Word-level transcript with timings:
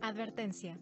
Advertencia. 0.00 0.78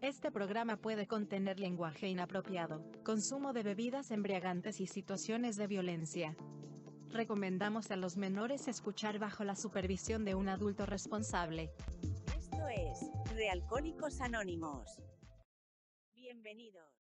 Este 0.00 0.30
programa 0.30 0.76
puede 0.76 1.06
contener 1.06 1.60
lenguaje 1.60 2.08
inapropiado, 2.08 2.90
consumo 3.04 3.52
de 3.52 3.62
bebidas 3.62 4.10
embriagantes 4.10 4.80
y 4.80 4.86
situaciones 4.86 5.56
de 5.56 5.66
violencia. 5.66 6.36
Recomendamos 7.10 7.90
a 7.90 7.96
los 7.96 8.16
menores 8.16 8.68
escuchar 8.68 9.18
bajo 9.18 9.44
la 9.44 9.56
supervisión 9.56 10.24
de 10.24 10.34
un 10.34 10.48
adulto 10.48 10.86
responsable. 10.86 11.70
Esto 12.38 12.68
es 12.68 13.10
Realcohólicos 13.34 14.20
Anónimos. 14.20 15.02
Bienvenidos. 16.14 17.05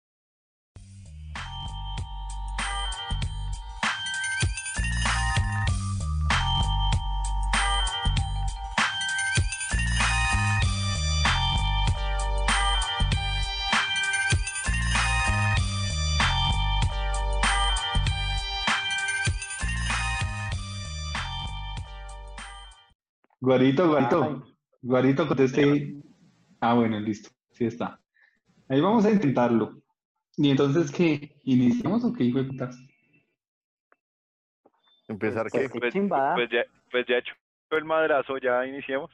Guarito, 23.48 23.88
Guarito, 23.88 24.44
Guarito, 24.82 25.26
conteste. 25.26 25.96
Ah, 26.60 26.74
bueno, 26.74 27.00
listo, 27.00 27.30
sí 27.54 27.64
está. 27.64 27.98
Ahí 28.68 28.82
vamos 28.82 29.06
a 29.06 29.10
intentarlo. 29.12 29.82
¿Y 30.36 30.50
entonces 30.52 30.92
qué? 30.92 31.40
¿Iniciamos 31.46 32.04
o 32.04 32.12
qué 32.12 32.26
hijo 32.26 32.40
de 32.40 32.50
putas? 32.50 32.78
Empezar 35.08 35.48
Pues, 35.50 35.64
qué? 35.64 35.70
qué 35.70 35.80
Pues, 35.80 35.94
pues 35.94 36.50
ya, 36.52 36.66
pues 36.92 37.06
ya 37.08 37.20
hecho 37.20 37.34
el 37.72 37.86
madrazo, 37.86 38.38
ya 38.38 38.66
iniciemos. 38.66 39.10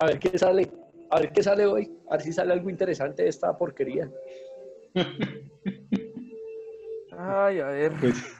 A 0.00 0.06
ver 0.06 0.18
qué 0.18 0.36
sale. 0.36 0.68
A 1.08 1.20
ver 1.20 1.30
qué 1.30 1.40
sale 1.40 1.64
hoy. 1.64 1.96
A 2.10 2.14
ver 2.16 2.22
si 2.22 2.32
sale 2.32 2.52
algo 2.54 2.68
interesante 2.68 3.22
de 3.22 3.28
esta 3.28 3.56
porquería. 3.56 4.10
Ay, 7.16 7.60
a 7.60 7.66
ver. 7.68 7.92
Pues, 8.00 8.36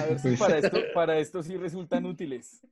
A 0.00 0.06
ver 0.06 0.18
si 0.20 0.28
pues- 0.28 0.38
para 0.38 0.58
esto, 0.58 0.80
para 0.94 1.18
esto 1.18 1.42
sí 1.42 1.56
resultan 1.56 2.06
útiles. 2.06 2.64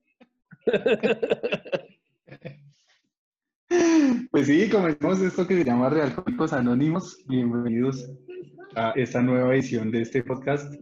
Pues 4.30 4.46
sí, 4.46 4.68
comenzamos 4.68 5.20
esto 5.20 5.46
que 5.46 5.56
se 5.58 5.64
llama 5.64 5.88
Realcólicos 5.90 6.52
Anónimos. 6.52 7.18
Bienvenidos 7.26 8.10
a 8.74 8.90
esta 8.96 9.22
nueva 9.22 9.54
edición 9.54 9.90
de 9.90 10.02
este 10.02 10.22
podcast, 10.22 10.72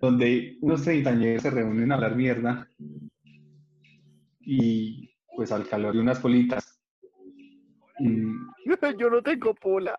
donde 0.00 0.56
unos 0.60 0.82
treintañeros 0.82 1.42
se 1.42 1.50
reúnen 1.50 1.90
a 1.92 1.96
hablar 1.96 2.16
mierda 2.16 2.68
y 4.40 5.14
pues 5.36 5.52
al 5.52 5.66
calor 5.68 5.94
de 5.94 6.00
unas 6.00 6.18
politas. 6.20 6.80
Mm, 8.00 8.48
Yo 8.98 9.10
no 9.10 9.22
tengo 9.22 9.54
pola. 9.54 9.98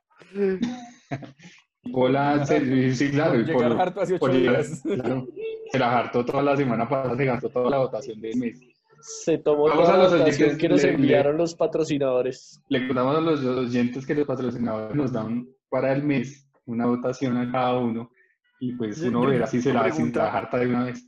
Pola, 1.91 2.45
sí, 2.45 3.09
claro. 3.11 3.31
Por 3.31 3.41
y 3.41 3.45
llegar 3.45 3.71
por- 3.71 3.81
harto 3.81 4.01
hace 4.01 4.13
ocho 4.15 4.19
por 4.19 4.31
llegar- 4.33 4.57
días. 4.65 4.81
claro. 4.83 5.27
se 5.71 5.79
la 5.79 5.97
hartó 5.99 6.25
toda 6.25 6.43
la 6.43 6.55
semana 6.57 6.87
pasada, 6.87 7.15
se 7.17 7.25
gastó 7.25 7.49
toda 7.49 7.69
la 7.69 7.77
votación 7.79 8.19
del 8.21 8.37
mes. 8.37 8.59
Se 9.01 9.37
tomó 9.37 9.67
Vamos 9.67 9.85
toda 9.85 9.93
a 9.93 9.97
la 9.97 10.03
los 10.03 10.13
oyentes, 10.13 10.57
que 10.57 10.69
nos 10.69 10.81
le- 10.83 10.89
le- 10.89 10.95
enviaron 10.95 11.37
los 11.37 11.55
patrocinadores. 11.55 12.61
Le 12.69 12.85
contamos 12.87 13.17
a 13.17 13.21
los 13.21 13.43
oyentes 13.45 14.05
que 14.05 14.15
los 14.15 14.25
patrocinadores 14.27 14.95
nos 14.95 15.11
dan 15.11 15.47
para 15.69 15.93
el 15.93 16.03
mes 16.03 16.49
una 16.65 16.85
votación 16.85 17.37
a 17.37 17.51
cada 17.51 17.77
uno 17.79 18.11
y 18.59 18.73
pues 18.75 19.01
Yo- 19.01 19.07
uno 19.09 19.23
yo- 19.23 19.29
verá 19.29 19.47
si 19.47 19.61
se 19.61 19.73
la, 19.73 19.83
si 19.85 19.89
se 19.89 19.95
pregunta. 19.95 20.23
la 20.23 20.33
harta 20.37 20.57
de 20.57 20.67
una 20.67 20.85
vez. 20.85 21.05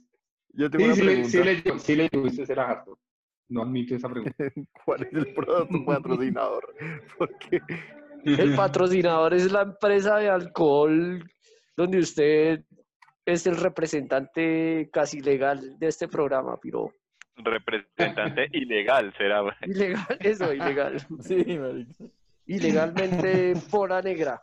Yo 0.53 0.69
tengo 0.69 0.84
Sí, 0.84 0.86
una 0.86 0.95
sí, 0.95 1.02
le, 1.02 1.12
pregunta. 1.14 1.30
sí, 1.30 1.44
le, 1.73 1.80
sí 1.80 1.95
le 1.95 2.09
llegó, 2.12 2.28
usted 2.28 2.45
se 2.45 2.56
la 2.56 2.69
hartó. 2.69 3.00
No 3.50 3.64
admito 3.64 3.95
esa 3.95 4.09
pregunta. 4.09 4.36
¿Cuál 4.86 5.03
es 5.03 5.14
el 5.14 5.34
producto 5.34 5.86
patrocinador? 5.86 6.73
Porque 7.17 7.59
El 8.23 8.56
patrocinador 8.56 9.34
es 9.34 9.51
la 9.51 9.63
empresa 9.63 10.18
de 10.18 10.30
alcohol 10.30 11.24
donde 11.75 12.00
usted 12.00 12.63
es 13.25 13.47
el 13.47 13.57
representante 13.57 14.90
casi 14.91 15.19
legal 15.22 15.78
de 15.80 15.88
este 15.88 16.07
programa, 16.07 16.57
pero 16.62 16.91
Representante 17.44 18.47
ilegal 18.53 19.13
será. 19.18 19.41
ilegal, 19.66 20.18
eso, 20.19 20.53
ilegal. 20.53 20.97
Sí, 21.22 21.44
marica. 21.57 22.06
Ilegalmente 22.46 23.53
pola 23.69 24.02
negra. 24.02 24.41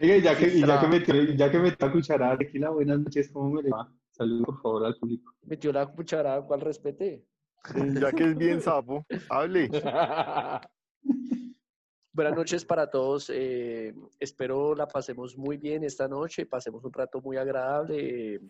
Y 0.00 0.20
ya 0.20 0.36
que, 0.36 0.46
y 0.48 0.64
ya 0.64 0.80
que 0.80 0.86
metió, 0.86 1.14
ya 1.34 1.50
que 1.50 1.58
metió 1.58 1.86
la 1.86 1.92
cucharada, 1.92 2.38
tequila, 2.38 2.70
buenas 2.70 3.00
noches, 3.00 3.30
¿cómo 3.32 3.50
me 3.50 3.62
le 3.62 3.70
va? 3.70 3.90
Saludos 4.12 4.46
por 4.46 4.62
favor 4.62 4.86
al 4.86 4.94
público. 4.96 5.34
Metió 5.42 5.72
la 5.72 5.86
cucharada, 5.86 6.42
¿cuál 6.42 6.60
respete? 6.60 7.24
ya 8.00 8.12
que 8.12 8.24
es 8.24 8.36
bien 8.36 8.60
sapo, 8.60 9.04
hable. 9.28 9.68
Buenas 12.12 12.34
noches 12.34 12.64
para 12.64 12.88
todos. 12.90 13.30
eh, 13.34 13.94
espero 14.18 14.74
la 14.74 14.86
pasemos 14.88 15.36
muy 15.36 15.56
bien 15.56 15.84
esta 15.84 16.08
noche, 16.08 16.46
pasemos 16.46 16.84
un 16.84 16.92
rato 16.92 17.20
muy 17.20 17.36
agradable. 17.36 18.34
eh, 18.34 18.40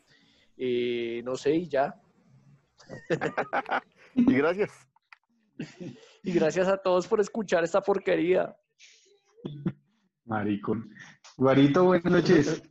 eh, 0.56 1.22
no 1.24 1.36
sé, 1.36 1.54
y 1.54 1.68
ya. 1.68 1.94
Y 4.14 4.34
gracias. 4.34 4.88
Y 6.22 6.32
gracias 6.32 6.68
a 6.68 6.76
todos 6.76 7.06
por 7.06 7.20
escuchar 7.20 7.64
esta 7.64 7.80
porquería. 7.80 8.56
Maricón. 10.24 10.90
Guarito, 11.36 11.84
buenas 11.84 12.12
noches. 12.12 12.62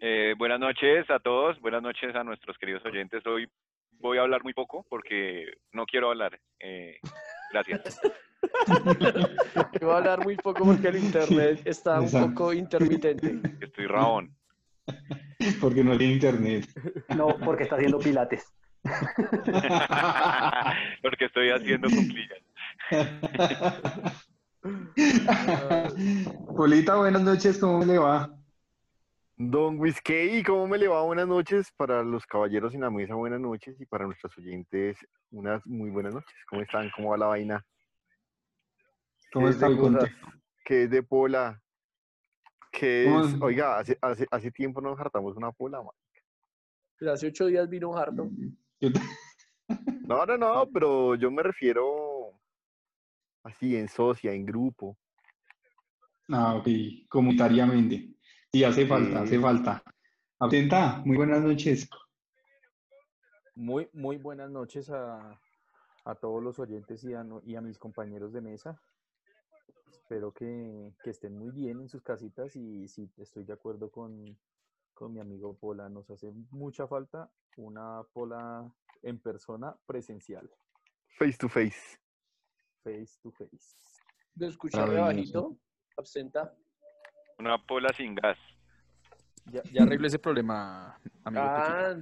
Eh, 0.00 0.34
buenas 0.36 0.58
noches 0.58 1.08
a 1.10 1.20
todos, 1.20 1.60
buenas 1.60 1.82
noches 1.82 2.14
a 2.14 2.24
nuestros 2.24 2.58
queridos 2.58 2.84
oyentes. 2.84 3.24
Hoy 3.24 3.48
voy 4.00 4.18
a 4.18 4.22
hablar 4.22 4.42
muy 4.42 4.52
poco 4.52 4.84
porque 4.88 5.46
no 5.72 5.86
quiero 5.86 6.10
hablar. 6.10 6.38
Eh, 6.58 6.98
gracias. 7.52 8.00
Voy 9.80 9.90
a 9.90 9.96
hablar 9.98 10.24
muy 10.24 10.36
poco 10.36 10.64
porque 10.64 10.88
el 10.88 10.96
internet 10.96 11.62
está 11.64 12.00
un 12.00 12.10
poco 12.10 12.52
intermitente. 12.52 13.40
Estoy 13.60 13.86
rabón. 13.86 14.36
Porque 15.60 15.82
no 15.82 15.98
tiene 15.98 16.14
internet. 16.14 16.66
No, 17.16 17.36
porque 17.44 17.64
está 17.64 17.74
haciendo 17.76 17.98
pilates. 17.98 18.46
porque 21.02 21.24
estoy 21.26 21.50
haciendo 21.50 21.88
cuclillas. 21.88 22.38
Polita, 26.56 26.96
buenas 26.96 27.22
noches, 27.22 27.58
¿cómo 27.58 27.84
le 27.84 27.98
va? 27.98 28.30
Don 29.36 29.78
Whiskey, 29.80 30.42
¿cómo 30.42 30.68
me 30.68 30.78
le 30.78 30.88
va? 30.88 31.02
Buenas 31.02 31.26
noches. 31.26 31.72
Para 31.76 32.02
los 32.02 32.26
caballeros 32.26 32.74
en 32.74 32.82
la 32.82 32.90
mesa, 32.90 33.14
buenas 33.14 33.40
noches. 33.40 33.80
Y 33.80 33.86
para 33.86 34.06
nuestros 34.06 34.36
oyentes, 34.38 34.96
unas 35.30 35.64
muy 35.66 35.90
buenas 35.90 36.14
noches. 36.14 36.34
¿Cómo 36.48 36.62
están? 36.62 36.90
¿Cómo 36.94 37.10
va 37.10 37.16
la 37.16 37.26
vaina? 37.26 37.64
¿Cómo 39.32 39.46
¿Qué 39.46 39.50
es 39.50 39.56
está 39.56 39.66
de 39.66 39.72
el 39.72 39.78
conte? 39.78 39.98
cosas? 39.98 40.14
¿Qué 40.64 40.82
es 40.84 40.90
de 40.90 41.02
pola? 41.02 41.61
¿Qué 42.72 43.04
¿Cómo 43.06 43.20
es? 43.24 43.36
Oiga, 43.40 43.78
hace, 43.78 43.98
hace, 44.00 44.26
hace 44.30 44.50
tiempo 44.50 44.80
nos 44.80 44.98
hartamos 44.98 45.36
una 45.36 45.52
pola, 45.52 45.82
man. 45.82 45.94
Pero 46.98 47.12
hace 47.12 47.26
ocho 47.28 47.46
días 47.46 47.68
vino 47.68 47.96
harto. 47.96 48.30
Te- 48.80 48.92
No, 50.04 50.26
no, 50.26 50.36
no, 50.36 50.66
pero 50.72 51.14
yo 51.14 51.30
me 51.30 51.42
refiero 51.44 52.32
así, 53.44 53.76
en 53.76 53.88
socia, 53.88 54.32
en 54.32 54.44
grupo. 54.44 54.98
Ah, 56.28 56.56
ok, 56.56 56.66
comunitariamente. 57.08 58.10
Sí, 58.52 58.64
hace 58.64 58.86
falta, 58.86 59.18
Sí. 59.18 59.24
hace 59.24 59.40
falta. 59.40 59.82
Atenta, 60.40 61.00
muy 61.04 61.16
buenas 61.16 61.40
noches. 61.42 61.88
Muy, 63.54 63.88
muy 63.92 64.16
buenas 64.16 64.50
noches 64.50 64.90
a, 64.90 65.38
a 66.04 66.14
todos 66.16 66.42
los 66.42 66.58
oyentes 66.58 67.04
y 67.04 67.14
a, 67.14 67.22
no- 67.22 67.42
y 67.44 67.54
a 67.54 67.60
mis 67.60 67.78
compañeros 67.78 68.32
de 68.32 68.40
mesa. 68.40 68.80
Espero 70.02 70.32
que, 70.32 70.92
que 71.02 71.10
estén 71.10 71.38
muy 71.38 71.50
bien 71.52 71.80
en 71.80 71.88
sus 71.88 72.02
casitas 72.02 72.54
y 72.56 72.88
sí, 72.88 73.08
estoy 73.18 73.44
de 73.44 73.52
acuerdo 73.52 73.88
con, 73.90 74.36
con 74.92 75.12
mi 75.12 75.20
amigo 75.20 75.56
Pola. 75.56 75.88
Nos 75.88 76.10
hace 76.10 76.30
mucha 76.50 76.86
falta 76.88 77.30
una 77.56 78.02
Pola 78.12 78.68
en 79.02 79.18
persona 79.20 79.74
presencial, 79.86 80.50
Face 81.18 81.38
to 81.38 81.48
face. 81.48 81.98
face 82.82 83.16
to 83.22 83.30
face. 83.30 83.76
¿Lo 84.34 84.46
escuché 84.48 84.78
Maravilloso. 84.78 85.42
bajito? 85.42 85.56
Absenta. 85.96 86.56
Una 87.38 87.64
pola 87.64 87.90
sin 87.96 88.14
gas. 88.14 88.38
Ya, 89.46 89.62
ya 89.72 89.82
arreglo 89.84 90.06
ese 90.08 90.18
problema, 90.18 90.98
amigo. 91.24 91.42
Ah, 91.44 91.96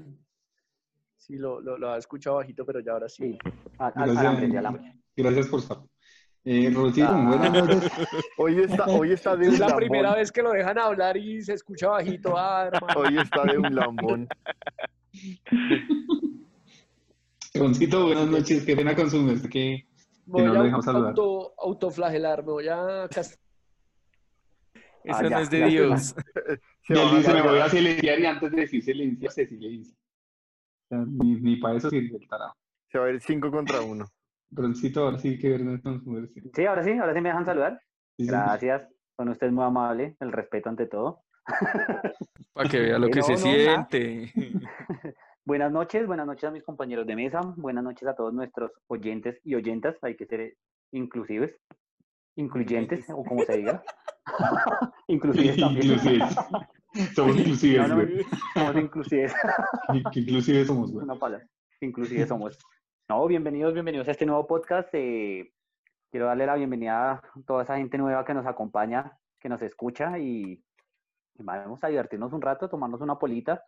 sí, 1.16 1.36
lo, 1.36 1.60
lo, 1.60 1.76
lo 1.76 1.88
había 1.88 1.98
escuchado 1.98 2.36
bajito, 2.36 2.64
pero 2.64 2.80
ya 2.80 2.92
ahora 2.92 3.08
sí. 3.08 3.32
Sí, 3.32 3.38
a- 3.78 3.86
a- 3.88 3.90
Gracias. 3.90 4.16
alambre, 4.18 4.48
de 4.48 4.58
alambre. 4.58 4.96
Gracias 5.16 5.48
por 5.48 5.60
estar. 5.60 5.78
Eh, 6.44 6.70
Rocío, 6.74 7.06
Ah. 7.06 7.26
buenas 7.28 7.52
noches. 7.52 7.92
Hoy 8.38 8.60
está, 8.60 8.86
hoy 8.86 9.12
está 9.12 9.36
de 9.36 9.48
un 9.48 9.52
Es 9.54 9.58
la 9.60 9.66
lambón. 9.66 9.78
primera 9.78 10.14
vez 10.14 10.32
que 10.32 10.42
lo 10.42 10.52
dejan 10.52 10.78
hablar 10.78 11.16
y 11.18 11.42
se 11.42 11.52
escucha 11.52 11.88
bajito. 11.88 12.34
Ah, 12.36 12.70
hermano. 12.72 13.00
Hoy 13.00 13.18
está 13.18 13.44
de 13.44 13.58
un 13.58 13.74
lambón. 13.74 14.26
Roncito, 17.54 18.06
buenas 18.06 18.28
noches. 18.28 18.64
Qué 18.64 18.74
pena 18.76 18.94
con 18.94 19.10
su 19.10 19.20
merced 19.22 19.50
que, 19.50 19.84
que 19.84 19.86
no 20.26 20.32
voy 20.32 20.46
lo 20.46 20.60
a 20.60 20.62
dejamos 20.64 20.84
saludar. 20.84 21.08
auto, 21.10 21.52
autoflagelar, 21.58 22.44
me 22.44 22.52
voy 22.52 22.68
a 22.68 23.04
Eso 23.04 23.36
Ah, 25.08 25.22
no 25.22 25.28
ya, 25.30 25.40
es 25.40 25.50
de 25.50 25.64
Dios. 25.66 26.14
Se 26.86 26.94
me 27.34 27.42
voy 27.42 27.58
a 27.58 27.68
silenciar 27.68 28.18
y 28.18 28.26
antes 28.26 28.50
de 28.50 28.60
decir 28.62 28.82
silencio, 28.82 29.30
se 29.30 29.46
silencia. 29.46 29.94
sea, 30.88 31.04
ni, 31.06 31.34
ni 31.40 31.56
para 31.56 31.76
eso 31.76 31.88
sirve 31.90 32.16
el 32.16 32.26
tarado. 32.28 32.54
Se 32.90 32.98
va 32.98 33.06
a 33.06 33.10
ir 33.10 33.20
5 33.20 33.50
contra 33.50 33.80
1. 33.82 34.04
Broncito, 34.50 35.04
ahora 35.04 35.18
sí 35.18 35.38
que 35.38 35.50
ver 35.50 35.62
nuestros 35.62 36.02
números. 36.04 36.30
Sí, 36.34 36.40
Sí, 36.54 36.64
ahora 36.66 36.82
sí, 36.84 36.90
ahora 36.92 37.14
sí 37.14 37.20
me 37.20 37.28
dejan 37.28 37.44
saludar. 37.46 37.80
sí, 38.16 38.24
sí. 38.24 38.30
Gracias. 38.30 38.88
Con 39.16 39.28
usted 39.28 39.48
es 39.48 39.52
muy 39.52 39.64
amable, 39.64 40.16
el 40.20 40.32
respeto 40.32 40.68
ante 40.70 40.86
todo. 40.86 41.22
Para 42.52 42.68
que 42.68 42.80
vea 42.80 42.98
lo 42.98 43.08
que 43.08 43.20
no, 43.20 43.24
se 43.24 43.32
no, 43.32 43.38
siente. 43.38 44.32
Buenas 45.44 45.72
noches, 45.72 46.06
buenas 46.06 46.26
noches 46.26 46.44
a 46.44 46.50
mis 46.50 46.62
compañeros 46.62 47.06
de 47.06 47.16
mesa, 47.16 47.40
buenas 47.56 47.82
noches 47.82 48.06
a 48.06 48.14
todos 48.14 48.32
nuestros 48.32 48.70
oyentes 48.88 49.40
y 49.42 49.54
oyentas, 49.54 49.96
hay 50.02 50.14
que 50.14 50.26
ser 50.26 50.54
inclusives, 50.92 51.56
incluyentes, 52.36 53.08
o 53.10 53.24
como 53.24 53.42
se 53.44 53.56
diga. 53.56 53.82
inclusives 55.08 55.56
también. 55.56 55.86
Inclusive. 55.86 56.24
Somos 57.14 57.36
inclusives, 57.38 57.88
No, 57.88 57.88
no, 57.88 57.94
güey. 58.06 58.24
somos 58.54 58.76
inclusives. 58.76 59.34
Que 60.12 60.20
Inclusive 60.20 60.64
somos, 60.66 60.92
güey. 60.92 61.04
Una 61.04 61.18
palabra. 61.18 61.46
Inclusive 61.80 62.26
somos. 62.26 62.58
No, 63.10 63.26
bienvenidos, 63.26 63.72
bienvenidos 63.74 64.06
a 64.06 64.12
este 64.12 64.24
nuevo 64.24 64.46
podcast. 64.46 64.88
eh, 64.92 65.52
quiero 66.12 66.26
darle 66.26 66.46
la 66.46 66.54
bienvenida 66.54 67.14
a 67.14 67.22
toda 67.44 67.64
esa 67.64 67.76
gente 67.76 67.98
nueva 67.98 68.24
que 68.24 68.34
nos 68.34 68.46
acompaña, 68.46 69.18
que 69.40 69.48
nos 69.48 69.60
escucha 69.62 70.16
y, 70.20 70.62
y 71.34 71.42
vamos 71.42 71.82
a 71.82 71.88
divertirnos 71.88 72.32
un 72.32 72.40
rato, 72.40 72.68
tomarnos 72.68 73.00
una 73.00 73.18
polita. 73.18 73.64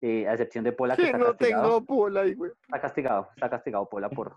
eh, 0.00 0.28
a 0.28 0.32
excepción 0.34 0.62
de 0.62 0.70
Pola, 0.70 0.94
que 0.94 1.06
está 1.06 1.18
no 1.18 1.24
castigado. 1.24 1.62
tengo 1.64 1.86
pola 1.86 2.20
ahí, 2.20 2.34
güey. 2.34 2.52
Está 2.52 2.80
castigado, 2.80 3.28
está 3.34 3.50
castigado 3.50 3.88
Pola 3.88 4.08
por, 4.08 4.36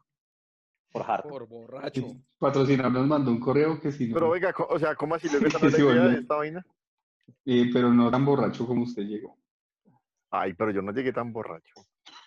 por 0.92 1.04
harto. 1.04 1.30
Por 1.30 1.48
borracho. 1.48 2.02
Patrocinador 2.40 2.94
nos 2.94 3.06
mandó 3.08 3.30
un 3.30 3.40
correo 3.40 3.80
que 3.80 3.92
si 3.92 4.08
no, 4.08 4.16
Pero 4.16 4.30
oiga, 4.30 4.56
o 4.58 4.80
sea, 4.80 4.96
¿cómo 4.96 5.14
así? 5.14 5.30
¿Le 5.30 5.40
no 5.54 5.60
la 5.60 5.70
Sí, 5.70 5.84
idea 5.84 6.08
de 6.08 6.18
esta 6.18 6.36
vaina? 6.38 6.66
eh, 7.46 7.70
pero 7.72 7.94
no 7.94 8.10
tan 8.10 8.26
borracho 8.26 8.66
como 8.66 8.82
usted 8.82 9.04
llegó. 9.04 9.38
Ay, 10.32 10.56
pero 10.56 10.72
yo 10.72 10.82
no 10.82 10.92
llegué 10.92 11.14
tan 11.14 11.32
borracho. 11.32 11.76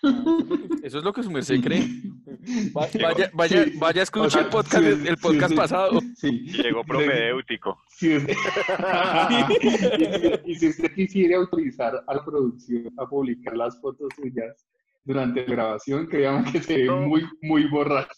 Eso 0.83 0.99
es 0.99 1.05
lo 1.05 1.13
que 1.13 1.23
su 1.23 1.31
merced 1.31 1.61
cree. 1.63 1.87
Vaya, 2.75 3.31
vaya, 3.33 3.65
Sí, 3.65 3.73
vaya, 3.79 4.01
o 4.01 4.03
escuche 4.03 4.31
sea, 4.31 4.43
el 4.43 4.49
podcast, 4.49 4.85
sí, 4.85 5.09
el 5.09 5.17
podcast 5.17 5.51
sí. 5.51 5.57
pasado. 5.57 5.99
Sí. 6.15 6.31
Llegó 6.63 6.85
propedéutico. 6.85 7.81
Si 7.89 8.17
usted- 8.17 8.37
y, 10.45 10.55
si, 10.57 10.69
usted 10.69 10.93
quisiera 10.95 11.39
autorizar 11.39 12.05
a 12.07 12.15
la 12.15 12.23
producción 12.23 12.93
a 12.99 13.07
publicar 13.09 13.57
las 13.57 13.81
fotos 13.81 14.09
suyas 14.15 14.67
durante 15.05 15.41
la 15.47 15.55
grabación, 15.55 16.07
créame 16.07 16.53
que 16.53 16.63
se 16.63 16.77
ve 16.77 16.85
No. 16.85 17.01
muy, 17.01 17.23
muy 17.41 17.67
borracho. 17.71 18.13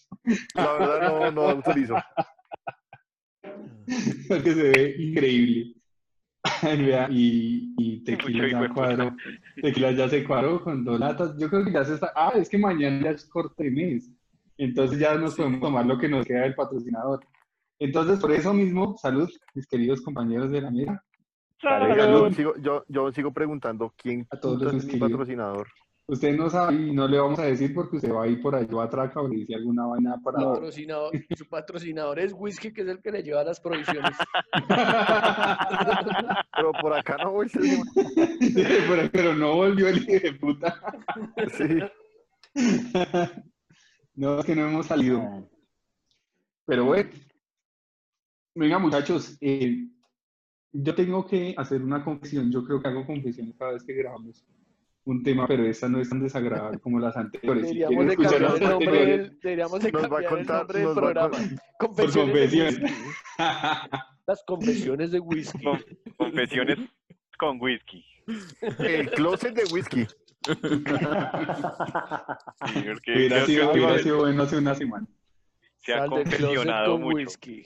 La 0.54 0.72
verdad 0.72 1.08
no, 1.08 1.30
no 1.30 1.42
autorizo. 1.48 1.94
que 3.86 4.54
se 4.54 4.62
ve 4.72 4.96
increíble. 4.98 5.75
Y, 7.10 7.74
y 7.78 8.04
Tequila 8.04 8.48
ya 8.48 8.58
puta. 8.60 8.74
cuadró. 8.74 9.16
Tequila 9.62 9.92
ya 9.92 10.08
se 10.08 10.24
cuadró 10.24 10.62
con 10.62 10.84
dos 10.84 10.98
latas. 11.00 11.36
Yo 11.38 11.48
creo 11.48 11.64
que 11.64 11.72
ya 11.72 11.84
se 11.84 11.94
está. 11.94 12.12
Ah, 12.14 12.32
es 12.34 12.48
que 12.48 12.58
mañana 12.58 13.02
ya 13.04 13.10
es 13.10 13.24
corte 13.26 13.64
de 13.64 13.70
mes. 13.70 14.10
Entonces 14.58 14.98
ya 14.98 15.14
nos 15.16 15.34
podemos 15.34 15.60
tomar 15.60 15.84
lo 15.86 15.98
que 15.98 16.08
nos 16.08 16.24
queda 16.26 16.42
del 16.42 16.54
patrocinador. 16.54 17.20
Entonces, 17.78 18.18
por 18.20 18.32
eso 18.32 18.54
mismo, 18.54 18.96
salud, 18.96 19.28
mis 19.54 19.66
queridos 19.66 20.00
compañeros 20.00 20.50
de 20.50 20.62
la 20.62 20.70
mesa. 20.70 21.02
Yo 21.62 21.68
Salud. 21.70 22.32
sigo, 22.32 22.54
yo, 22.58 22.84
yo 22.88 23.12
sigo 23.12 23.32
preguntando 23.32 23.92
quién 23.96 24.26
A 24.30 24.38
todos 24.38 24.72
es 24.74 24.84
mi 24.86 24.98
patrocinador. 24.98 25.66
Usted 26.08 26.36
no 26.36 26.48
sabe 26.48 26.74
y 26.74 26.92
no 26.92 27.08
le 27.08 27.18
vamos 27.18 27.40
a 27.40 27.46
decir 27.46 27.74
porque 27.74 27.96
usted 27.96 28.12
va 28.12 28.22
a 28.22 28.28
ir 28.28 28.40
por 28.40 28.54
ahí, 28.54 28.64
va 28.66 28.84
a 28.84 28.86
atraca 28.86 29.20
o 29.20 29.26
le 29.26 29.38
dice 29.38 29.56
alguna 29.56 29.86
vaina 29.86 30.16
para. 30.22 30.38
Patrocinador, 30.38 31.12
su 31.36 31.48
patrocinador 31.48 32.20
es 32.20 32.32
Whisky, 32.32 32.72
que 32.72 32.82
es 32.82 32.88
el 32.88 33.02
que 33.02 33.10
le 33.10 33.24
lleva 33.24 33.42
las 33.42 33.58
provisiones. 33.58 34.16
Pero 36.56 36.70
por 36.80 36.96
acá 36.96 37.16
no 37.16 37.32
voy. 37.32 37.48
señor. 37.48 37.84
pero, 38.54 39.10
pero 39.10 39.34
no 39.34 39.56
volvió 39.56 39.88
el 39.88 39.98
hijo 39.98 40.12
de 40.12 40.32
puta. 40.34 40.80
Sí. 41.56 41.80
no, 44.14 44.38
es 44.38 44.46
que 44.46 44.54
no 44.54 44.68
hemos 44.68 44.86
salido. 44.86 45.50
Pero 46.66 46.84
bueno, 46.84 47.10
venga 48.54 48.78
muchachos, 48.78 49.36
eh, 49.40 49.88
yo 50.72 50.94
tengo 50.94 51.26
que 51.26 51.52
hacer 51.56 51.82
una 51.82 52.04
confesión. 52.04 52.52
Yo 52.52 52.64
creo 52.64 52.80
que 52.80 52.86
hago 52.88 53.04
confesiones 53.04 53.56
cada 53.56 53.72
vez 53.72 53.82
que 53.82 53.92
grabamos 53.92 54.46
un 55.06 55.22
tema, 55.22 55.46
pero 55.46 55.64
esta 55.64 55.88
no 55.88 56.00
es 56.00 56.08
tan 56.08 56.20
desagradable 56.20 56.78
como 56.80 56.98
las 56.98 57.16
anteriores. 57.16 57.68
Si 57.70 57.78
Deberíamos 57.78 58.06
quieren 58.06 58.08
de 58.08 58.16
cambiar 58.16 58.42
las 58.42 58.60
el 58.60 58.68
nombre 58.68 58.88
anteriores, 58.88 59.30
del, 59.30 59.40
deberíamos 59.40 59.80
de 59.80 59.86
el 59.88 59.94
contar- 59.94 60.58
nombre 60.58 60.84
programa. 60.94 61.38
Confesiones. 61.78 62.80
Las 64.26 64.42
confesiones 64.44 65.10
de 65.12 65.20
Whisky. 65.20 65.62
Con- 65.62 65.84
Confesiones 66.16 66.78
con 67.38 67.60
whisky. 67.62 68.04
El 68.78 69.08
closet 69.12 69.54
de 69.54 69.62
whisky. 69.72 70.04
Sí, 70.04 70.14
porque 72.84 73.12
hubiera, 73.14 73.46
sido, 73.46 73.70
hubiera 73.70 73.72
últimamente 73.72 74.02
sido 74.02 74.18
bueno 74.18 74.42
hace 74.42 74.56
una 74.58 74.74
semana. 74.74 75.06
se 75.78 75.94
ha 75.94 75.98
Sal 75.98 76.08
confesionado 76.10 76.92
con 76.92 77.02
mucho. 77.02 77.16
whisky. 77.16 77.62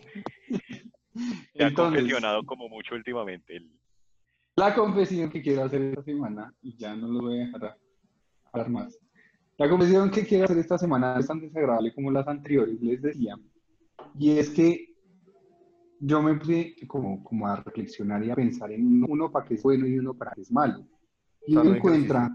Se 1.55 1.65
ha 1.65 1.69
Entonces, 1.69 2.01
confesionado 2.01 2.43
como 2.45 2.69
mucho 2.69 2.95
últimamente. 2.95 3.57
el- 3.57 3.71
La 4.61 4.75
confesión 4.75 5.31
que 5.31 5.41
quiero 5.41 5.65
hacer 5.65 5.81
esta 5.81 6.03
semana, 6.03 6.55
y 6.61 6.77
ya 6.77 6.95
no 6.95 7.09
lo 7.09 7.23
voy 7.23 7.39
a 7.39 7.47
dejar 7.47 7.79
hablar 8.53 8.71
más. 8.71 8.99
La 9.57 9.71
confesión 9.71 10.11
que 10.11 10.27
quiero 10.27 10.45
hacer 10.45 10.59
esta 10.59 10.77
semana 10.77 11.19
es 11.19 11.27
tan 11.27 11.41
desagradable 11.41 11.95
como 11.95 12.11
las 12.11 12.29
anteriores, 12.29 12.79
les 12.83 13.01
decía. 13.01 13.37
Y 14.19 14.33
es 14.33 14.51
que 14.51 14.95
yo 15.99 16.23
me 16.23 16.35
puse 16.35 16.77
como, 16.87 17.25
como 17.25 17.47
a 17.47 17.57
reflexionar 17.57 18.23
y 18.23 18.31
a 18.31 18.35
pensar 18.35 18.71
en 18.71 18.87
uno, 18.87 19.07
uno 19.09 19.33
para 19.33 19.47
qué 19.47 19.55
es 19.55 19.63
bueno 19.63 19.87
y 19.87 19.99
uno 19.99 20.13
para 20.13 20.33
qué 20.33 20.43
es 20.43 20.53
malo. 20.53 20.85
Y 21.47 21.57
uno 21.57 21.77
encuentra 21.77 22.31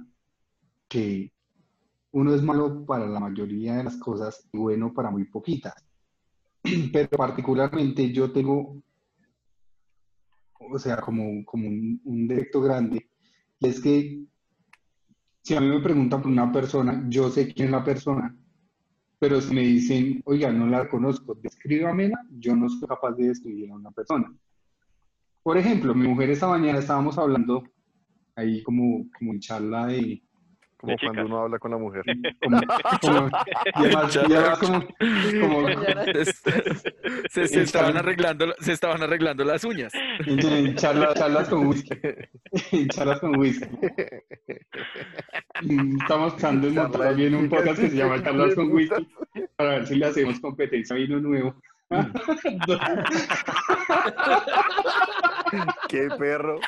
que 0.88 1.31
uno 2.10 2.33
es 2.33 2.42
malo 2.42 2.88
para 2.88 3.06
la 3.06 3.19
mayoría 3.19 3.75
de 3.75 3.83
las 3.83 3.98
cosas 3.98 4.50
y 4.51 4.57
bueno 4.57 4.92
para 4.92 5.12
muy 5.12 5.25
poquitas. 5.25 5.75
Pero 6.92 7.10
particularmente 7.10 8.12
yo 8.12 8.31
tengo 8.31 8.81
o 10.59 10.79
sea, 10.79 10.97
como, 10.97 11.43
como 11.45 11.67
un, 11.67 12.01
un 12.03 12.27
defecto 12.27 12.61
grande, 12.61 13.09
y 13.59 13.67
es 13.67 13.81
que 13.81 14.25
si 15.41 15.55
a 15.55 15.61
mí 15.61 15.67
me 15.67 15.79
preguntan 15.79 16.21
por 16.21 16.31
una 16.31 16.51
persona, 16.51 17.05
yo 17.07 17.29
sé 17.29 17.53
quién 17.53 17.67
es 17.67 17.71
la 17.71 17.83
persona, 17.83 18.35
pero 19.19 19.39
si 19.39 19.53
me 19.53 19.61
dicen, 19.61 20.21
oiga, 20.25 20.51
no 20.51 20.67
la 20.67 20.89
conozco, 20.89 21.35
descríbamela, 21.35 22.17
yo 22.31 22.55
no 22.55 22.67
soy 22.69 22.87
capaz 22.87 23.11
de 23.13 23.27
describir 23.27 23.69
a 23.71 23.75
una 23.75 23.91
persona. 23.91 24.33
Por 25.43 25.57
ejemplo, 25.57 25.93
mi 25.93 26.07
mujer 26.07 26.31
esta 26.31 26.47
mañana 26.47 26.79
estábamos 26.79 27.17
hablando 27.17 27.63
ahí 28.35 28.63
como, 28.63 29.07
como 29.17 29.33
en 29.33 29.39
charla 29.39 29.87
de... 29.87 30.21
Como 30.77 30.92
De 30.92 30.98
cuando 31.01 31.25
uno 31.25 31.39
habla 31.44 31.57
con 31.60 31.72
la 31.72 31.77
mujer. 31.77 32.03
Como, 32.41 32.60
como- 33.01 33.29
y 33.65 33.86
además, 33.86 34.15
y 34.15 34.34
además 34.34 34.60
como, 34.60 34.86
como 35.41 35.67
Se, 37.29 37.48
se 37.48 37.62
estaban 37.62 37.98
arreglando, 37.98 38.53
se 38.60 38.74
estaban 38.74 39.01
arreglando 39.01 39.44
las 39.46 39.63
uñas. 39.63 39.94
charla- 40.75 41.13
charlas 41.13 41.50
con 41.50 41.67
whisky. 41.67 41.89
En 42.72 42.88
charlas 42.89 43.20
con 43.20 43.38
whisky. 43.38 43.65
Estamos 46.01 46.34
pensando 46.34 46.67
en 46.67 46.91
también 46.91 47.36
un 47.36 47.50
podcast 47.50 47.79
que 47.79 47.89
se 47.89 47.96
llama 47.96 48.22
Charlas 48.24 48.53
con. 48.55 48.72
Whisky 48.72 49.08
para 49.55 49.70
ver 49.72 49.88
si 49.88 49.96
le 49.96 50.05
hacemos 50.08 50.39
competencia 50.39 50.96
a 50.96 51.00
vino 51.00 51.20
nuevo. 51.20 51.55
¡Qué 55.89 56.08
perro! 56.17 56.60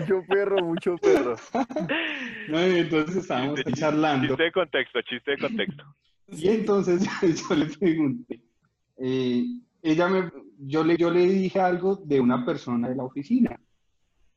Mucho 0.00 0.22
perro, 0.26 0.64
mucho 0.64 0.96
perro. 0.96 1.36
No, 2.48 2.66
y 2.66 2.78
entonces 2.78 3.16
estábamos 3.16 3.60
ahí 3.64 3.72
charlando. 3.74 4.28
Chiste 4.28 4.42
de 4.44 4.52
contexto, 4.52 5.02
chiste 5.02 5.30
de 5.32 5.38
contexto. 5.38 5.84
Y 6.28 6.48
entonces 6.48 7.02
yo 7.48 7.54
le 7.54 7.66
pregunté, 7.66 8.42
eh, 8.96 9.44
ella 9.82 10.08
me, 10.08 10.30
yo 10.58 10.82
le, 10.82 10.96
yo 10.96 11.10
le 11.10 11.26
dije 11.26 11.60
algo 11.60 11.96
de 11.96 12.20
una 12.20 12.44
persona 12.44 12.88
de 12.88 12.96
la 12.96 13.04
oficina, 13.04 13.60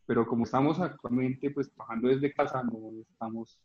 pero 0.06 0.26
como 0.26 0.44
estamos 0.44 0.80
actualmente 0.80 1.52
pues 1.52 1.72
trabajando 1.72 2.10
desde 2.10 2.34
casa, 2.34 2.64
no 2.64 2.92
estamos 3.10 3.60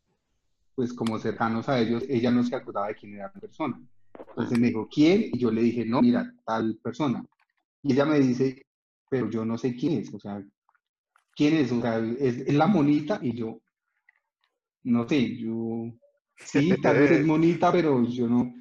pues 0.74 0.92
como 0.92 1.18
cercanos 1.18 1.68
a 1.68 1.80
ellos, 1.80 2.04
ella 2.08 2.30
no 2.30 2.44
se 2.44 2.54
acordaba 2.54 2.88
de 2.88 2.94
quién 2.94 3.14
era 3.14 3.32
la 3.34 3.40
persona. 3.40 3.80
Entonces 4.28 4.58
me 4.58 4.68
dijo, 4.68 4.88
¿quién? 4.92 5.30
Y 5.32 5.38
yo 5.38 5.50
le 5.50 5.62
dije, 5.62 5.84
no, 5.84 6.02
mira, 6.02 6.32
tal 6.44 6.78
persona. 6.82 7.24
Y 7.82 7.94
ella 7.94 8.04
me 8.04 8.20
dice, 8.20 8.66
pero 9.08 9.30
yo 9.30 9.44
no 9.44 9.56
sé 9.56 9.74
quién 9.74 10.00
es, 10.00 10.12
o 10.12 10.18
sea, 10.18 10.42
¿quién 11.36 11.56
es? 11.58 11.70
O 11.70 11.80
sea, 11.80 11.98
es, 11.98 12.38
es 12.38 12.54
la 12.54 12.66
monita 12.66 13.20
y 13.22 13.36
yo, 13.36 13.60
no 14.84 15.06
sé, 15.08 15.36
yo, 15.36 15.92
sí, 16.36 16.70
tal 16.82 16.98
vez 16.98 17.10
es 17.12 17.26
monita, 17.26 17.70
pero 17.70 18.02
yo 18.04 18.26
no. 18.26 18.52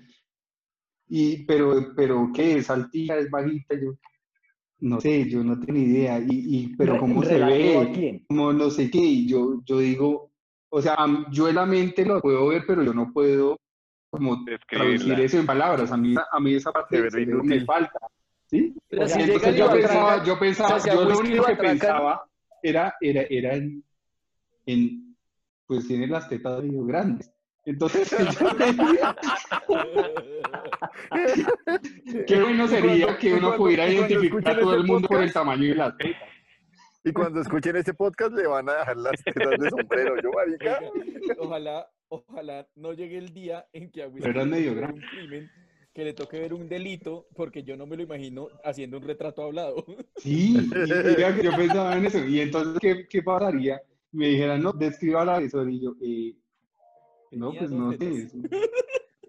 Y, 1.07 1.45
pero, 1.45 1.93
pero, 1.95 2.31
¿qué 2.33 2.57
es? 2.57 2.69
¿Altita? 2.69 3.17
¿Es 3.17 3.29
bajita? 3.29 3.75
Yo, 3.75 3.93
no 4.79 4.99
sé, 4.99 5.29
yo 5.29 5.43
no 5.43 5.59
tengo 5.59 5.73
ni 5.73 5.85
idea. 5.85 6.19
Y, 6.19 6.25
y, 6.29 6.75
pero 6.75 6.99
cómo 6.99 7.23
se 7.23 7.39
ve, 7.39 8.23
como 8.27 8.51
no 8.51 8.69
sé 8.69 8.89
qué. 8.89 8.99
Y 8.99 9.27
yo, 9.27 9.61
yo 9.65 9.79
digo, 9.79 10.31
o 10.69 10.81
sea, 10.81 10.97
yo 11.31 11.47
en 11.47 11.55
la 11.55 11.65
mente 11.65 12.05
lo 12.05 12.19
puedo 12.21 12.47
ver, 12.47 12.63
pero 12.65 12.83
yo 12.83 12.93
no 12.93 13.13
puedo 13.13 13.59
como 14.09 14.43
traducir 14.67 15.19
eso 15.19 15.39
en 15.39 15.45
palabras. 15.45 15.91
A 15.91 15.97
mí, 15.97 16.15
a 16.31 16.39
mí 16.39 16.55
esa 16.55 16.71
parte 16.71 17.03
me 17.43 17.65
falta. 17.65 17.99
¿sí? 18.47 18.75
Pero 18.89 19.03
O 19.03 19.07
sea, 19.07 19.15
si 19.15 19.31
llega 19.31 19.49
Entonces 19.49 19.55
y 19.55 19.59
yo 19.59 19.71
pensaba, 19.71 20.23
yo 20.23 20.39
pensaba, 20.39 20.75
o 20.75 20.79
sea, 20.79 20.79
si 20.79 20.89
a 20.89 20.93
yo 20.95 21.09
lo 21.09 21.19
único 21.19 21.45
que 21.45 21.55
pensaba 21.55 22.27
era, 22.69 22.95
era, 23.01 23.21
era 23.29 23.55
en, 23.55 23.83
en, 24.65 25.15
pues 25.67 25.87
tiene 25.87 26.07
las 26.07 26.27
tetas 26.29 26.63
medio 26.63 26.85
grandes. 26.85 27.29
Entonces, 27.65 28.15
qué 32.27 32.41
bueno 32.41 32.67
sería 32.67 33.17
que 33.17 33.33
uno 33.33 33.41
cuando- 33.41 33.57
pudiera 33.57 33.87
identificar 33.87 34.55
a 34.55 34.59
todo 34.59 34.75
el 34.75 34.83
mundo 34.83 35.07
por 35.07 35.21
el 35.21 35.31
tamaño 35.33 35.69
de 35.69 35.75
las 35.75 35.97
tetas. 35.97 36.21
Y 37.03 37.13
cuando 37.13 37.41
escuchen 37.41 37.75
este 37.75 37.93
podcast 37.93 38.33
le 38.33 38.47
van 38.47 38.67
a 38.67 38.73
dejar 38.79 38.97
las 38.97 39.23
tetas 39.23 39.59
de 39.59 39.69
sombrero. 39.69 40.15
Yo, 40.21 40.31
marica. 40.31 40.79
Ojalá, 41.37 41.87
ojalá 42.07 42.67
no 42.75 42.93
llegue 42.93 43.19
el 43.19 43.31
día 43.31 43.67
en 43.73 43.91
que 43.91 44.01
a 44.03 44.07
grandes. 44.07 44.67
un 44.71 45.01
crimen, 45.11 45.51
que 45.95 46.03
le 46.03 46.13
toque 46.13 46.37
ver 46.37 46.53
un 46.53 46.67
delito, 46.67 47.25
porque 47.33 47.63
yo 47.63 47.77
no 47.77 47.85
me 47.85 47.95
lo 47.95 48.03
imagino 48.03 48.49
haciendo 48.65 48.97
un 48.97 49.03
retrato 49.03 49.41
hablado. 49.43 49.85
Sí, 50.17 50.57
y 50.57 50.61
mira 50.61 51.33
que 51.33 51.43
yo 51.43 51.55
pensaba 51.55 51.97
en 51.97 52.05
eso. 52.05 52.25
Y 52.25 52.41
entonces, 52.41 52.79
¿qué, 52.81 53.07
qué 53.07 53.23
pasaría? 53.23 53.81
Me 54.11 54.27
dijeran, 54.27 54.61
no, 54.61 54.73
describa 54.73 55.21
al 55.21 55.29
agresor. 55.29 55.69
Y 55.69 55.81
yo, 55.81 55.95
eh, 56.01 56.35
no, 57.31 57.53
pues 57.53 57.71
no 57.71 57.93
sé. 57.93 58.29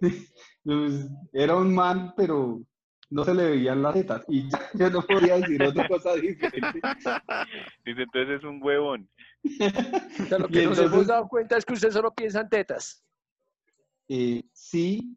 pues, 0.65 1.09
era 1.33 1.57
un 1.57 1.73
man, 1.73 2.13
pero 2.17 2.61
no 3.11 3.25
se 3.25 3.35
le 3.35 3.45
veían 3.51 3.83
las 3.83 3.95
tetas. 3.95 4.25
Y 4.27 4.51
ya, 4.51 4.59
yo 4.75 4.91
no 4.91 5.03
podía 5.03 5.37
decir 5.37 5.63
otra 5.63 5.87
cosa 5.87 6.15
diferente. 6.15 6.81
Dice, 7.85 8.03
entonces 8.03 8.39
es 8.39 8.45
un 8.45 8.61
huevón. 8.61 9.09
O 9.45 10.25
sea, 10.25 10.39
lo 10.41 10.49
Y 10.49 10.53
que 10.53 10.67
nos 10.67 10.79
hemos 10.81 11.07
dado 11.07 11.29
cuenta 11.29 11.57
es 11.59 11.65
que 11.65 11.75
usted 11.75 11.93
solo 11.93 12.13
piensa 12.13 12.41
en 12.41 12.49
tetas. 12.49 13.05
Eh, 14.09 14.43
sí, 14.53 15.17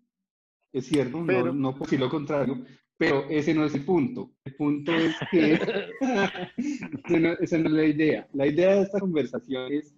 es 0.74 0.86
cierto, 0.86 1.24
Pero- 1.26 1.46
no, 1.48 1.54
no 1.54 1.72
puedo 1.72 1.86
decir 1.86 2.00
lo 2.00 2.10
contrario, 2.10 2.64
pero 2.98 3.26
ese 3.30 3.54
no 3.54 3.64
es 3.66 3.74
el 3.76 3.86
punto. 3.86 4.32
El 4.44 4.56
punto 4.56 4.92
es 4.94 5.16
que 5.32 5.54
esa 6.02 7.20
no, 7.20 7.30
esa 7.40 7.58
no 7.58 7.68
es 7.68 7.74
la 7.74 7.86
idea. 7.86 8.28
La 8.34 8.48
idea 8.48 8.76
de 8.76 8.82
esta 8.82 9.00
conversación 9.00 9.72
es, 9.72 9.96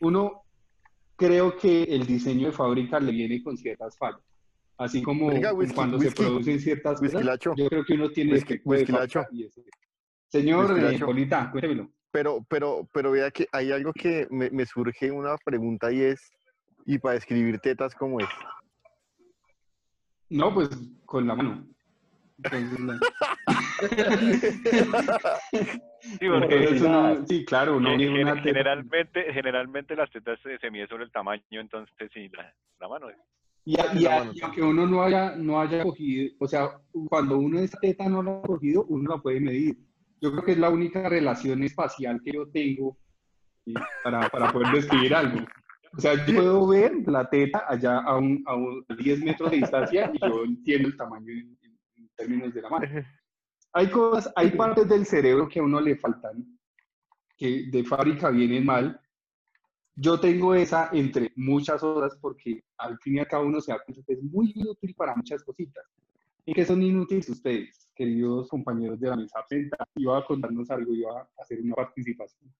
uno, 0.00 0.42
creo 1.16 1.56
que 1.56 1.84
el 1.84 2.06
diseño 2.06 2.46
de 2.48 2.52
fábrica 2.52 2.98
le 3.00 3.12
viene 3.12 3.42
con 3.42 3.56
ciertas 3.56 3.96
fallas. 3.96 4.20
Así 4.78 5.02
como 5.02 5.28
Venga, 5.28 5.52
whisky, 5.52 5.74
cuando 5.74 5.98
se 6.00 6.10
producen 6.10 6.58
ciertas 6.58 6.98
cosas, 6.98 7.38
yo 7.56 7.68
creo 7.68 7.84
que 7.84 7.92
uno 7.94 8.10
tiene 8.10 8.32
whisky- 8.32 8.54
ese- 8.54 9.64
Señor 10.28 10.78
eh. 10.78 10.98
Polita, 10.98 11.50
cuéntemelo. 11.50 11.90
Pero, 12.10 12.44
pero, 12.48 12.88
pero 12.92 13.10
vea 13.12 13.30
que 13.30 13.46
hay 13.52 13.70
algo 13.70 13.92
que 13.92 14.26
me, 14.30 14.50
me 14.50 14.66
surge 14.66 15.10
una 15.10 15.36
pregunta 15.44 15.92
y 15.92 16.00
es, 16.00 16.30
¿y 16.84 16.98
para 16.98 17.16
escribir 17.16 17.58
tetas 17.58 17.94
cómo 17.94 18.18
es? 18.20 18.26
No, 20.32 20.52
pues 20.54 20.68
con 21.04 21.26
la 21.26 21.34
mano. 21.34 21.66
Entonces, 22.42 22.80
la- 22.80 22.98
Sí, 26.18 26.26
porque 26.28 26.62
eso 26.64 26.88
no- 26.88 27.26
sí, 27.26 27.44
claro, 27.44 27.78
no 27.78 27.90
gen- 27.90 27.98
tiene 27.98 28.12
gen- 28.16 28.22
una 28.22 28.34
teta- 28.34 28.42
generalmente, 28.48 29.32
generalmente 29.32 29.94
las 29.96 30.10
tetas 30.10 30.40
se, 30.42 30.58
se 30.58 30.70
mide 30.70 30.88
sobre 30.88 31.04
el 31.04 31.12
tamaño, 31.12 31.42
entonces 31.50 32.10
sí, 32.12 32.28
la, 32.30 32.52
la 32.80 32.88
mano 32.88 33.08
es. 33.08 33.16
Y, 33.64 33.78
a- 33.78 33.94
y 33.94 34.06
a- 34.06 34.30
y 34.34 34.40
aunque 34.40 34.62
uno 34.62 34.86
no 34.86 35.02
haya, 35.02 35.36
no 35.36 35.60
haya 35.60 35.82
cogido, 35.84 36.32
o 36.40 36.48
sea, 36.48 36.70
cuando 37.08 37.38
uno 37.38 37.60
esa 37.60 37.78
teta 37.78 38.08
no 38.08 38.22
la 38.22 38.38
ha 38.38 38.42
cogido, 38.42 38.84
uno 38.88 39.14
la 39.16 39.22
puede 39.22 39.38
medir. 39.40 39.76
Yo 40.20 40.32
creo 40.32 40.44
que 40.44 40.52
es 40.52 40.58
la 40.58 40.70
única 40.70 41.08
relación 41.08 41.62
espacial 41.62 42.20
que 42.24 42.32
yo 42.32 42.48
tengo 42.48 42.96
¿sí? 43.64 43.74
para, 44.02 44.28
para 44.28 44.50
poder 44.52 44.72
describir 44.72 45.14
algo. 45.14 45.46
O 45.96 46.00
sea, 46.00 46.14
yo 46.26 46.34
puedo 46.34 46.66
ver 46.68 46.92
la 47.06 47.28
teta 47.28 47.64
allá 47.68 47.98
a, 47.98 48.16
un, 48.16 48.42
a, 48.46 48.54
un- 48.56 48.84
a 48.88 48.94
10 48.94 49.20
metros 49.20 49.50
de 49.50 49.58
distancia 49.58 50.10
y 50.14 50.18
yo 50.26 50.44
entiendo 50.44 50.88
el 50.88 50.96
tamaño 50.96 51.30
en, 51.32 51.58
en- 51.62 52.08
términos 52.16 52.52
de 52.54 52.62
la 52.62 52.68
mano. 52.70 52.86
Hay 53.74 53.90
cosas, 53.90 54.32
hay 54.36 54.50
partes 54.52 54.88
del 54.88 55.06
cerebro 55.06 55.48
que 55.48 55.60
a 55.60 55.62
uno 55.62 55.80
le 55.80 55.96
faltan, 55.96 56.58
que 57.36 57.66
de 57.70 57.84
fábrica 57.84 58.30
vienen 58.30 58.64
mal, 58.66 59.00
yo 59.94 60.18
tengo 60.20 60.54
esa 60.54 60.88
entre 60.92 61.32
muchas 61.36 61.82
otras 61.82 62.16
porque 62.20 62.64
al 62.78 62.98
fin 62.98 63.16
y 63.16 63.18
al 63.20 63.26
cabo 63.28 63.46
uno 63.46 63.60
se 63.60 63.72
da 63.72 63.82
cuenta 63.84 64.02
que 64.06 64.12
es 64.14 64.22
muy 64.22 64.54
útil 64.66 64.94
para 64.94 65.14
muchas 65.14 65.42
cositas. 65.42 65.84
¿Y 66.44 66.54
qué 66.54 66.64
son 66.64 66.82
inútiles 66.82 67.28
ustedes, 67.28 67.88
queridos 67.94 68.48
compañeros 68.48 68.98
de 69.00 69.08
la 69.08 69.16
mesa? 69.16 69.44
Iba 69.96 70.18
a 70.18 70.24
contarnos 70.24 70.70
algo, 70.70 70.92
iba 70.94 71.20
a 71.20 71.28
hacer 71.38 71.60
una 71.60 71.74
participación. 71.74 72.52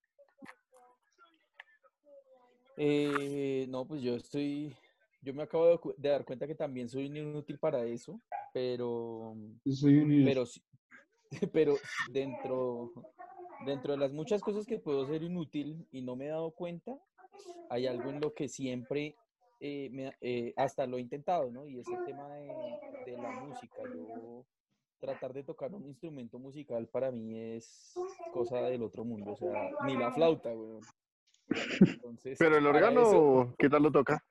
Eh, 2.84 3.66
no, 3.68 3.86
pues 3.86 4.02
yo 4.02 4.16
estoy, 4.16 4.74
yo 5.20 5.32
me 5.32 5.44
acabo 5.44 5.94
de, 5.96 6.10
dar 6.10 6.24
cuenta 6.24 6.48
que 6.48 6.56
también 6.56 6.88
soy 6.88 7.06
un 7.06 7.16
inútil 7.16 7.56
para 7.56 7.84
eso, 7.84 8.20
pero, 8.52 9.36
soy 9.72 9.98
un 9.98 10.24
pero, 10.24 10.42
pero 11.52 11.76
dentro, 12.10 12.90
dentro 13.64 13.92
de 13.92 13.98
las 13.98 14.12
muchas 14.12 14.42
cosas 14.42 14.66
que 14.66 14.80
puedo 14.80 15.06
ser 15.06 15.22
inútil 15.22 15.86
y 15.92 16.02
no 16.02 16.16
me 16.16 16.26
he 16.26 16.30
dado 16.30 16.50
cuenta, 16.50 16.98
hay 17.70 17.86
algo 17.86 18.10
en 18.10 18.20
lo 18.20 18.34
que 18.34 18.48
siempre, 18.48 19.14
eh, 19.60 19.88
me 19.92 20.16
eh, 20.20 20.52
hasta 20.56 20.84
lo 20.84 20.98
he 20.98 21.02
intentado, 21.02 21.52
¿no? 21.52 21.68
Y 21.68 21.78
es 21.78 21.86
el 21.86 22.04
tema 22.04 22.34
de, 22.34 22.48
de 23.06 23.16
la 23.16 23.30
música. 23.42 23.80
Yo 23.94 24.44
tratar 24.98 25.32
de 25.32 25.44
tocar 25.44 25.72
un 25.72 25.86
instrumento 25.86 26.40
musical 26.40 26.88
para 26.88 27.12
mí 27.12 27.38
es 27.38 27.94
cosa 28.32 28.60
del 28.62 28.82
otro 28.82 29.04
mundo, 29.04 29.34
o 29.34 29.36
sea, 29.36 29.70
ni 29.86 29.96
la 29.96 30.10
flauta, 30.10 30.48
weón. 30.48 30.82
Entonces, 31.80 32.36
Pero 32.38 32.56
el 32.58 32.66
eso- 32.66 32.70
órgano, 32.76 33.54
¿qué 33.58 33.68
tal 33.68 33.82
lo 33.82 33.92
toca? 33.92 34.24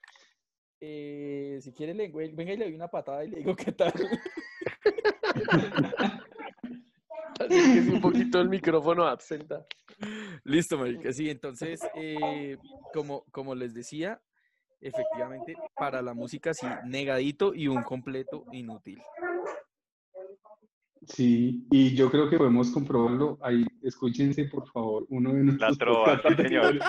eh, 0.80 1.60
si 1.62 1.72
quiere, 1.74 1.94
le, 1.94 2.10
venga 2.10 2.54
y 2.54 2.58
le 2.58 2.66
doy 2.66 2.74
una 2.76 2.88
patada 2.88 3.24
y 3.24 3.30
le 3.30 3.38
digo 3.38 3.56
qué 3.66 3.72
tal. 3.72 3.94
Así 7.40 7.74
que 7.74 7.82
sí, 7.84 7.90
un 7.92 8.02
poquito 8.02 8.40
el 8.42 8.50
micrófono 8.50 9.06
absenta. 9.06 9.66
Listo, 10.44 10.78
marica. 10.78 11.12
Sí, 11.14 11.30
entonces, 11.30 11.90
eh, 11.94 12.58
como, 12.92 13.24
como 13.32 13.56
les 13.56 13.74
decía, 13.74 14.22
efectivamente, 14.80 15.58
para 15.78 16.02
la 16.02 16.14
música 16.14 16.54
sí, 16.54 16.68
negadito 16.84 17.54
y 17.54 17.68
un 17.68 17.84
completo 17.84 18.46
inútil. 18.52 19.02
Sí, 21.08 21.66
y 21.72 21.96
yo 21.96 22.12
creo 22.12 22.30
que 22.30 22.38
podemos 22.38 22.70
comprobarlo. 22.70 23.40
Ahí, 23.42 23.66
escúchense, 23.82 24.46
por 24.46 24.70
favor, 24.72 25.06
uno 25.10 25.34
de 25.34 25.44
nuestros 25.44 25.78
trova, 25.78 26.22
sí, 26.22 26.36
señor. 26.36 26.80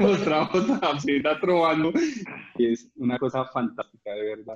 Mostramos 0.00 0.70
a 0.82 1.40
trovando 1.40 1.92
y 2.56 2.72
es 2.72 2.90
una 2.96 3.18
cosa 3.18 3.44
fantástica, 3.46 4.10
de 4.12 4.36
verdad. 4.36 4.54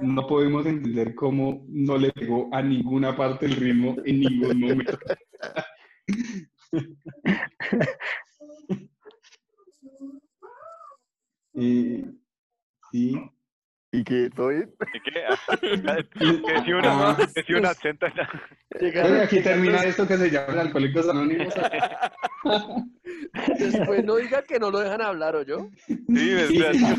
No 0.00 0.26
podemos 0.26 0.66
entender 0.66 1.14
cómo 1.14 1.64
no 1.68 1.96
le 1.96 2.12
pegó 2.12 2.50
a 2.52 2.62
ninguna 2.62 3.16
parte 3.16 3.46
el 3.46 3.56
ritmo 3.56 3.96
en 4.04 4.20
ningún 4.20 4.60
momento. 4.60 4.98
Eh, 11.60 12.04
sí, 12.92 13.16
¿Y 14.38 14.38
que 14.38 14.38
todo 14.38 14.48
bien? 14.48 14.70
¿Y 14.94 15.00
qué? 16.42 16.60
Si 16.62 16.72
una, 16.74 17.16
si 17.44 17.54
una. 17.54 17.74
Oye, 19.04 19.22
aquí 19.22 19.40
termina 19.42 19.82
esto 19.84 20.06
que 20.06 20.16
se 20.16 20.30
llama 20.30 20.60
Alcohólicos 20.60 21.08
Anónimos. 21.08 21.52
Después 23.58 24.04
no 24.04 24.16
diga 24.16 24.42
que 24.42 24.58
no 24.58 24.70
lo 24.70 24.78
dejan 24.80 25.02
hablar, 25.02 25.36
¿o 25.36 25.42
yo? 25.42 25.68
Sí, 25.86 26.32
es 26.32 26.58
verdad. 26.58 26.98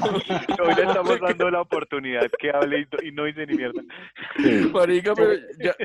Hoy 0.63 0.75
le 0.75 0.84
estamos 0.84 1.19
dando 1.22 1.50
la 1.50 1.62
oportunidad 1.62 2.29
que 2.39 2.51
hable 2.51 2.81
y, 2.81 2.86
no- 2.91 3.08
y 3.08 3.12
no 3.12 3.24
dice 3.25 3.46
ni 3.48 3.55
mierda. 3.55 3.81
Marica, 4.74 5.15
pero 5.15 5.34
ya- 5.60 5.75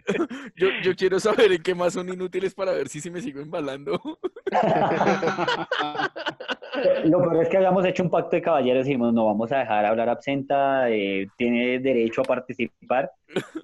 yo, 0.56 0.68
yo 0.82 0.94
quiero 0.96 1.20
saber 1.20 1.52
en 1.52 1.62
qué 1.62 1.74
más 1.74 1.92
son 1.94 2.08
inútiles 2.08 2.54
para 2.54 2.72
ver 2.72 2.88
si 2.88 3.00
se 3.00 3.10
me 3.10 3.20
sigo 3.20 3.40
embalando. 3.40 4.00
Lo 7.04 7.18
peor 7.20 7.42
es 7.42 7.48
que 7.48 7.56
habíamos 7.56 7.84
hecho 7.86 8.02
un 8.02 8.10
pacto 8.10 8.36
de 8.36 8.42
caballeros 8.42 8.86
y 8.86 8.90
dijimos, 8.90 9.12
no 9.12 9.26
vamos 9.26 9.50
a 9.52 9.58
dejar 9.58 9.84
hablar 9.84 10.08
absenta, 10.08 10.90
eh, 10.90 11.26
tiene 11.36 11.78
derecho 11.78 12.20
a 12.22 12.24
participar 12.24 13.10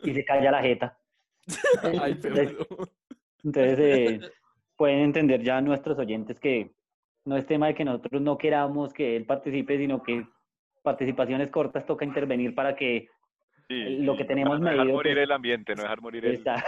y 0.02 0.12
se 0.14 0.24
calla 0.24 0.50
la 0.50 0.62
jeta. 0.62 0.96
Ay, 2.02 2.14
perdón. 2.14 2.56
Entonces, 3.44 3.78
eh, 3.80 4.20
pueden 4.76 5.00
entender 5.00 5.42
ya 5.42 5.60
nuestros 5.60 5.98
oyentes 5.98 6.38
que 6.38 6.70
no 7.24 7.36
es 7.36 7.46
tema 7.46 7.66
de 7.68 7.74
que 7.74 7.84
nosotros 7.84 8.20
no 8.22 8.36
queramos 8.38 8.92
que 8.92 9.16
él 9.16 9.24
participe, 9.24 9.76
sino 9.78 10.02
que 10.02 10.24
participaciones 10.82 11.50
cortas 11.50 11.84
toca 11.86 12.04
intervenir 12.04 12.54
para 12.54 12.74
que 12.76 13.08
Sí, 13.68 13.98
lo 14.00 14.16
que 14.16 14.24
tenemos 14.24 14.58
no 14.58 14.64
dejar 14.64 14.78
medido, 14.78 14.96
morir 14.96 15.12
pues, 15.14 15.22
el 15.22 15.30
ambiente, 15.32 15.74
no 15.76 15.82
dejar 15.82 16.00
morir 16.00 16.24
el- 16.26 16.34
está. 16.34 16.64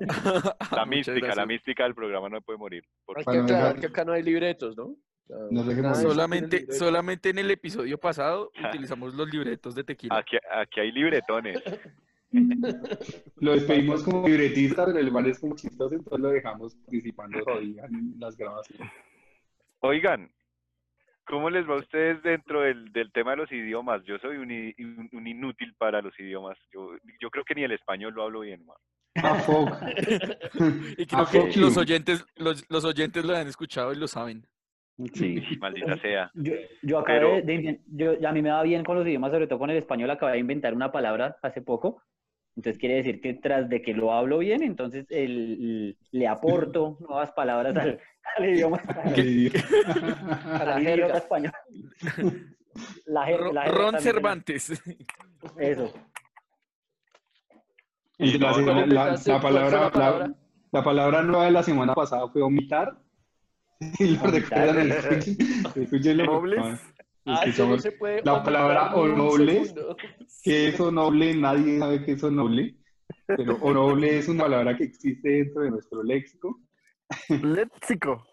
la 0.76 0.84
mística, 0.86 1.34
la 1.36 1.46
mística 1.46 1.84
del 1.84 1.94
programa 1.94 2.28
no 2.28 2.40
puede 2.40 2.58
morir. 2.58 2.84
por 3.04 3.16
Hay 3.18 3.22
que 3.22 3.26
Para 3.26 3.42
aclarar 3.42 3.64
dejar- 3.74 3.80
que 3.80 3.86
acá 3.86 4.04
no 4.04 4.12
hay 4.12 4.22
libretos, 4.24 4.76
¿no? 4.76 4.96
No 5.50 5.94
Solamente, 5.94 6.72
solamente 6.72 7.30
en 7.30 7.38
el 7.38 7.50
episodio 7.50 7.98
pasado 7.98 8.50
utilizamos 8.68 9.14
los 9.14 9.28
libretos 9.32 9.74
de 9.74 9.84
tequila. 9.84 10.18
Aquí, 10.18 10.36
aquí 10.50 10.80
hay 10.80 10.92
libretones. 10.92 11.62
Lo 13.36 13.52
despedimos 13.52 14.02
como 14.04 14.26
libretista, 14.26 14.86
pero 14.86 14.98
el 14.98 15.12
mal 15.12 15.26
es 15.26 15.38
como 15.38 15.54
chistoso, 15.54 15.94
entonces 15.94 16.20
lo 16.20 16.30
dejamos 16.30 16.74
participando 16.76 17.42
todavía 17.44 17.84
en 17.84 18.14
las 18.18 18.36
grabaciones. 18.36 18.90
Oigan, 19.80 20.32
¿cómo 21.26 21.50
les 21.50 21.68
va 21.68 21.74
a 21.74 21.80
ustedes 21.80 22.22
dentro 22.22 22.62
del, 22.62 22.90
del 22.92 23.12
tema 23.12 23.32
de 23.32 23.36
los 23.38 23.52
idiomas? 23.52 24.02
Yo 24.04 24.16
soy 24.18 24.38
un, 24.38 24.50
i- 24.50 24.74
un- 24.78 25.10
un 25.12 25.26
inútil 25.26 25.74
para 25.76 26.00
los 26.00 26.18
idiomas. 26.18 26.56
Yo, 26.72 26.92
yo 27.20 27.28
creo 27.30 27.44
que 27.44 27.54
ni 27.54 27.64
el 27.64 27.72
español 27.72 28.14
lo 28.14 28.22
hablo 28.22 28.40
bien, 28.40 28.64
man. 28.64 28.76
Y 30.98 31.06
Ah, 31.12 31.26
creo 31.30 31.48
que 31.50 31.58
los 31.60 31.76
oyentes, 31.76 32.24
los, 32.36 32.64
los 32.70 32.84
oyentes 32.86 33.24
lo 33.26 33.36
han 33.36 33.46
escuchado 33.46 33.92
y 33.92 33.96
lo 33.96 34.08
saben. 34.08 34.46
Sí. 35.14 35.42
Maldita 35.60 35.96
sea. 35.98 36.30
Yo, 36.34 36.52
yo 36.82 36.98
acabé 36.98 37.18
Pero- 37.18 37.46
de 37.46 37.80
yo, 37.88 38.28
a 38.28 38.32
mí 38.32 38.42
me 38.42 38.50
va 38.50 38.62
bien 38.62 38.84
con 38.84 38.96
los 38.96 39.06
idiomas, 39.06 39.32
sobre 39.32 39.46
todo 39.46 39.58
con 39.58 39.70
el 39.70 39.76
español, 39.78 40.10
acabé 40.10 40.32
de 40.34 40.38
inventar 40.38 40.74
una 40.74 40.92
palabra 40.92 41.36
hace 41.42 41.62
poco. 41.62 42.02
Entonces 42.56 42.78
quiere 42.78 42.96
decir 42.96 43.20
que 43.22 43.32
tras 43.34 43.68
de 43.70 43.80
que 43.80 43.94
lo 43.94 44.12
hablo 44.12 44.38
bien, 44.38 44.62
entonces 44.62 45.06
el- 45.10 45.96
le 46.10 46.28
aporto 46.28 46.98
nuevas 47.08 47.32
palabras 47.32 47.74
al, 47.76 47.98
al 48.36 48.48
idioma 48.48 48.76
español. 48.76 49.14
La 50.66 50.80
jerga. 50.80 51.16
español. 51.16 51.52
La 53.06 53.20
la 53.20 53.26
jerga 53.26 53.64
Ron 53.66 54.00
Cervantes. 54.00 54.82
Eso. 55.58 55.92
Y 58.18 58.38
la 58.38 58.52
palabra 60.84 61.22
nueva 61.22 61.44
de 61.46 61.50
la 61.50 61.62
semana 61.62 61.94
pasada 61.94 62.28
fue 62.28 62.40
omitar. 62.42 62.96
Si 63.96 64.06
lo 64.16 64.22
Omitar. 64.22 64.32
recuerdan, 64.74 64.92
escúchenlo, 65.76 66.24
Nobles. 66.26 66.60
favor. 66.60 66.78
Ah, 67.24 67.42
eso 67.46 67.66
no 67.68 67.78
se 67.78 67.92
puede 67.92 68.20
la 68.24 68.32
omitar 68.34 68.44
palabra 68.44 68.90
segundo. 68.90 69.96
¿Qué 70.42 70.68
es 70.68 70.80
noble? 70.80 71.34
Nadie 71.36 71.78
sabe 71.78 72.04
qué 72.04 72.12
es 72.12 72.22
noble. 72.24 72.74
Pero 73.26 73.58
noble 73.72 74.18
es 74.18 74.28
una 74.28 74.42
palabra 74.44 74.76
que 74.76 74.84
existe 74.84 75.28
dentro 75.28 75.62
de 75.62 75.70
nuestro 75.70 76.02
léxico. 76.02 76.60
Léxico. 77.28 78.26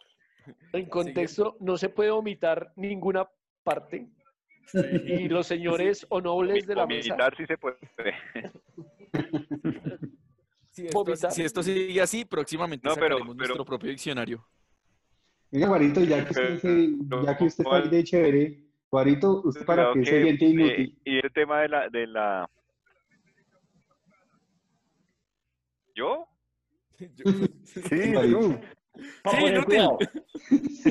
En 0.73 0.85
contexto, 0.89 1.55
no 1.59 1.77
se 1.77 1.89
puede 1.89 2.09
omitar 2.09 2.73
ninguna 2.75 3.27
parte. 3.63 4.07
Y 5.05 5.27
los 5.27 5.45
señores 5.47 6.05
o 6.09 6.19
nobles 6.21 6.65
de 6.65 6.75
la 6.75 6.87
mesa. 6.87 7.09
Vomitar 7.13 7.37
sí 7.37 7.45
se 7.45 7.57
puede. 7.57 7.77
Si 10.71 10.85
esto, 10.85 11.31
si 11.31 11.41
esto 11.43 11.61
sigue 11.63 11.99
así, 12.01 12.23
próximamente 12.23 12.87
No, 12.87 12.95
pero- 12.95 13.17
pero- 13.17 13.33
nuestro 13.33 13.65
propio 13.65 13.89
diccionario. 13.89 14.45
Venga, 15.51 15.67
Guarito, 15.67 16.01
ya 16.01 16.23
que 16.25 16.29
usted, 16.31 16.57
se- 16.59 16.89
ya 17.25 17.37
que 17.37 17.43
usted 17.45 17.63
está 17.63 17.77
ahí 17.77 17.89
de 17.89 18.03
chévere, 18.03 18.59
Guarito, 18.91 19.41
¿usted 19.43 19.65
para 19.65 19.91
qué 19.93 19.99
que, 20.01 20.05
se 20.05 20.21
siente 20.23 20.45
eh, 20.45 20.49
inútil? 20.49 20.99
y 21.05 21.17
el 21.17 21.31
tema 21.33 21.61
de 21.61 21.69
la, 21.69 21.89
de 21.89 22.07
la... 22.07 22.49
¿Yo? 25.95 26.27
Sí, 27.65 28.13
Guarito. 28.13 28.39
tú. 28.39 28.59
Para 29.23 29.37
Sí, 29.37 29.43
poner 29.43 29.63
cuidado. 29.65 29.97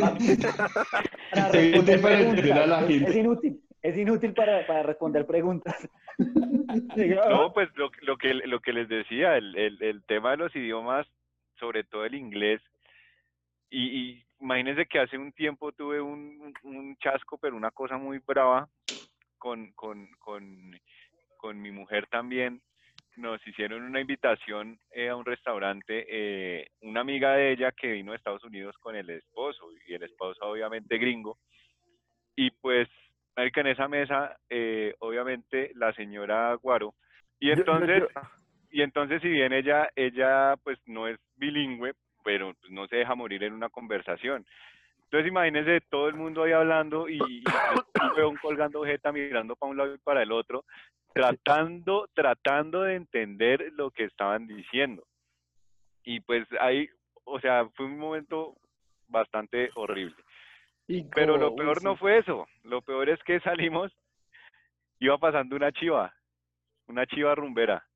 Para 1.31 1.51
Se 1.51 1.59
responder 1.59 1.73
vende 1.73 1.99
para 1.99 2.21
entender 2.21 2.53
a 2.59 2.67
la 2.67 2.83
gente. 2.83 3.11
Es 3.11 3.17
inútil. 3.17 3.63
Es 3.83 3.97
inútil 3.97 4.33
para, 4.33 4.67
para 4.67 4.83
responder 4.83 5.27
preguntas. 5.27 5.77
No, 7.29 7.53
pues 7.53 7.69
lo, 7.77 7.91
lo 8.03 8.17
que 8.17 8.35
lo 8.35 8.61
que 8.61 8.73
les 8.73 8.89
decía, 8.89 9.37
el, 9.37 9.57
el, 9.57 9.83
el 9.83 10.03
tema 10.05 10.33
de 10.33 10.37
los 10.39 10.57
idiomas, 10.57 11.07
sobre 11.61 11.85
todo 11.85 12.05
el 12.05 12.15
inglés, 12.15 12.61
y, 13.71 13.85
y 13.87 14.25
imagínense 14.41 14.87
que 14.87 14.99
hace 15.01 15.19
un 15.19 15.33
tiempo 15.33 15.73
tuve 15.73 16.01
un, 16.01 16.53
un 16.63 16.97
chasco, 16.97 17.39
pero 17.39 17.57
una 17.57 17.71
cosa 17.71 17.97
muy 17.99 18.19
brava 18.19 18.69
con, 19.39 19.73
con, 19.73 20.09
con, 20.19 20.79
con 21.37 21.61
mi 21.61 21.71
mujer 21.71 22.07
también. 22.09 22.61
Nos 23.17 23.45
hicieron 23.47 23.83
una 23.83 24.01
invitación 24.01 24.79
eh, 24.93 25.09
a 25.09 25.17
un 25.17 25.25
restaurante, 25.25 26.07
eh, 26.09 26.69
una 26.83 27.01
amiga 27.01 27.33
de 27.33 27.53
ella 27.53 27.73
que 27.73 27.93
vino 27.93 28.13
de 28.13 28.19
Estados 28.19 28.45
Unidos 28.45 28.77
con 28.79 28.95
el 28.95 29.11
esposo, 29.11 29.67
y 29.89 29.95
el 29.95 30.05
esposo 30.05 30.45
obviamente 30.47 30.99
gringo, 30.99 31.39
y 32.37 32.51
pues 32.53 32.89
marica, 33.37 33.61
en 33.63 33.67
esa 33.69 33.89
mesa, 33.89 34.37
eh, 34.49 34.95
obviamente 35.01 35.73
la 35.75 35.93
señora 35.95 36.55
Guaro, 36.55 36.95
y 37.41 37.49
Yo- 37.49 37.55
yo 37.55 37.61
entonces, 37.61 38.05
quiero- 38.07 38.29
y 38.71 38.83
entonces 38.83 39.21
si 39.23 39.29
bien 39.29 39.53
ella, 39.53 39.89
ella 39.97 40.55
pues 40.63 40.79
no 40.87 41.09
es 41.09 41.19
bilingüe, 41.37 41.95
pero 42.29 42.53
pues, 42.61 42.71
no 42.71 42.87
se 42.89 42.97
deja 42.97 43.15
morir 43.15 43.43
en 43.43 43.55
una 43.55 43.71
conversación. 43.71 44.45
Entonces 45.05 45.29
imagínense 45.29 45.81
todo 45.89 46.09
el 46.09 46.15
mundo 46.15 46.43
ahí 46.43 46.53
hablando 46.53 47.09
y, 47.09 47.17
y 47.17 47.43
un 48.03 48.13
weón 48.15 48.37
colgando 48.37 48.85
jeta 48.85 49.11
mirando 49.13 49.57
para 49.57 49.71
un 49.71 49.79
lado 49.79 49.95
y 49.95 49.99
para 49.99 50.23
el 50.23 50.31
otro, 50.31 50.67
tratando, 51.15 52.07
tratando 52.13 52.83
de 52.83 52.97
entender 52.97 53.73
lo 53.77 53.91
que 53.91 54.05
estaban 54.05 54.47
diciendo. 54.47 55.07
Y 56.05 56.21
pues 56.21 56.47
ahí, 56.61 56.91
o 57.25 57.41
sea, 57.41 57.67
fue 57.75 57.87
un 57.87 57.99
momento 57.99 58.59
bastante 59.07 59.71
horrible. 59.75 60.23
Pero 61.15 61.39
lo 61.39 61.57
peor 61.57 61.83
no 61.83 61.97
fue 61.97 62.19
eso. 62.19 62.47
Lo 62.63 62.83
peor 62.83 63.09
es 63.09 63.23
que 63.23 63.41
salimos, 63.41 63.91
iba 64.99 65.17
pasando 65.17 65.57
una 65.57 65.73
chiva, 65.73 66.13
una 66.89 67.07
chiva 67.07 67.35
rumbera. 67.35 67.87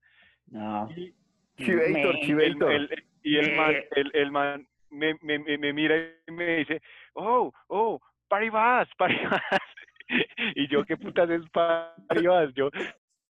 No. 0.46 0.88
Chivator, 1.58 2.14
El- 2.16 2.20
Chivator. 2.22 2.72
el- 2.72 3.04
y 3.22 3.36
el 3.38 3.56
man, 3.56 3.72
Me- 3.72 3.86
el, 4.00 4.10
el 4.14 4.30
man 4.30 4.66
me, 4.90 5.14
me, 5.22 5.38
me, 5.38 5.58
me 5.58 5.72
mira 5.72 5.96
y 6.26 6.32
me 6.32 6.56
dice, 6.58 6.82
oh, 7.14 7.52
oh, 7.68 8.00
Paribas, 8.28 8.88
Paribas. 8.96 9.42
y 10.54 10.68
yo, 10.68 10.84
¿qué 10.84 10.96
putas 10.96 11.28
es 11.30 11.42
Paribas? 11.50 12.52
Yo, 12.54 12.70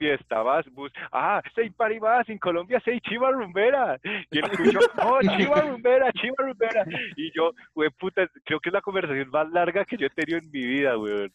fiesta, 0.04 0.42
vas, 0.42 0.66
bus. 0.72 0.92
Ah, 1.12 1.40
sei 1.54 1.70
Paribas, 1.70 2.28
en 2.28 2.38
Colombia 2.38 2.80
sei 2.84 3.00
Chiva 3.00 3.30
Rumbera. 3.30 3.98
Y 4.30 4.38
él 4.38 4.44
escuchó, 4.50 4.78
oh, 5.02 5.18
Chiva 5.36 5.60
Rumbera, 5.62 6.12
Chiva 6.12 6.34
Rumbera. 6.38 6.84
Y 7.16 7.30
yo, 7.34 7.52
güey, 7.74 7.88
puta, 7.90 8.28
creo 8.44 8.60
que 8.60 8.68
es 8.68 8.72
la 8.72 8.82
conversación 8.82 9.30
más 9.30 9.48
larga 9.50 9.84
que 9.84 9.96
yo 9.96 10.06
he 10.06 10.10
tenido 10.10 10.38
en 10.38 10.50
mi 10.50 10.66
vida, 10.66 10.94
güey. 10.94 11.12
En, 11.14 11.30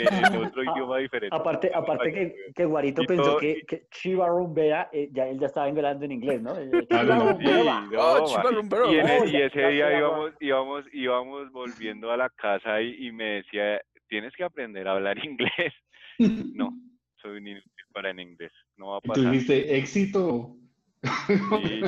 en- 0.00 0.34
en 0.34 0.44
otro 0.44 0.62
idioma 0.64 0.98
diferente. 0.98 1.34
Aparte, 1.36 1.70
aparte 1.74 2.12
que, 2.12 2.34
que 2.54 2.64
Guarito 2.64 3.02
Y 3.02 3.06
pensó 3.06 3.22
todo- 3.22 3.38
que, 3.38 3.62
que 3.66 3.86
Chiva 3.90 4.26
Rumbera, 4.28 4.88
eh, 4.92 5.08
ya 5.12 5.26
él 5.28 5.38
ya 5.38 5.46
estaba 5.46 5.66
hablando 5.66 6.04
en 6.04 6.12
inglés, 6.12 6.42
¿no? 6.42 6.56
Eh, 6.58 6.70
Claro, 6.88 7.14
no. 7.14 7.38
Sí, 7.38 7.44
no, 7.92 8.24
chiva 8.26 8.50
rumbero. 8.50 8.92
Y, 8.92 8.98
ese 9.36 9.60
ya 9.60 9.68
día 9.68 9.98
íbamos, 9.98 10.32
íbamos, 10.40 10.84
íbamos 10.92 11.50
volviendo 11.52 12.10
a 12.10 12.16
la 12.16 12.28
casa 12.30 12.80
y, 12.80 13.06
y 13.06 13.12
me 13.12 13.24
decía, 13.42 13.80
tienes 14.08 14.32
que 14.34 14.44
aprender 14.44 14.86
a 14.88 14.92
hablar 14.92 15.16
inglés. 15.24 15.72
No, 16.54 16.72
soy 17.20 17.38
un 17.38 17.46
inútil 17.48 17.72
para 17.94 18.10
en 18.10 18.20
inglés, 18.20 18.52
no 18.76 18.88
va 18.88 18.96
a 18.96 18.98
Y 18.98 19.02
tú 19.08 19.12
pasar. 19.14 19.30
dijiste, 19.32 19.78
éxito. 19.78 20.56
Sí, 21.02 21.80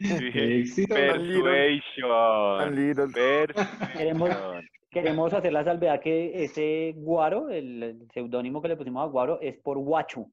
yo 0.00 0.18
dije, 0.18 0.58
éxito. 0.60 0.94
persuasion. 0.94 2.74
Queremos, 3.92 4.28
persuasion. 4.28 4.68
queremos 4.90 5.32
hacer 5.32 5.52
la 5.52 5.64
salvedad 5.64 6.00
que 6.00 6.44
ese 6.44 6.92
Guaro, 6.96 7.48
el, 7.50 8.06
seudónimo 8.12 8.60
que 8.60 8.68
le 8.68 8.76
pusimos 8.76 9.02
a 9.04 9.06
Guaro, 9.06 9.40
es 9.40 9.56
por 9.58 9.78
Guachu. 9.78 10.30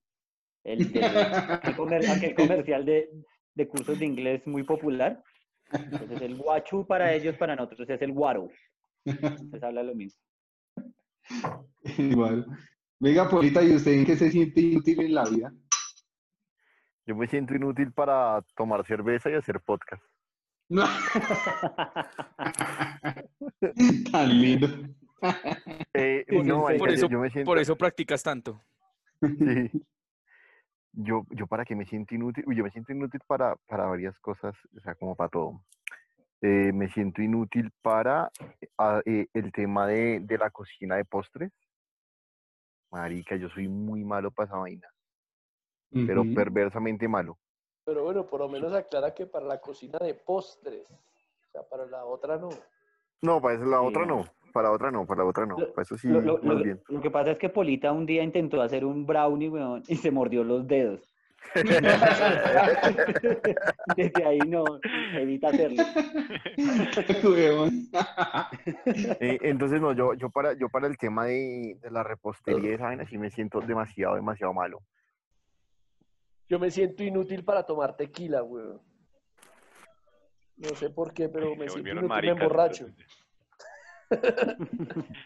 El, 0.64 0.92
de- 0.92 1.04
aquel, 1.06 1.76
comer- 1.76 2.10
aquel 2.10 2.36
comercial 2.36 2.86
de, 2.86 3.10
de 3.56 3.68
cursos 3.68 4.00
de 4.00 4.06
inglés 4.06 4.46
muy 4.48 4.64
popular. 4.64 5.22
Entonces 5.72 6.22
el 6.22 6.36
Guachu 6.36 6.86
para 6.88 7.14
ellos, 7.14 7.38
para 7.38 7.56
nosotros 7.56 7.88
es 7.90 8.02
el 8.02 8.12
Guaro. 8.12 8.50
Entonces 9.06 9.64
habla 9.64 9.84
lo 9.84 9.94
mismo. 9.96 10.20
Igual. 11.98 12.46
Venga, 13.00 13.30
Polita, 13.30 13.64
¿y 13.64 13.76
usted 13.76 13.92
en 13.94 14.06
qué 14.06 14.18
se 14.18 14.30
siente 14.32 14.60
inútil 14.62 15.00
en 15.02 15.14
la 15.14 15.24
vida? 15.24 15.54
Yo 17.06 17.16
me 17.16 17.28
siento 17.28 17.56
inútil 17.56 17.92
para 17.94 18.42
tomar 18.56 18.86
cerveza 18.86 19.30
y 19.30 19.36
hacer 19.36 19.62
podcast. 19.62 20.04
No. 20.68 20.84
Tan 24.12 24.30
lindo. 24.42 24.68
Eh, 25.94 26.26
Sí, 26.30 26.38
no, 26.44 26.64
marica, 26.64 26.80
Por 26.80 26.90
yo- 26.90 26.96
eso, 26.96 27.10
yo 27.10 27.20
me 27.20 27.30
siento, 27.30 27.50
por 27.50 27.60
eso 27.60 27.78
practicas 27.78 28.22
tanto. 28.24 28.62
sí. 29.22 29.72
Yo, 30.92 31.26
yo 31.30 31.46
para 31.48 31.66
qué 31.66 31.76
me 31.76 31.86
siento 31.86 32.16
inútil, 32.16 32.44
Uy, 32.48 32.56
yo 32.56 32.64
me 32.64 32.72
siento 32.72 32.92
inútil 32.92 33.22
para, 33.28 33.56
para 33.68 33.86
varias 33.86 34.18
cosas, 34.20 34.56
o 34.76 34.80
sea, 34.82 34.96
como 34.96 35.16
para 35.16 35.30
todo. 35.30 35.64
Eh, 36.42 36.72
me 36.74 36.90
siento 36.90 37.22
inútil 37.22 37.72
para 37.82 38.32
eh, 39.06 39.28
el 39.34 39.52
tema 39.52 39.86
de, 39.88 40.20
de 40.22 40.38
la 40.38 40.50
cocina 40.50 40.96
de 40.96 41.06
postres. 41.06 41.52
Marica, 42.92 43.36
yo 43.36 43.50
soy 43.50 43.68
muy 43.68 44.04
malo 44.04 44.32
para 44.32 44.48
esa 44.48 44.58
vaina, 44.58 44.88
pero 46.08 46.24
perversamente 46.34 47.08
malo. 47.08 47.38
Pero 47.86 48.04
bueno, 48.04 48.26
por 48.26 48.40
lo 48.42 48.50
menos 48.50 48.74
aclara 48.74 49.14
que 49.14 49.26
para 49.26 49.46
la 49.46 49.60
cocina 49.60 50.00
de 50.00 50.14
postres. 50.16 50.86
O 50.90 51.52
sea, 51.52 51.64
para 51.68 51.86
la 51.86 52.06
otra 52.06 52.38
no. 52.38 52.50
No, 53.22 53.42
para 53.42 53.56
eso 53.56 53.66
la 53.66 53.80
Sí, 53.80 53.86
otra 53.88 54.06
no. 54.06 54.26
para 54.54 54.70
la 54.70 54.74
otra 54.76 54.92
no, 54.92 55.06
para 55.06 55.24
la 55.24 55.30
otra 55.30 55.46
no, 55.46 55.58
Lo- 55.60 55.74
para 55.74 55.84
eso 55.84 55.98
sí, 55.98 56.08
Lo, 56.08 56.22
lo- 56.22 56.38
más 56.40 56.58
lo- 56.58 56.64
bien. 56.64 56.82
lo 56.88 57.02
que 57.02 57.12
pasa 57.12 57.32
es 57.32 57.38
que 57.38 57.50
Polita 57.50 57.92
un 57.92 58.06
día 58.06 58.24
intentó 58.24 58.62
hacer 58.62 58.84
un 58.86 59.06
brownie, 59.06 59.50
weón, 59.50 59.84
y 59.88 59.96
se 59.96 60.10
mordió 60.12 60.44
los 60.44 60.68
dedos. 60.68 61.02
Desde 63.96 64.26
ahí 64.26 64.40
no, 64.40 64.64
evita 65.14 65.50
hacerlo. 65.50 65.84
Eh, 69.20 69.40
entonces, 69.42 69.82
no, 69.82 69.94
yo, 69.94 70.14
yo, 70.14 70.30
para, 70.30 70.54
yo 70.54 70.70
para 70.70 70.88
el 70.88 70.98
tema 70.98 71.26
de, 71.26 71.78
de 71.82 71.92
la 71.92 72.04
repostería 72.04 72.72
y 72.72 72.74
esa 72.74 72.86
vaina 72.86 73.06
sí 73.08 73.18
me 73.18 73.32
siento 73.32 73.60
demasiado, 73.62 74.16
demasiado 74.16 74.54
malo. 74.54 74.82
Yo 76.48 76.60
me 76.60 76.72
siento 76.72 77.04
inútil 77.04 77.44
para 77.44 77.64
tomar 77.64 77.96
tequila, 77.96 78.44
weón. 78.44 78.82
No 80.58 80.70
sé 80.76 80.90
por 80.90 81.14
qué, 81.14 81.30
pero 81.30 81.56
me 81.56 81.70
siento 81.70 81.90
inútil, 81.90 82.02
me 82.02 82.08
maricas. 82.08 82.42
emborracho. 82.42 82.88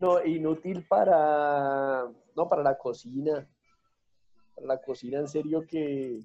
No, 0.00 0.22
inútil 0.24 0.84
para, 0.86 2.04
no, 2.36 2.48
para 2.48 2.62
la 2.62 2.76
cocina. 2.76 3.46
La 4.62 4.80
cocina, 4.80 5.18
en 5.18 5.28
serio 5.28 5.64
que 5.66 6.20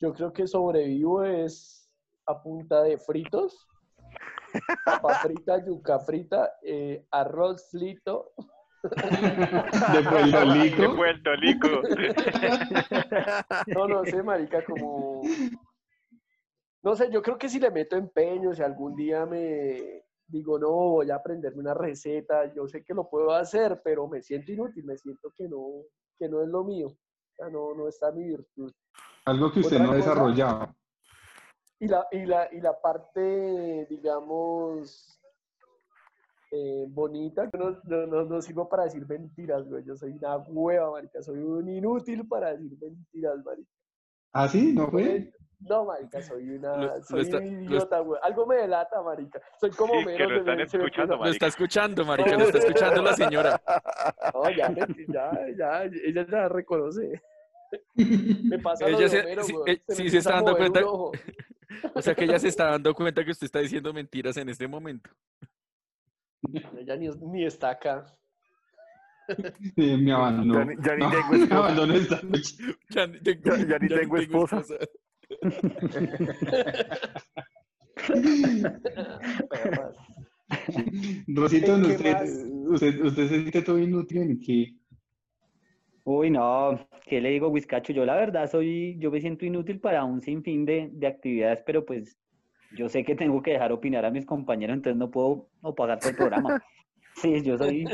Yo 0.00 0.12
creo 0.12 0.32
que 0.32 0.46
sobrevivo 0.46 1.24
es 1.24 1.90
a 2.26 2.42
punta 2.42 2.82
de 2.82 2.98
fritos, 2.98 3.66
papa 4.84 5.14
frita, 5.22 5.64
yuca 5.64 5.98
frita, 5.98 6.52
eh, 6.62 7.06
arroz 7.10 7.68
frito. 7.70 8.32
De 8.82 10.02
Puerto 10.02 10.38
De 10.38 10.54
Rico. 10.54 10.96
Puerto 10.96 11.36
Rico. 11.36 11.68
No, 13.66 13.88
no 13.88 14.04
sé, 14.04 14.22
marica, 14.22 14.64
como... 14.64 15.22
No 16.82 16.94
sé, 16.94 17.10
yo 17.10 17.22
creo 17.22 17.38
que 17.38 17.48
si 17.48 17.58
le 17.58 17.70
meto 17.70 17.96
empeño, 17.96 18.54
si 18.54 18.62
algún 18.62 18.94
día 18.94 19.26
me 19.26 20.04
digo, 20.28 20.58
no, 20.58 20.70
voy 20.70 21.10
a 21.10 21.16
aprenderme 21.16 21.60
una 21.60 21.74
receta, 21.74 22.52
yo 22.54 22.68
sé 22.68 22.84
que 22.84 22.94
lo 22.94 23.08
puedo 23.08 23.32
hacer, 23.32 23.80
pero 23.82 24.06
me 24.06 24.22
siento 24.22 24.52
inútil, 24.52 24.84
me 24.84 24.96
siento 24.96 25.32
que 25.36 25.48
no, 25.48 25.84
que 26.18 26.28
no 26.28 26.42
es 26.42 26.48
lo 26.48 26.64
mío, 26.64 26.88
sea, 27.38 27.48
no, 27.50 27.74
no 27.74 27.88
está 27.88 28.10
mi 28.12 28.24
virtud. 28.24 28.72
Algo 29.24 29.52
que 29.52 29.60
usted 29.60 29.76
Otra 29.76 29.86
no 29.86 29.92
cosa- 29.92 30.10
desarrollaba. 30.10 30.74
Y 31.80 31.86
la, 31.86 32.06
y 32.10 32.26
la, 32.26 32.48
y 32.52 32.60
la 32.60 32.80
parte, 32.80 33.86
digamos, 33.88 35.20
eh, 36.50 36.86
bonita, 36.88 37.48
no, 37.56 37.78
no, 37.84 38.06
no, 38.06 38.24
no 38.24 38.42
sirvo 38.42 38.68
para 38.68 38.84
decir 38.84 39.06
mentiras, 39.06 39.68
güey. 39.68 39.84
Yo 39.84 39.94
soy 39.96 40.12
una 40.12 40.38
hueva, 40.38 40.90
marica. 40.90 41.22
Soy 41.22 41.38
un 41.38 41.68
inútil 41.68 42.26
para 42.26 42.52
decir 42.56 42.76
mentiras, 42.80 43.44
marica. 43.44 43.70
¿Ah, 44.32 44.48
sí? 44.48 44.72
¿No 44.72 44.88
fue? 44.90 45.32
No, 45.60 45.84
marica, 45.86 46.22
soy 46.22 46.50
una, 46.50 46.76
Lo- 46.76 46.96
lo 46.96 47.02
soy 47.02 47.20
está- 47.22 47.38
un 47.38 47.44
lo 47.56 47.62
idiota, 47.64 47.98
güey. 48.00 48.20
Algo 48.22 48.46
me 48.46 48.56
delata, 48.56 49.02
marica. 49.02 49.40
Soy 49.60 49.70
como 49.70 49.94
Sí, 49.94 50.00
que 50.00 50.06
menos 50.06 50.20
lo 50.28 50.34
de 50.34 50.38
están 50.40 50.60
escuchando, 50.60 51.14
empieza- 51.14 51.24
Lo 51.24 51.30
está 51.32 51.46
escuchando, 51.48 52.04
marica, 52.04 52.30
lo 52.36 52.44
está 52.44 52.58
escuchando 52.98 53.02
la 53.02 53.12
señora. 53.14 53.62
No, 54.34 54.50
ya, 54.50 54.72
ya, 55.08 55.32
ya, 55.56 55.82
ella 56.04 56.26
ya 56.30 56.48
reconoce. 56.48 57.20
Me 57.96 58.58
pasa 58.60 58.88
lo 58.88 58.96
Ella 58.96 59.00
de 59.00 59.08
se- 59.08 59.20
Homero, 59.20 59.42
sí, 59.42 59.52
güey. 59.52 59.82
Se 59.88 59.94
sí 59.96 60.10
se 60.10 60.18
está 60.18 60.34
dando 60.34 60.56
cuenta. 60.56 60.80
O 60.86 62.02
sea 62.02 62.14
que 62.14 62.24
ella 62.24 62.38
se 62.38 62.48
está 62.48 62.66
dando 62.70 62.94
cuenta 62.94 63.24
que 63.24 63.30
usted 63.32 63.44
está 63.46 63.58
diciendo 63.58 63.92
mentiras 63.92 64.36
en 64.36 64.48
este 64.48 64.66
momento. 64.68 65.10
Ella 66.78 66.96
ni, 66.96 67.08
ni 67.08 67.44
está 67.44 67.70
acá. 67.70 68.06
Sí, 69.76 69.96
me 69.98 70.12
abandonó. 70.12 70.54
Ya 70.54 70.64
ni- 70.64 70.76
ya 70.82 70.94
ni 70.96 71.02
No, 71.04 71.10
tengo 71.10 71.28
me 71.32 71.36
esposa. 71.42 71.56
abandonó 71.58 71.94
esta 71.94 72.20
noche. 72.22 72.54
Ya, 72.90 73.06
ni 73.06 73.20
tengo- 73.20 73.56
Ya- 73.56 73.66
ya 73.66 73.78
ni 73.80 73.88
tengo 73.88 74.16
esposa. 74.16 74.62
Perras. 79.50 79.96
Rosito, 81.26 81.76
¿En 81.76 81.82
qué 81.82 81.88
usted, 81.88 82.46
usted, 82.68 83.04
usted 83.04 83.28
se 83.28 83.40
siente 83.40 83.62
todo 83.62 83.78
inútil 83.78 84.22
en 84.22 84.40
que 84.40 84.74
Uy, 86.10 86.30
no, 86.30 86.88
¿qué 87.04 87.20
le 87.20 87.28
digo, 87.28 87.48
Whiskacho? 87.48 87.92
Yo 87.92 88.06
la 88.06 88.16
verdad 88.16 88.50
soy, 88.50 88.96
yo 88.98 89.10
me 89.10 89.20
siento 89.20 89.44
inútil 89.44 89.78
para 89.78 90.04
un 90.04 90.22
sinfín 90.22 90.64
de, 90.64 90.88
de 90.90 91.06
actividades, 91.06 91.62
pero 91.66 91.84
pues 91.84 92.16
yo 92.74 92.88
sé 92.88 93.04
que 93.04 93.14
tengo 93.14 93.42
que 93.42 93.50
dejar 93.50 93.72
opinar 93.72 94.06
a 94.06 94.10
mis 94.10 94.24
compañeros, 94.24 94.76
entonces 94.76 94.98
no 94.98 95.10
puedo 95.10 95.50
no 95.62 95.74
pagar 95.74 95.98
por 95.98 96.10
el 96.10 96.16
programa. 96.16 96.62
Sí, 97.14 97.42
yo 97.42 97.58
soy, 97.58 97.84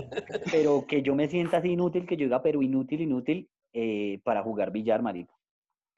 pero 0.53 0.85
que 0.87 1.01
yo 1.01 1.15
me 1.15 1.29
sienta 1.29 1.57
así 1.57 1.71
inútil, 1.71 2.05
que 2.05 2.15
yo 2.15 2.27
diga, 2.27 2.43
pero 2.43 2.61
inútil, 2.61 3.01
inútil, 3.01 3.49
eh, 3.73 4.21
para 4.23 4.43
jugar 4.43 4.71
billar, 4.71 5.01
marico. 5.01 5.35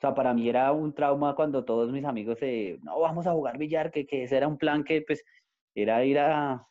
Sea, 0.07 0.15
para 0.15 0.33
mí 0.33 0.49
era 0.49 0.71
un 0.71 0.93
trauma 0.95 1.35
cuando 1.35 1.65
todos 1.65 1.91
mis 1.91 2.05
amigos 2.05 2.39
se, 2.39 2.79
no, 2.83 3.01
vamos 3.01 3.27
a 3.27 3.33
jugar 3.33 3.59
billar, 3.59 3.91
que, 3.91 4.07
que 4.07 4.23
ese 4.23 4.37
era 4.37 4.47
un 4.47 4.57
plan 4.57 4.85
que 4.85 5.03
pues 5.03 5.25
era 5.75 6.05
ir 6.05 6.19
a 6.19 6.65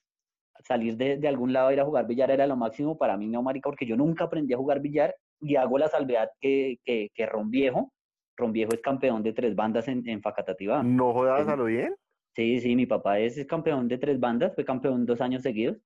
salir 0.63 0.95
de, 0.95 1.17
de 1.17 1.27
algún 1.27 1.51
lado, 1.51 1.71
ir 1.71 1.81
a 1.81 1.85
jugar 1.85 2.07
billar 2.07 2.31
era 2.31 2.47
lo 2.47 2.55
máximo. 2.55 2.97
Para 2.97 3.17
mí 3.17 3.27
no, 3.27 3.41
marica, 3.41 3.69
porque 3.69 3.85
yo 3.85 3.97
nunca 3.97 4.23
aprendí 4.23 4.53
a 4.53 4.57
jugar 4.57 4.79
billar 4.79 5.13
y 5.41 5.57
hago 5.57 5.77
la 5.77 5.89
salvedad 5.89 6.29
que, 6.39 6.77
que, 6.85 7.09
que 7.13 7.25
Ron 7.25 7.49
Viejo, 7.49 7.91
Ron 8.37 8.53
Viejo 8.53 8.73
es 8.73 8.81
campeón 8.81 9.21
de 9.21 9.33
tres 9.33 9.53
bandas 9.53 9.87
en, 9.89 10.07
en 10.07 10.21
Facatativá. 10.21 10.81
No 10.81 11.13
jodas 11.13 11.47
a 11.47 11.55
lo 11.57 11.65
bien. 11.65 11.93
Sí, 12.35 12.59
sí, 12.61 12.75
mi 12.75 12.85
papá 12.85 13.19
es 13.19 13.45
campeón 13.45 13.87
de 13.87 13.97
tres 13.97 14.19
bandas, 14.19 14.55
fue 14.55 14.63
campeón 14.63 15.05
dos 15.05 15.19
años 15.19 15.41
seguidos, 15.41 15.77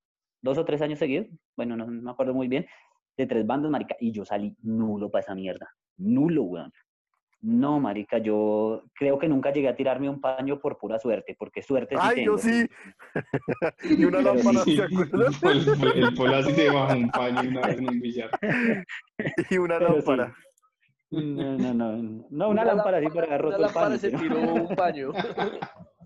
dos 0.42 0.58
o 0.58 0.66
tres 0.66 0.82
años 0.82 1.00
seguidos, 1.00 1.28
bueno, 1.56 1.76
no, 1.76 1.86
no 1.86 2.02
me 2.02 2.12
acuerdo 2.12 2.34
muy 2.34 2.48
bien, 2.48 2.66
de 3.18 3.28
tres 3.28 3.46
bandas, 3.46 3.70
marica, 3.70 3.96
y 4.00 4.12
yo 4.12 4.26
salí 4.26 4.56
nulo 4.62 5.12
para 5.12 5.24
esa 5.24 5.36
mierda, 5.36 5.68
nulo, 5.98 6.44
weón. 6.44 6.72
No, 7.42 7.80
marica, 7.80 8.18
yo 8.18 8.84
creo 8.94 9.18
que 9.18 9.30
nunca 9.30 9.54
llegué 9.54 9.70
a 9.70 9.76
tirarme 9.76 10.10
un 10.10 10.20
paño 10.20 10.60
por 10.60 10.78
pura 10.78 11.00
suerte, 11.00 11.36
porque 11.40 11.62
suerte 11.64 11.96
sí 11.96 12.02
Ay, 12.04 12.16
tengo. 12.16 12.34
yo 12.34 12.38
sí. 12.38 12.68
y 13.98 14.04
una 14.04 14.18
Pero 14.18 14.34
lámpara, 14.36 14.60
sí. 14.66 14.76
¿se 14.76 14.84
acuerdan? 14.84 15.34
el, 15.44 16.04
el 16.04 16.14
polo 16.16 16.36
así 16.36 16.52
se 16.54 16.70
baja 16.70 16.96
un 16.98 17.10
paño 17.10 17.50
una 17.50 17.62
vez 17.62 17.78
en 17.78 17.90
un 17.90 18.00
billar. 18.02 18.30
Y 19.50 19.58
una 19.58 19.80
Pero 19.80 19.90
sí. 19.90 19.96
lámpara. 20.08 20.36
No, 21.12 21.58
no, 21.58 21.74
no, 21.74 22.26
no, 22.30 22.50
una 22.50 22.66
lámpara 22.66 22.98
así 22.98 23.08
para 23.08 23.28
haber 23.28 23.42
Una 23.46 23.50
roto 23.52 23.56
el 23.56 23.62
lámpara 23.62 23.86
paño, 23.88 23.98
se 24.00 24.12
tiró 24.12 24.40
un 24.54 24.76
paño. 24.76 25.12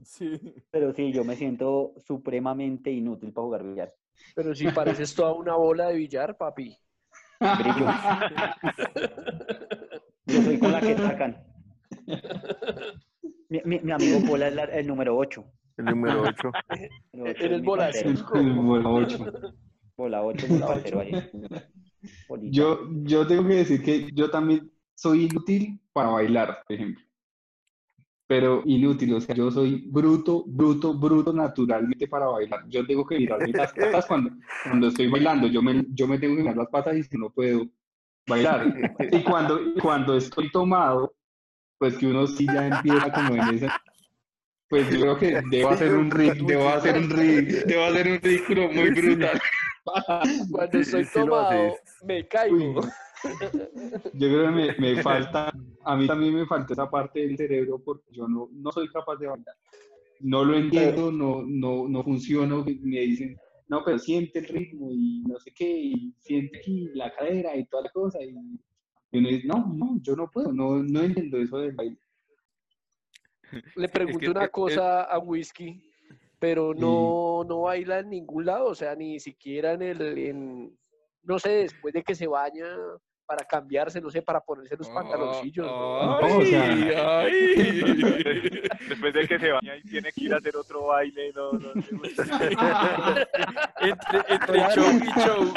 Sí. 0.04 0.40
pero 0.70 0.94
sí, 0.94 1.12
yo 1.12 1.24
me 1.24 1.36
siento 1.36 1.94
supremamente 1.98 2.92
inútil 2.92 3.34
para 3.34 3.46
jugar 3.46 3.64
billar. 3.64 3.94
Pero 4.36 4.54
si 4.54 4.68
pareces 4.70 5.16
toda 5.16 5.34
una 5.34 5.56
bola 5.56 5.88
de 5.88 5.96
billar, 5.96 6.38
papi. 6.38 6.78
Yo 10.26 10.42
soy 10.42 10.58
con 10.58 10.72
la 10.72 10.82
que 10.82 10.96
sacan. 10.98 11.38
Mi, 13.50 13.62
mi- 13.66 13.80
mi 13.80 13.92
amigo 13.92 14.20
Pola 14.26 14.48
es 14.48 14.56
la- 14.56 14.64
el 14.66 14.88
número 14.88 15.18
8. 15.18 15.46
El 15.78 15.86
número 15.86 16.22
8. 16.28 16.52
Eres 17.40 17.64
bola 17.64 17.92
cinco. 17.92 18.36
El 18.40 18.54
bola 18.54 18.90
ocho. 18.90 19.26
Bola 19.96 20.24
8 20.24 20.48
mi 20.48 20.60
parcero 20.60 21.00
ahí. 21.02 21.12
Yo, 22.44 22.90
yo 23.04 23.28
tengo 23.28 23.48
que 23.48 23.56
decir 23.56 23.84
que 23.84 24.10
yo 24.14 24.30
también 24.30 24.72
soy 24.96 25.26
inútil 25.26 25.80
para 25.94 26.10
bailar, 26.10 26.64
por 26.68 26.76
ejemplo. 26.76 27.04
Pero 28.26 28.64
inútil, 28.66 29.14
o 29.14 29.22
sea, 29.22 29.36
yo 29.36 29.52
soy 29.52 29.84
bruto, 29.92 30.44
bruto, 30.48 30.94
bruto 30.98 31.32
naturalmente 31.34 32.08
para 32.08 32.26
bailar. 32.28 32.68
Yo 32.70 32.86
tengo 32.86 33.06
que 33.06 33.20
mirarme 33.20 33.52
las 33.52 33.74
patas 33.74 34.06
cuando, 34.08 34.32
cuando 34.64 34.88
estoy 34.88 35.08
bailando. 35.08 35.48
Yo 35.48 35.62
me, 35.62 35.86
yo 35.90 36.08
me 36.08 36.18
tengo 36.18 36.36
que 36.36 36.42
mirar 36.42 36.58
las 36.58 36.70
patas 36.70 36.96
y 36.98 37.04
si 37.04 37.18
no 37.18 37.30
puedo 37.30 37.66
bailar. 38.28 38.96
Y 39.12 39.24
cuando, 39.24 39.60
cuando 39.82 40.18
estoy 40.18 40.52
tomado, 40.52 41.14
pues 41.78 41.98
que 41.98 42.08
uno 42.08 42.28
sí 42.28 42.46
ya 42.46 42.68
empieza 42.68 43.12
como 43.12 43.36
en 43.36 43.56
esa. 43.56 43.82
Pues 44.70 44.90
yo 44.90 45.00
creo 45.02 45.18
que 45.18 45.42
debo 45.52 45.70
hacer 45.70 45.94
un 45.94 46.10
rig, 46.10 46.46
debo 46.46 46.70
hacer 46.70 46.98
un 46.98 47.10
rig, 47.10 47.66
debo 47.66 47.84
hacer 47.84 48.08
un 48.08 48.20
ridículo 48.20 48.72
muy 48.72 48.90
brutal. 48.90 49.40
Cuando 50.50 50.80
estoy 50.80 51.06
tomado, 51.06 51.76
me 52.06 52.28
caigo. 52.28 52.82
Yo 54.14 54.28
creo 54.28 54.46
que 54.46 54.52
me, 54.52 54.76
me 54.78 55.04
falta, 55.04 55.54
a 55.84 55.96
mí 55.96 56.08
también 56.08 56.36
me 56.36 56.46
falta 56.46 56.74
esa 56.74 56.90
parte 56.90 57.20
del 57.20 57.38
cerebro 57.38 57.82
porque 57.84 58.12
yo 58.12 58.28
no, 58.28 58.50
no 58.52 58.72
soy 58.72 58.88
capaz 58.90 59.18
de 59.18 59.28
bailar. 59.28 59.56
No 60.22 60.46
lo 60.46 60.56
entiendo, 60.56 61.12
no, 61.12 61.44
no, 61.46 61.88
no 61.88 62.04
funciono. 62.04 62.66
Me 62.82 63.00
dicen, 63.02 63.38
no, 63.68 63.84
pero 63.84 63.98
siente 64.00 64.40
el 64.40 64.46
ritmo 64.46 64.90
y 64.92 65.24
no 65.28 65.40
sé 65.40 65.52
qué, 65.54 65.70
y 65.78 66.14
siente 66.20 66.58
aquí 66.60 66.90
la 66.94 67.14
cadera 67.16 67.56
y 67.56 67.66
toda 67.66 67.84
la 67.84 67.90
cosa. 67.92 68.22
Y, 68.22 68.30
y 69.12 69.18
uno 69.18 69.30
dice, 69.30 69.48
no, 69.48 69.74
no, 69.74 70.00
yo 70.02 70.16
no 70.16 70.30
puedo, 70.30 70.52
no, 70.52 70.84
no 70.84 71.02
entiendo 71.02 71.38
eso 71.38 71.58
del 71.58 71.72
baile. 71.74 71.98
Le 73.76 73.88
pregunto 73.90 74.20
que- 74.20 74.30
una 74.30 74.48
cosa 74.48 75.04
a 75.04 75.20
Whisky, 75.20 75.82
pero 76.40 76.74
no, 76.74 77.44
no 77.48 77.62
baila 77.62 78.00
en 78.00 78.10
ningún 78.10 78.46
lado, 78.46 78.68
o 78.68 78.76
sea, 78.76 78.96
ni 78.96 79.20
siquiera 79.20 79.74
en 79.74 79.82
el, 79.82 80.18
en, 80.18 80.78
no 81.24 81.40
sé, 81.40 81.50
después 81.50 81.94
de 81.94 82.04
que 82.04 82.16
se 82.16 82.28
baña 82.28 82.66
para 83.34 83.48
cambiarse, 83.48 84.00
no 84.00 84.12
sé, 84.12 84.22
para 84.22 84.40
ponerse 84.42 84.78
los 84.78 84.88
pantaloncillos. 84.90 85.66
¿no? 85.66 86.20
No, 86.22 86.28
Ay, 86.28 86.54
ay. 86.96 88.62
Después 88.90 89.14
de 89.14 89.28
que 89.28 89.40
se 89.40 89.52
baña 89.52 89.76
y 89.78 89.82
tiene 89.84 90.12
que 90.12 90.26
ir 90.26 90.34
a 90.34 90.38
hacer 90.38 90.56
otro 90.56 90.86
baile, 90.86 91.34
no, 91.34 91.52
no, 91.54 91.72
Entre, 93.82 94.20
entre 94.30 94.60
show 94.76 94.86
y 95.02 95.20
show. 95.22 95.54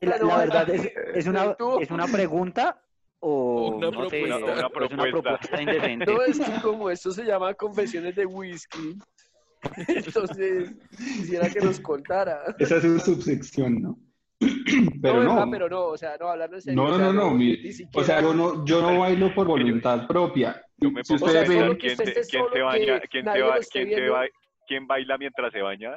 La, 0.00 0.16
la 0.18 0.36
verdad 0.38 0.70
es, 0.70 0.90
es, 1.14 1.26
una, 1.26 1.54
es 1.80 1.90
una 1.90 2.06
pregunta 2.06 2.80
o 3.20 3.76
Una 3.76 3.90
no 3.90 4.08
sé, 4.08 4.22
propuesta. 4.22 4.36
o 4.36 4.38
Una 4.38 4.52
es 4.52 4.58
una 4.58 4.68
propuesta. 4.70 5.10
propuesta 5.22 5.62
indecente. 5.62 6.06
No, 6.06 6.22
es 6.22 6.40
que 6.40 6.52
como 6.62 6.90
esto 6.90 7.10
se 7.12 7.24
llama 7.24 7.52
Confesiones 7.54 8.16
de 8.16 8.24
Whisky, 8.26 8.98
entonces 9.86 10.72
quisiera 10.96 11.48
que 11.50 11.60
nos 11.60 11.78
contara. 11.78 12.42
Esa 12.58 12.76
es 12.78 12.84
una 12.84 13.00
subsección, 13.00 13.82
¿no? 13.82 13.98
Pero 15.02 15.22
no, 15.22 15.50
pero 15.50 15.68
no, 15.68 15.86
o 15.86 15.96
sea, 15.96 16.16
no, 16.18 16.28
hablando 16.28 16.56
en 16.56 16.62
serio. 16.62 16.80
no, 16.80 16.88
o 16.88 16.90
no, 16.90 16.96
sea, 16.96 17.06
no, 17.06 17.34
no, 17.34 17.38
o 17.94 18.04
sea, 18.04 18.20
yo 18.20 18.34
no, 18.34 18.64
yo 18.64 18.82
no 18.82 19.00
bailo 19.00 19.34
por 19.34 19.46
voluntad 19.46 20.06
propia. 20.06 20.62
Yo 20.76 20.90
me 20.90 21.04
Si 21.04 21.14
ustedes 21.14 21.48
ven, 21.48 21.76
quién, 21.76 21.96
baña, 22.64 23.00
baila 24.86 25.18
mientras 25.18 25.52
se 25.52 25.60
baña. 25.60 25.96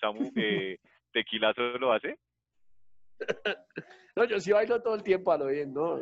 Samu, 0.00 0.30
eh, 0.36 0.78
¿Tequilazo 1.12 1.62
lo 1.78 1.92
hace? 1.92 2.18
No, 4.16 4.24
yo 4.24 4.40
sí 4.40 4.50
bailo 4.50 4.82
todo 4.82 4.96
el 4.96 5.04
tiempo 5.04 5.30
a 5.30 5.38
lo 5.38 5.46
bien, 5.46 5.72
¿no? 5.72 5.96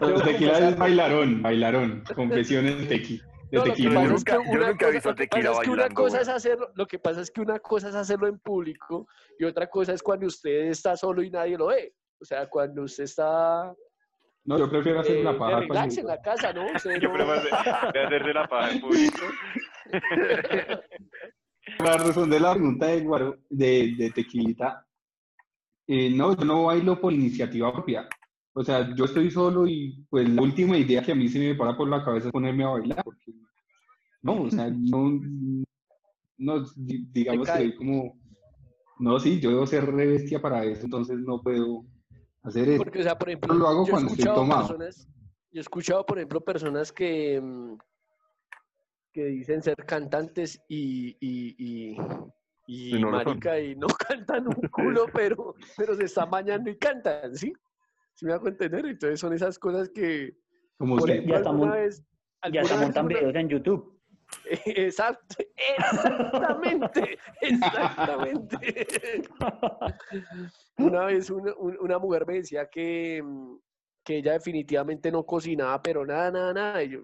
Los 0.00 0.08
Debo 0.08 0.22
tequila 0.22 0.58
es 0.70 0.78
bailarón, 0.78 1.42
bailarón, 1.42 2.02
confesiones 2.14 2.78
de 2.78 2.86
tequi. 2.86 3.20
De 3.54 3.60
No, 3.60 3.66
lo 3.66 3.72
que 3.72 3.76
tequila. 3.82 3.94
pasa 3.94 4.08
Yo 4.08 4.14
es 4.16 4.24
que 4.24 4.32
nunca- 4.32 4.44
yo 4.44 4.58
una 4.58 4.68
he 4.88 4.92
visto 4.92 5.14
tequila 5.14 5.50
es 5.52 5.58
que 5.60 5.70
una 5.70 5.88
cosa 5.90 6.20
es 6.20 6.28
hacerlo, 6.28 6.70
lo 6.74 6.86
que 6.86 6.98
pasa 6.98 7.20
es 7.20 7.30
que 7.30 7.40
una 7.40 7.58
cosa 7.60 7.88
es 7.88 7.94
hacerlo 7.94 8.26
en 8.26 8.38
público 8.40 9.06
y 9.38 9.44
otra 9.44 9.68
cosa 9.68 9.92
es 9.92 10.02
cuando 10.02 10.26
usted 10.26 10.66
está 10.70 10.96
solo 10.96 11.22
y 11.22 11.30
nadie 11.30 11.56
lo 11.56 11.66
ve. 11.66 11.94
O 12.20 12.24
sea, 12.24 12.48
cuando 12.48 12.82
usted 12.82 13.04
está 13.04 13.72
No, 14.46 14.58
yo 14.58 14.68
prefiero 14.68 15.00
hacer 15.00 15.18
Eh, 15.18 15.22
la 15.24 15.32
de 15.32 15.38
paja 15.38 15.60
relax 15.60 15.98
en 15.98 16.06
la 16.06 16.20
casa, 16.20 16.52
¿no? 16.52 16.66
Yo 16.72 16.78
Cero- 16.78 17.12
prefiero 17.14 17.32
hacer- 17.32 17.92
de 17.92 18.00
hacerse 18.04 18.32
la 18.34 18.46
paja 18.48 18.70
en 18.72 18.80
público. 18.80 19.22
Para 21.78 21.96
responder 22.04 22.40
la 22.40 22.52
pregunta 22.52 22.86
de, 22.86 23.00
de, 23.50 23.94
de 23.96 24.10
Tequilita, 24.10 24.86
eh, 25.86 26.10
no, 26.10 26.36
yo 26.36 26.44
no 26.44 26.64
bailo 26.64 27.00
por 27.00 27.12
iniciativa 27.12 27.72
propia. 27.72 28.06
O 28.56 28.62
sea, 28.62 28.94
yo 28.94 29.04
estoy 29.04 29.30
solo 29.30 29.66
y 29.66 30.06
pues 30.08 30.28
la 30.28 30.40
última 30.42 30.78
idea 30.78 31.02
que 31.02 31.12
a 31.12 31.14
mí 31.14 31.28
se 31.28 31.40
me 31.40 31.54
para 31.56 31.76
por 31.76 31.88
la 31.88 32.04
cabeza 32.04 32.28
es 32.28 32.32
ponerme 32.32 32.64
a 32.64 32.68
bailar. 32.68 33.02
Porque, 33.04 33.32
no, 34.22 34.42
o 34.42 34.50
sea, 34.50 34.70
no, 34.70 35.20
no 36.38 36.64
di- 36.76 37.04
digamos 37.12 37.50
que 37.50 37.74
como, 37.74 38.16
no, 39.00 39.18
sí, 39.18 39.40
yo 39.40 39.50
debo 39.50 39.66
ser 39.66 39.84
re 39.86 40.06
bestia 40.06 40.40
para 40.40 40.64
eso, 40.64 40.84
entonces 40.84 41.18
no 41.18 41.42
puedo 41.42 41.84
hacer 42.44 42.68
eso. 42.68 42.84
Porque, 42.84 43.00
o 43.00 43.02
sea, 43.02 43.18
por 43.18 43.28
ejemplo, 43.28 43.54
lo 43.54 43.66
hago 43.66 43.84
yo 43.84 43.88
he 43.88 43.90
cuando 43.90 44.10
estoy 44.10 44.24
escuchado 44.24 44.48
tomado. 44.48 44.68
personas, 44.68 45.08
yo 45.50 45.58
he 45.58 45.60
escuchado, 45.60 46.06
por 46.06 46.18
ejemplo, 46.18 46.40
personas 46.40 46.92
que, 46.92 47.40
mm, 47.40 47.76
que 49.12 49.24
dicen 49.26 49.62
ser 49.62 49.76
cantantes 49.86 50.60
y, 50.68 51.16
y, 51.20 51.56
y, 51.58 51.96
y 52.66 52.96
Y 52.96 53.00
no 53.00 53.10
marica, 53.10 53.58
y 53.60 53.74
no 53.76 53.86
cantan 54.08 54.46
un 54.48 54.68
culo, 54.70 55.06
pero, 55.12 55.54
pero 55.76 55.94
se 55.96 56.04
están 56.04 56.30
bañando 56.30 56.70
y 56.70 56.76
cantan, 56.78 57.34
¿sí? 57.36 57.52
¿Sí 58.14 58.26
me 58.26 58.32
hago 58.32 58.48
entender? 58.48 58.86
Entonces 58.86 59.20
son 59.20 59.32
esas 59.32 59.58
cosas 59.58 59.88
que, 59.88 60.36
Como 60.78 60.96
por 60.96 61.02
usted. 61.10 61.14
ejemplo, 61.22 61.34
Ya 61.34 61.72
vez... 61.72 62.04
Ya 62.52 62.64
se 62.64 62.74
alguna 62.74 62.86
vez 62.88 62.96
una- 62.96 63.08
videos 63.08 63.34
en 63.34 63.48
YouTube. 63.48 64.00
Exacto, 64.66 65.36
exactamente, 65.78 67.18
exactamente. 67.42 69.22
Una 70.78 71.04
vez 71.06 71.30
una, 71.30 71.54
un- 71.56 71.78
una 71.78 71.98
mujer 71.98 72.26
me 72.26 72.34
decía 72.34 72.68
que, 72.68 73.22
mm, 73.22 73.56
que 74.04 74.16
ella 74.18 74.32
definitivamente 74.32 75.12
no 75.12 75.24
cocinaba, 75.24 75.80
pero 75.82 76.04
nada, 76.06 76.30
nada, 76.30 76.52
nada. 76.54 76.82
Y 76.82 76.90
yo, 76.90 77.02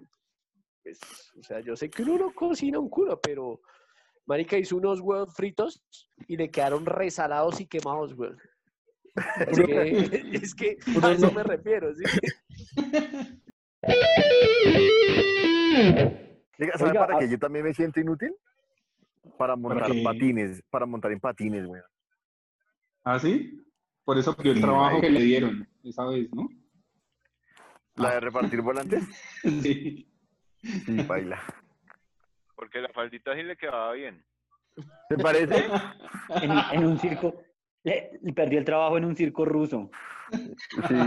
pues, 0.83 0.99
o 1.39 1.43
sea, 1.43 1.59
yo 1.61 1.75
sé 1.75 1.89
que 1.89 2.03
uno 2.03 2.17
no 2.17 2.33
cocina 2.33 2.79
un 2.79 2.89
culo, 2.89 3.19
pero 3.21 3.61
Marica 4.25 4.57
hizo 4.57 4.75
unos 4.77 4.99
huevos 4.99 5.33
fritos 5.35 5.83
y 6.27 6.37
le 6.37 6.49
quedaron 6.49 6.85
resalados 6.85 7.61
y 7.61 7.67
quemados, 7.67 8.13
güey. 8.15 8.31
Es 9.47 9.59
que, 9.59 10.27
es 10.31 10.55
que 10.55 10.77
a 11.03 11.11
eso 11.11 11.31
me 11.31 11.43
refiero, 11.43 11.93
¿sí? 11.93 12.03
Oiga, 16.59 16.77
¿sabe 16.77 16.91
Oiga, 16.91 16.99
para 17.07 17.15
ah- 17.15 17.19
qué 17.19 17.29
yo 17.29 17.39
también 17.39 17.65
me 17.65 17.73
siento 17.73 17.99
inútil? 17.99 18.33
Para 19.37 19.55
montar 19.55 19.91
qué? 19.91 20.03
patines, 20.03 20.61
para 20.69 20.85
montar 20.85 21.11
en 21.11 21.19
patines, 21.19 21.65
güey. 21.65 21.81
¿Ah, 23.03 23.19
sí? 23.19 23.63
Por 24.03 24.17
eso 24.17 24.35
pidió 24.35 24.51
el 24.51 24.57
Sí, 24.57 24.63
trabajo 24.63 25.01
que 25.01 25.09
le 25.09 25.21
dieron 25.21 25.67
esa 25.83 26.05
vez, 26.05 26.29
¿no? 26.33 26.47
La 27.95 28.13
de 28.15 28.19
repartir 28.19 28.61
volantes, 28.61 29.03
Sí. 29.43 30.07
sí, 30.63 30.95
baila. 31.07 31.41
Porque 32.55 32.79
la 32.79 32.89
faldita 32.89 33.35
sí 33.35 33.43
le 33.43 33.57
quedaba 33.57 33.91
bien. 33.93 34.23
¿Te 35.09 35.17
parece? 35.17 35.65
En, 36.41 36.51
en 36.71 36.85
un 36.85 36.97
circo. 36.99 37.41
Le, 37.83 38.11
le 38.21 38.33
perdió 38.33 38.59
el 38.59 38.65
trabajo 38.65 38.97
en 38.97 39.05
un 39.05 39.15
circo 39.15 39.45
ruso. 39.45 39.89
Sí. 40.31 40.95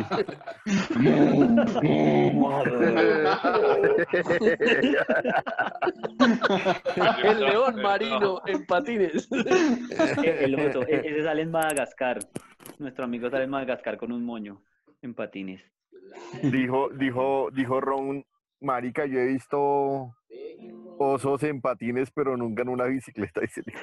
El 7.24 7.40
león 7.40 7.80
marino 7.82 8.40
en 8.46 8.64
patines. 8.66 9.28
El 10.22 10.54
oso. 10.54 10.82
e- 10.86 11.02
Ese 11.08 11.22
sale 11.22 11.42
en 11.42 11.50
Madagascar. 11.50 12.18
Nuestro 12.78 13.04
amigo 13.04 13.30
sale 13.30 13.44
en 13.44 13.50
Madagascar 13.50 13.96
con 13.96 14.12
un 14.12 14.24
moño 14.24 14.62
en 15.02 15.14
patines. 15.14 15.62
Dijo, 16.42 16.90
dijo, 16.90 17.48
dijo 17.52 17.80
Ron, 17.80 18.24
marica, 18.60 19.06
yo 19.06 19.18
he 19.18 19.26
visto 19.26 20.14
osos 20.98 21.42
en 21.42 21.60
patines, 21.60 22.10
pero 22.10 22.36
nunca 22.36 22.62
en 22.62 22.68
una 22.68 22.84
bicicleta. 22.84 23.40
Dice 23.40 23.62
el 23.64 23.72
hijo. 23.72 23.80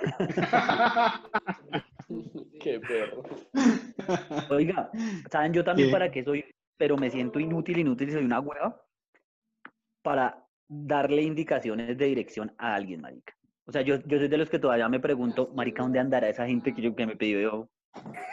Qué 2.64 2.80
perro. 2.80 3.24
Oiga, 4.50 4.90
¿saben 5.32 5.54
yo 5.54 5.64
también 5.64 5.90
¿Qué? 5.90 5.92
para 5.92 6.12
qué 6.12 6.24
soy? 6.24 6.46
Pero 6.78 6.98
me 6.98 7.10
siento 7.10 7.40
inútil, 7.40 7.80
inútil 7.80 8.10
y 8.10 8.12
soy 8.12 8.26
una 8.26 8.40
hueva 8.40 8.82
para 10.02 10.46
darle 10.68 11.22
indicaciones 11.22 11.98
de 11.98 12.06
dirección 12.06 12.54
a 12.58 12.76
alguien, 12.76 13.02
marica. 13.02 13.34
O 13.66 13.72
sea, 13.72 13.82
yo, 13.82 13.98
yo 14.06 14.18
soy 14.18 14.28
de 14.28 14.38
los 14.38 14.50
que 14.50 14.60
todavía 14.60 14.90
me 14.90 15.00
pregunto, 15.00 15.52
marica, 15.56 15.84
¿dónde 15.84 16.00
andará 16.00 16.30
esa 16.30 16.48
gente 16.48 16.74
que, 16.74 16.82
yo, 16.82 16.96
que 16.96 17.06
me 17.06 17.16
pidió? 17.16 17.70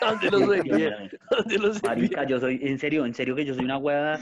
¿Dónde 0.01 1.59
los. 1.59 1.83
Marica, 1.83 2.25
yo 2.25 2.41
soy, 2.41 2.61
en 2.63 2.79
serio, 2.79 3.05
en 3.05 3.15
serio 3.15 3.35
que 3.35 3.45
yo 3.45 3.55
soy 3.55 3.65
una 3.65 3.79
hueva. 3.79 4.19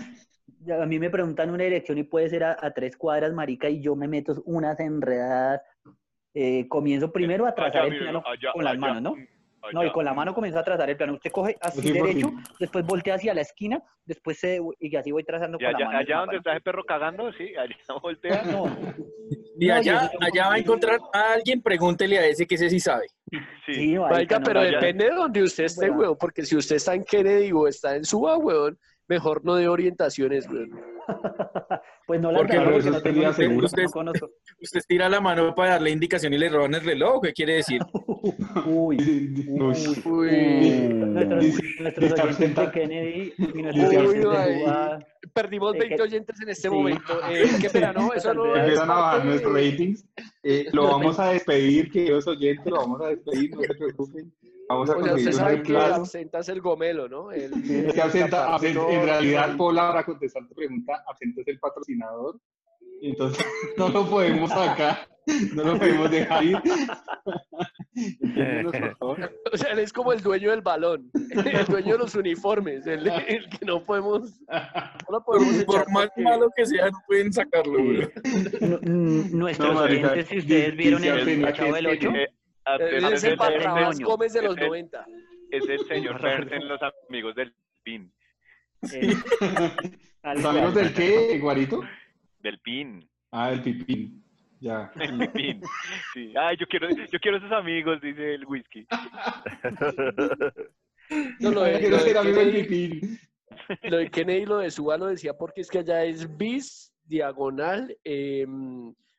A 0.80 0.86
mí 0.86 0.98
me 0.98 1.10
preguntan 1.10 1.50
una 1.50 1.64
dirección 1.64 1.98
y 1.98 2.02
puede 2.02 2.28
ser 2.28 2.44
a, 2.44 2.56
a 2.60 2.70
tres 2.72 2.96
cuadras, 2.96 3.32
marica, 3.32 3.68
y 3.68 3.80
yo 3.80 3.94
me 3.94 4.08
meto 4.08 4.42
unas 4.46 4.80
enredadas. 4.80 5.62
Eh, 6.34 6.68
comienzo 6.68 7.12
primero 7.12 7.46
a 7.46 7.54
trazar 7.54 7.84
Allá, 7.84 7.94
el 7.94 7.98
plano 7.98 8.22
allá, 8.26 8.52
con 8.52 8.64
las 8.64 8.72
allá, 8.72 8.80
manos, 8.80 9.02
¿no? 9.02 9.14
No, 9.72 9.84
y 9.84 9.90
con 9.92 10.04
la 10.04 10.14
mano 10.14 10.34
comienzo 10.34 10.58
a 10.58 10.64
trazar 10.64 10.88
el 10.90 10.96
plano. 10.96 11.14
Usted 11.14 11.30
coge 11.30 11.56
así 11.60 11.80
Sí, 11.80 11.92
derecho, 11.92 12.28
fin. 12.28 12.42
después 12.60 12.84
voltea 12.86 13.14
hacia 13.16 13.34
la 13.34 13.40
esquina, 13.42 13.82
después 14.04 14.38
se, 14.38 14.60
y 14.80 14.96
así 14.96 15.12
voy 15.12 15.24
trazando 15.24 15.58
Y 15.60 15.64
con 15.64 15.72
la 15.72 15.78
allá, 15.78 15.86
mano. 15.86 15.98
el 16.00 16.06
allá 16.06 16.18
donde 16.18 16.32
¿no? 16.34 16.38
está 16.38 16.52
ese 16.52 16.60
perro 16.60 16.84
cagando, 16.84 17.32
sí, 17.32 17.56
allá 17.56 17.76
voltea. 18.02 18.42
No, 18.44 18.64
Y 19.58 19.66
No, 19.68 19.74
allá, 19.74 20.10
allá 20.20 20.48
va 20.48 20.54
a 20.54 20.58
encontrar 20.58 20.98
a 21.12 21.32
alguien, 21.34 21.62
pregúntele 21.62 22.18
a 22.18 22.26
ese 22.26 22.46
que 22.46 22.54
ese 22.56 22.68
sí 22.70 22.78
sabe. 22.80 23.06
Sí. 23.66 23.74
sí, 23.74 23.94
marica, 23.98 24.38
no, 24.38 24.44
pero 24.44 24.60
no, 24.60 24.66
ya- 24.70 24.72
depende 24.78 25.04
de 25.06 25.10
donde 25.14 25.42
usted 25.42 25.64
esté, 25.64 25.86
Weón. 25.86 25.98
weón, 26.00 26.16
porque 26.18 26.44
si 26.44 26.56
usted 26.56 26.76
está 26.76 26.94
en 26.94 27.04
Kennedy 27.04 27.50
o 27.52 27.66
está 27.66 27.96
en 27.96 28.04
Suba, 28.04 28.36
weón, 28.36 28.78
mejor 29.08 29.44
no 29.44 29.54
de 29.54 29.68
orientaciones, 29.68 30.48
weón. 30.48 30.70
Pues 32.06 32.20
no 32.20 32.30
las 32.30 32.42
Porque 32.42 32.56
no, 32.56 32.70
porque 32.70 32.90
no 32.90 33.02
tengo 33.02 33.32
seguro. 33.32 33.66
no 33.76 33.90
conozco. 33.90 34.30
Usted 34.62 34.80
tira 34.86 35.08
la 35.08 35.20
mano 35.20 35.52
para 35.56 35.70
darle 35.72 35.90
indicación 35.90 36.32
y 36.34 36.38
le 36.38 36.48
roban 36.48 36.72
el 36.74 36.84
reloj, 36.84 37.20
¿qué 37.20 37.32
quiere 37.32 37.54
decir? 37.56 37.80
Uy, 38.66 38.96
Uy. 39.48 39.74
Uy, 40.04 40.88
nuestros, 40.88 42.28
oyentes 42.28 42.54
de 42.56 42.70
Kennedy 42.70 43.32
y 43.36 43.62
nuestros 43.62 45.00
perdimos 45.34 45.74
Eh, 45.74 45.78
20 45.80 45.96
que- 45.96 46.02
oyentes 46.02 46.40
en 46.40 46.48
este 46.48 46.68
sí. 46.68 46.74
momento. 46.74 47.20
Eh, 47.28 47.50
qué 47.60 47.70
pena, 47.70 47.92
no, 47.92 48.12
eso 48.12 48.32
no 48.32 48.54
es 48.54 48.60
Empiezan 48.60 48.90
a 48.90 48.94
bajar 48.94 49.24
nuestros 49.24 49.52
ratings. 49.52 50.04
Eh, 50.44 50.66
lo 50.72 50.84
vamos 50.84 51.18
a 51.18 51.30
despedir, 51.32 51.90
queridos 51.90 52.26
oyentes, 52.28 52.66
lo 52.66 52.76
vamos 52.78 53.00
a 53.02 53.08
despedir, 53.08 53.50
no 53.54 53.62
se 53.62 53.74
preocupen. 53.74 54.32
Vamos 54.68 54.90
a 54.90 54.96
O 54.96 55.02
sea, 55.04 55.14
usted 55.14 55.32
sabe 55.32 55.62
que 55.62 55.76
absenta 55.76 56.40
es 56.40 56.48
el 56.48 56.60
gomelo, 56.60 57.08
¿no? 57.08 57.30
El- 57.30 57.52
Es 57.86 57.94
que 57.94 58.02
absenta, 58.02 58.54
absenta- 58.54 58.88
en 58.90 59.02
realidad, 59.04 59.56
Paula, 59.56 59.88
para 59.88 60.04
contestar 60.04 60.46
tu 60.48 60.54
pregunta, 60.54 61.04
absenta 61.06 61.40
es 61.42 61.48
el 61.48 61.58
patrocinador. 61.60 62.40
Entonces, 63.02 63.44
no 63.78 63.88
lo 63.90 64.06
podemos 64.08 64.50
sacar, 64.50 65.06
no 65.54 65.62
lo 65.64 65.78
podemos 65.78 66.10
dejar 66.10 66.42
ir. 66.44 66.56
Entiéndenos, 67.94 68.72
por 68.72 68.96
favor. 68.98 69.32
O 69.52 69.56
sea, 69.56 69.72
él 69.72 69.78
es 69.78 69.92
como 69.92 70.12
el 70.12 70.20
dueño 70.22 70.50
del 70.50 70.60
balón, 70.62 71.10
el 71.30 71.64
dueño 71.66 71.92
de 71.92 71.98
los 71.98 72.14
uniformes, 72.14 72.86
el, 72.86 73.06
el 73.06 73.48
que 73.48 73.64
no 73.64 73.82
podemos, 73.84 74.40
no 74.50 75.10
lo 75.10 75.24
podemos 75.24 75.64
por 75.64 75.76
echar 75.76 75.90
más 75.92 76.08
malo 76.16 76.48
que 76.56 76.66
sea, 76.66 76.90
no 76.90 76.98
pueden 77.06 77.32
sacarlo, 77.32 77.72
güey. 77.84 78.08
Nuestros 79.32 79.68
No, 79.74 79.80
marica, 79.80 80.12
oyentes, 80.12 80.28
si 80.28 80.38
ustedes 80.38 80.76
vieron 80.76 81.04
el 81.04 81.10
Arsenio 81.12 81.50
Chavo 81.52 81.68
que 81.70 81.74
del 81.76 81.86
es- 81.86 81.98
8, 81.98 82.10
Eh, 82.16 82.22
Eh, 82.22 82.24
absenta 82.24 82.45
Es 82.78 83.04
es 83.04 83.24
el 83.24 83.36
Barrabás 83.36 83.98
Gómez 84.00 84.32
de 84.32 84.42
los 84.42 84.56
el- 84.56 84.66
90. 84.66 85.06
es 85.50 85.68
el 85.68 85.78
señor 85.86 86.20
Fersen, 86.20 86.66
los 86.68 86.80
amigos 87.08 87.34
del 87.36 87.54
PIN. 87.84 88.12
eh, 88.92 89.12
¿Los 90.34 90.44
amigos 90.44 90.74
del 90.74 90.92
qué, 90.92 91.38
Guarito? 91.38 91.82
Del 92.40 92.58
PIN. 92.60 93.08
Ah, 93.30 93.52
el 93.52 93.62
pipín. 93.62 94.22
Ya. 94.58 94.90
El 95.00 95.30
PIN. 95.32 95.60
Sí. 96.14 96.32
Ay, 96.36 96.56
yo 96.58 96.66
quiero, 96.66 96.88
yo 96.88 97.20
quiero 97.20 97.36
esos 97.36 97.52
amigos, 97.52 98.00
dice 98.00 98.34
el 98.34 98.44
whisky. 98.46 98.86
No, 101.38 101.50
lo 101.52 101.62
de, 101.62 101.78
Quiero 101.78 101.90
lo 101.90 101.96
de 101.98 102.02
ser 102.02 102.18
amigo 102.18 102.40
del 102.40 102.66
pipín. 102.66 103.20
lo 103.82 103.98
de 103.98 104.10
Kennedy 104.10 104.42
y 104.42 104.46
lo 104.46 104.58
de 104.58 104.70
Suba 104.72 104.98
lo 104.98 105.06
decía 105.06 105.34
porque 105.38 105.60
es 105.60 105.70
que 105.70 105.78
allá 105.78 106.02
es 106.04 106.36
bis, 106.36 106.92
diagonal, 107.04 107.96
eh, 108.02 108.44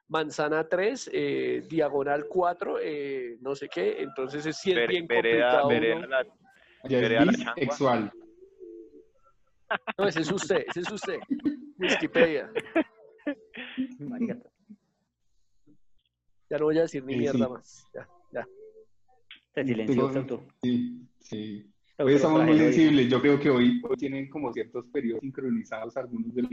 manzana 0.10 0.68
3, 0.68 1.10
eh, 1.14 1.64
diagonal 1.70 2.26
4, 2.30 2.78
eh, 2.82 3.38
no 3.42 3.56
sé 3.56 3.68
qué. 3.70 4.02
Entonces 4.02 4.46
es, 4.46 4.58
sí 4.58 4.72
es 4.72 4.88
bien 4.88 5.08
vereda, 5.08 5.62
complicado. 5.62 5.68
vereda, 5.70 6.00
¿no? 6.00 6.08
la- 6.08 6.26
Vereda 6.84 7.26
la 7.26 7.34
ese 10.08 10.22
es 10.22 10.32
usted, 10.32 10.64
ese 10.70 10.80
es 10.82 10.92
usted. 10.92 11.20
Wikipedia. 11.78 12.50
Ya 16.50 16.58
no 16.58 16.66
voy 16.66 16.78
a 16.78 16.82
decir 16.84 17.04
ni 17.04 17.14
Sí, 17.14 17.20
mierda 17.20 17.46
sí. 17.46 17.52
más. 17.52 17.88
Ya, 17.94 18.08
ya. 18.32 18.48
Se 19.54 19.66
silenció, 19.66 19.96
Tengo- 19.96 20.14
se 20.14 20.20
auto- 20.20 20.48
Sí, 20.62 21.02
sí. 21.20 21.72
Hoy 22.00 22.14
estamos 22.14 22.44
muy 22.46 22.58
sensibles. 22.58 23.10
Yo 23.10 23.20
creo 23.20 23.40
que 23.40 23.50
hoy, 23.50 23.82
hoy 23.84 23.98
tienen 23.98 24.30
como 24.30 24.54
ciertos 24.54 24.86
periodos 24.88 25.22
sincronizados 25.22 25.98
algunos 25.98 26.34
de 26.34 26.44
los 26.44 26.52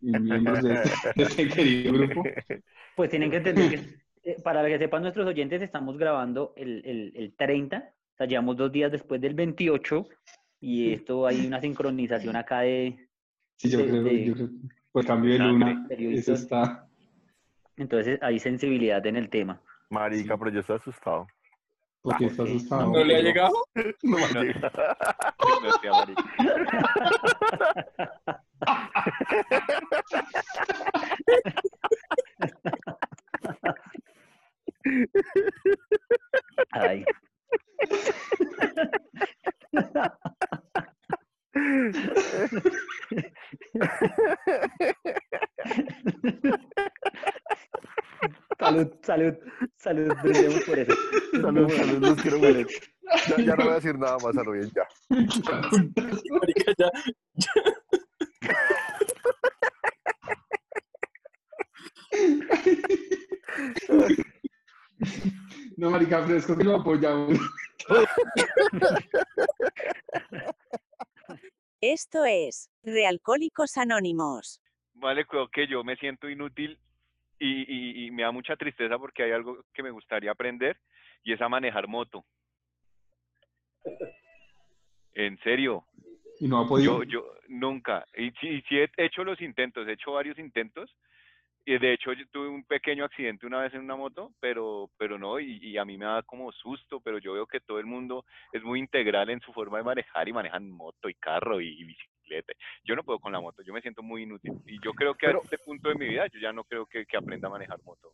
miembros 0.00 0.62
de 0.62 0.72
este, 0.74 1.12
de 1.16 1.22
este 1.24 1.48
querido 1.48 1.92
grupo. 1.92 2.24
Pues 2.96 3.10
tienen 3.10 3.30
que 3.30 3.36
entender 3.38 3.68
que, 4.22 4.30
eh, 4.30 4.36
para 4.42 4.66
que 4.66 4.78
sepan 4.78 5.02
nuestros 5.02 5.26
oyentes, 5.26 5.62
estamos 5.62 5.96
grabando 5.96 6.52
el, 6.56 6.82
el, 6.84 7.12
el 7.16 7.34
30, 7.34 7.92
o 8.12 8.16
sea, 8.16 8.26
llevamos 8.26 8.56
dos 8.56 8.70
días 8.72 8.90
después 8.92 9.20
del 9.20 9.34
28, 9.34 10.06
y 10.60 10.92
esto 10.92 11.26
hay 11.26 11.46
una 11.46 11.60
sincronización 11.60 12.36
acá 12.36 12.60
de, 12.60 13.08
Sí, 13.56 13.70
yo 13.70 13.78
de- 13.78 13.84
creo, 13.88 14.02
de- 14.04 14.26
yo 14.26 14.34
creo 14.34 14.48
que 14.48 14.54
por 14.92 15.06
cambio 15.06 15.32
de 15.32 15.38
sangre, 15.38 15.74
luna, 15.74 15.88
eso 16.18 16.32
está. 16.32 16.86
Entonces 17.76 18.18
hay 18.22 18.38
sensibilidad 18.38 19.04
en 19.06 19.16
el 19.16 19.28
tema. 19.30 19.62
Marica, 19.88 20.36
pero 20.36 20.50
yo 20.50 20.60
estoy 20.60 20.76
asustado. 20.76 21.26
Porque 22.02 22.26
está 22.26 22.42
ok. 22.42 22.48
asustado. 22.48 22.90
¿No 22.92 23.04
le 23.04 23.14
ha 23.14 23.18
pero- 23.18 23.28
llegado? 23.28 23.52
No 24.02 24.18
me 24.18 24.32
No. 24.32 24.42
llega. 24.42 24.72
No 25.62 25.72
sea 25.80 25.92
marica. 25.92 26.24
Ay. 36.72 37.04
Salud, 48.70 48.94
salud, 49.02 49.34
salud, 49.78 50.14
brindemos 50.22 50.62
por 50.62 50.78
eso. 50.78 50.92
Salud, 51.32 51.68
salud, 51.72 51.98
los 51.98 52.22
quiero 52.22 52.38
mucho. 52.38 52.68
Ya, 53.26 53.36
ya 53.38 53.56
no 53.56 53.64
voy 53.64 53.72
a 53.72 53.74
decir 53.74 53.98
nada 53.98 54.16
más 54.18 54.36
a 54.36 54.44
lo 54.44 54.52
bien, 54.52 54.70
ya. 54.70 54.86
Marica, 56.30 56.72
ya. 56.78 56.88
No, 65.76 65.90
marica, 65.90 66.24
fresco 66.24 66.56
que 66.56 66.62
lo 66.62 66.76
apoyamos. 66.76 67.40
Esto 71.80 72.24
es 72.24 72.70
Realcohólicos 72.84 73.76
Anónimos. 73.78 74.60
Vale, 74.94 75.26
creo 75.26 75.48
que 75.48 75.66
yo 75.66 75.82
me 75.82 75.96
siento 75.96 76.28
inútil 76.28 76.78
y, 77.40 77.62
y- 77.66 78.06
y 78.06 78.10
me 78.12 78.22
da 78.22 78.30
mucha 78.30 78.54
tristeza 78.56 78.98
porque 78.98 79.24
hay 79.24 79.32
algo 79.32 79.64
que 79.74 79.82
me 79.82 79.90
gustaría 79.90 80.30
aprender 80.30 80.78
y 81.24 81.32
es 81.32 81.40
a 81.40 81.48
manejar 81.48 81.88
moto. 81.88 82.24
En 85.14 85.38
serio, 85.40 85.84
Y 86.38 86.46
no 86.48 86.60
ha 86.60 86.68
podido. 86.68 87.02
yo, 87.02 87.10
yo 87.10 87.34
nunca, 87.48 88.06
y 88.16 88.30
sí, 88.40 88.62
sí 88.68 88.78
he 88.78 88.88
hecho 88.96 89.24
los 89.24 89.40
intentos, 89.40 89.86
he 89.88 89.92
hecho 89.92 90.12
varios 90.12 90.38
intentos, 90.38 90.94
y 91.64 91.78
de 91.78 91.92
hecho 91.92 92.12
yo 92.12 92.24
tuve 92.30 92.48
un 92.48 92.64
pequeño 92.64 93.04
accidente 93.04 93.46
una 93.46 93.60
vez 93.60 93.74
en 93.74 93.80
una 93.80 93.96
moto, 93.96 94.32
pero, 94.40 94.88
pero 94.96 95.18
no, 95.18 95.38
y, 95.40 95.58
y 95.58 95.76
a 95.78 95.84
mí 95.84 95.98
me 95.98 96.06
da 96.06 96.22
como 96.22 96.52
susto, 96.52 97.00
pero 97.00 97.18
yo 97.18 97.34
veo 97.34 97.46
que 97.46 97.60
todo 97.60 97.78
el 97.78 97.86
mundo 97.86 98.24
es 98.52 98.62
muy 98.62 98.78
integral 98.78 99.28
en 99.30 99.40
su 99.40 99.52
forma 99.52 99.78
de 99.78 99.84
manejar 99.84 100.28
y 100.28 100.32
manejan 100.32 100.70
moto 100.70 101.08
y 101.08 101.14
carro 101.14 101.60
y, 101.60 101.68
y 101.68 101.96
bicicleta. 102.30 102.52
Yo 102.84 102.94
no 102.96 103.02
puedo 103.02 103.18
con 103.18 103.32
la 103.32 103.40
moto, 103.40 103.62
yo 103.62 103.72
me 103.72 103.80
siento 103.80 104.02
muy 104.02 104.22
inútil, 104.22 104.52
y 104.66 104.80
yo 104.82 104.92
creo 104.92 105.14
que 105.14 105.26
Pero- 105.26 105.40
a 105.40 105.44
este 105.44 105.58
punto 105.58 105.88
de 105.88 105.94
mi 105.96 106.08
vida 106.08 106.26
yo 106.32 106.38
ya 106.40 106.52
no 106.52 106.64
creo 106.64 106.86
que, 106.86 107.06
que 107.06 107.16
aprenda 107.16 107.48
a 107.48 107.50
manejar 107.50 107.82
moto. 107.84 108.12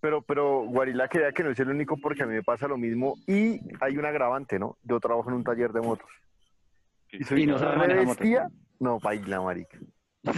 Pero, 0.00 0.22
pero 0.22 0.62
Guarila 0.64 1.08
crea 1.08 1.30
que 1.32 1.42
no 1.44 1.50
es 1.50 1.60
el 1.60 1.68
único 1.68 1.96
porque 1.98 2.22
a 2.22 2.26
mí 2.26 2.32
me 2.32 2.42
pasa 2.42 2.66
lo 2.66 2.78
mismo 2.78 3.16
y 3.26 3.60
hay 3.82 3.98
un 3.98 4.06
agravante, 4.06 4.58
¿no? 4.58 4.78
Yo 4.82 4.98
trabajo 4.98 5.28
en 5.28 5.36
un 5.36 5.44
taller 5.44 5.72
de 5.72 5.82
motos. 5.82 6.08
Sí, 7.10 7.18
Y 7.20 7.24
soy 7.24 7.42
Y 7.42 7.46
no 7.46 7.58
bestia. 7.58 8.48
No, 8.78 8.98
baila, 8.98 9.42
marica. 9.42 9.78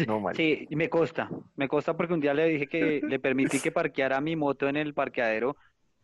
No, 0.09 0.19
marica. 0.19 0.43
Sí, 0.43 0.67
y 0.69 0.75
me 0.75 0.89
consta, 0.89 1.29
me 1.55 1.69
consta 1.69 1.97
porque 1.97 2.13
un 2.15 2.21
día 2.21 2.35
le 2.35 2.47
dije 2.49 2.67
que 2.67 3.01
le 3.07 3.19
permití 3.21 3.61
que 3.61 3.71
parqueara 3.71 4.21
mi 4.21 4.35
moto 4.35 4.69
en 4.69 4.77
el 4.77 4.95
parqueadero 4.95 5.57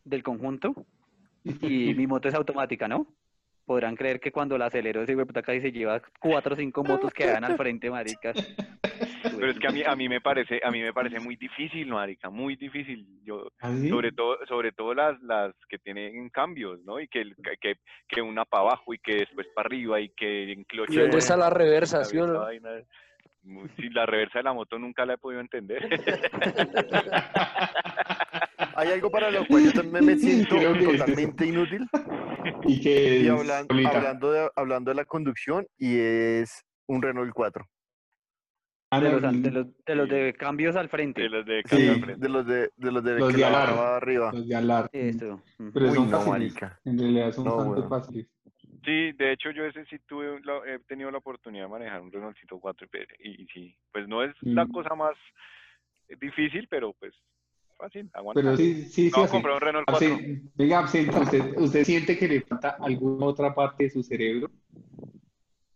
del 0.05 0.23
conjunto 0.23 0.87
y 1.45 1.95
mi 1.95 2.07
moto 2.07 2.29
es 2.29 2.35
automática, 2.35 2.87
¿no? 2.87 3.09
Podrán 3.69 3.97
creer 3.97 4.19
que 4.19 4.33
cuando 4.33 4.57
la 4.57 4.65
acelero 4.67 5.03
ese 5.03 5.15
puta 5.15 5.43
casi 5.43 5.61
se 5.61 5.71
lleva 5.71 6.01
cuatro 6.21 6.55
o 6.55 6.57
cinco 6.57 6.83
motos 6.83 7.13
que 7.13 7.27
dan 7.27 7.45
al 7.45 7.55
frente, 7.59 7.91
maricas. 7.91 8.35
Pero 9.39 9.51
es 9.51 9.59
que 9.59 9.69
a 9.69 9.71
mí, 9.71 9.83
a 9.85 9.95
mí 9.95 10.09
me 10.09 10.23
parece, 10.23 10.59
a 10.65 10.71
mí 10.71 10.81
me 10.81 10.95
parece 10.95 11.21
muy 11.21 11.37
difícil, 11.37 11.87
marica, 11.89 12.31
muy 12.31 12.57
difícil. 12.57 13.07
Yo, 13.25 13.51
¿Así? 13.61 13.91
sobre 13.91 14.11
todo 14.13 14.39
sobre 14.47 14.73
todo 14.73 14.95
las 14.95 15.21
las 15.21 15.55
que 15.69 15.79
tienen 15.79 16.31
cambios 16.31 16.81
no 16.87 16.99
y 16.99 17.09
que 17.09 17.21
el- 17.21 17.37
que, 17.61 17.75
que 18.09 18.23
una 18.23 18.47
para 18.47 18.63
abajo 18.63 18.95
y 18.95 18.99
que 19.01 19.17
después 19.17 19.47
para 19.55 19.67
arriba 19.67 20.01
y 20.01 20.09
que 20.17 20.51
en 20.53 20.65
cloche 20.65 20.95
¿Y 20.95 20.99
dónde 21.01 21.19
está 21.19 21.37
la 21.37 21.51
reversa, 21.51 21.99
la 21.99 22.05
sí 22.07 22.17
o 22.17 22.27
no? 22.27 22.41
vaina. 22.41 22.71
Mu- 23.43 23.69
sí, 23.77 23.91
la 23.91 24.07
reversa 24.07 24.39
de 24.39 24.45
la 24.45 24.55
moto 24.55 24.79
nunca 24.79 25.05
la 25.05 25.13
he 25.15 25.19
podido 25.19 25.43
entender 25.43 25.83
Hay 28.79 28.89
algo 28.93 29.11
para 29.11 29.31
lo 29.31 29.45
cual 29.49 29.65
yo 29.65 29.73
también 29.73 30.05
me 30.07 30.17
siento 30.17 30.57
totalmente 30.57 31.47
inútil. 31.47 31.87
Y 32.65 32.81
que 32.81 33.19
Y 33.21 33.27
es 33.27 33.31
hablan- 33.33 33.67
solita. 33.67 33.97
hablando, 33.99 34.33
de, 34.33 34.49
hablando 34.57 34.91
de 34.91 34.95
la 34.95 35.05
conducción, 35.05 35.67
y 35.77 35.99
es 35.99 36.65
un 36.87 37.03
Renault 37.03 37.33
4. 37.35 37.67
Ah, 38.91 39.01
De 39.01 39.11
los, 39.13 39.21
de 39.43 39.51
los, 39.51 39.67
de 39.85 39.95
los 39.95 40.09
de 40.09 40.33
cambios 40.35 40.75
al 40.77 40.85
de 40.85 40.89
frente. 40.89 41.29
los 41.29 41.45
de 41.45 41.63
Sí. 41.67 41.89
al 41.89 42.01
frente. 42.01 42.21
De 42.23 42.29
los 42.31 42.47
de, 42.47 42.71
de 42.77 42.93
los 42.93 43.05
de 43.05 43.19
Los 43.19 43.35
de 43.35 43.45
alar. 43.45 43.69
arriba. 43.71 44.33
los 44.33 44.49
de 44.49 44.55
alar. 44.55 44.89
Eso. 44.93 45.43
ujú. 45.59 45.73
Pero 45.75 45.89
Uy, 45.89 45.95
son 45.95 46.11
no, 46.11 46.17
fáciles. 46.19 46.29
marica. 46.31 46.81
En 46.87 46.99
realidad 46.99 47.33
son 47.33 47.45
No, 47.45 47.57
bastante 47.57 47.81
weón. 47.81 47.91
fáciles. 47.91 48.27
sí 48.85 49.13
de 49.13 49.33
hecho 49.33 49.51
yo 49.51 49.65
ese 49.67 49.85
sí 49.87 49.99
tuve 50.07 50.41
la- 50.43 50.63
he 50.67 50.79
tenido 50.79 51.11
la 51.11 51.19
oportunidad 51.19 51.65
de 51.65 51.71
manejar 51.71 52.01
un 52.01 52.11
Renaultito 52.13 52.59
4 52.59 52.87
y, 53.21 53.29
y, 53.29 53.43
y 53.43 53.47
sí 53.49 53.77
pues 53.93 54.09
no 54.09 54.23
es 54.23 54.35
la 54.41 54.67
cosa 54.67 54.95
más 54.95 55.15
difícil 56.21 56.67
pero 56.71 56.95
pues 56.95 57.13
fácil 57.79 58.11
aguanta 58.13 58.41
Pero 58.43 58.57
sí, 58.57 58.85
sí, 58.85 59.11
sí. 59.11 59.21
así. 59.21 59.31
comprar 59.33 59.55
un 59.55 59.61
Renault 59.61 59.87
4 59.89 60.07
Absen- 60.09 60.51
Venga, 60.57 60.79
absenta, 60.81 61.21
¿usted, 61.21 61.57
¿usted 61.57 61.85
siente 61.85 62.19
que 62.19 62.29
le 62.29 62.41
falta 62.43 62.77
alguna 62.81 63.27
otra 63.27 63.55
parte 63.55 63.85
de 63.85 63.91
su 63.91 64.03
cerebro 64.03 64.51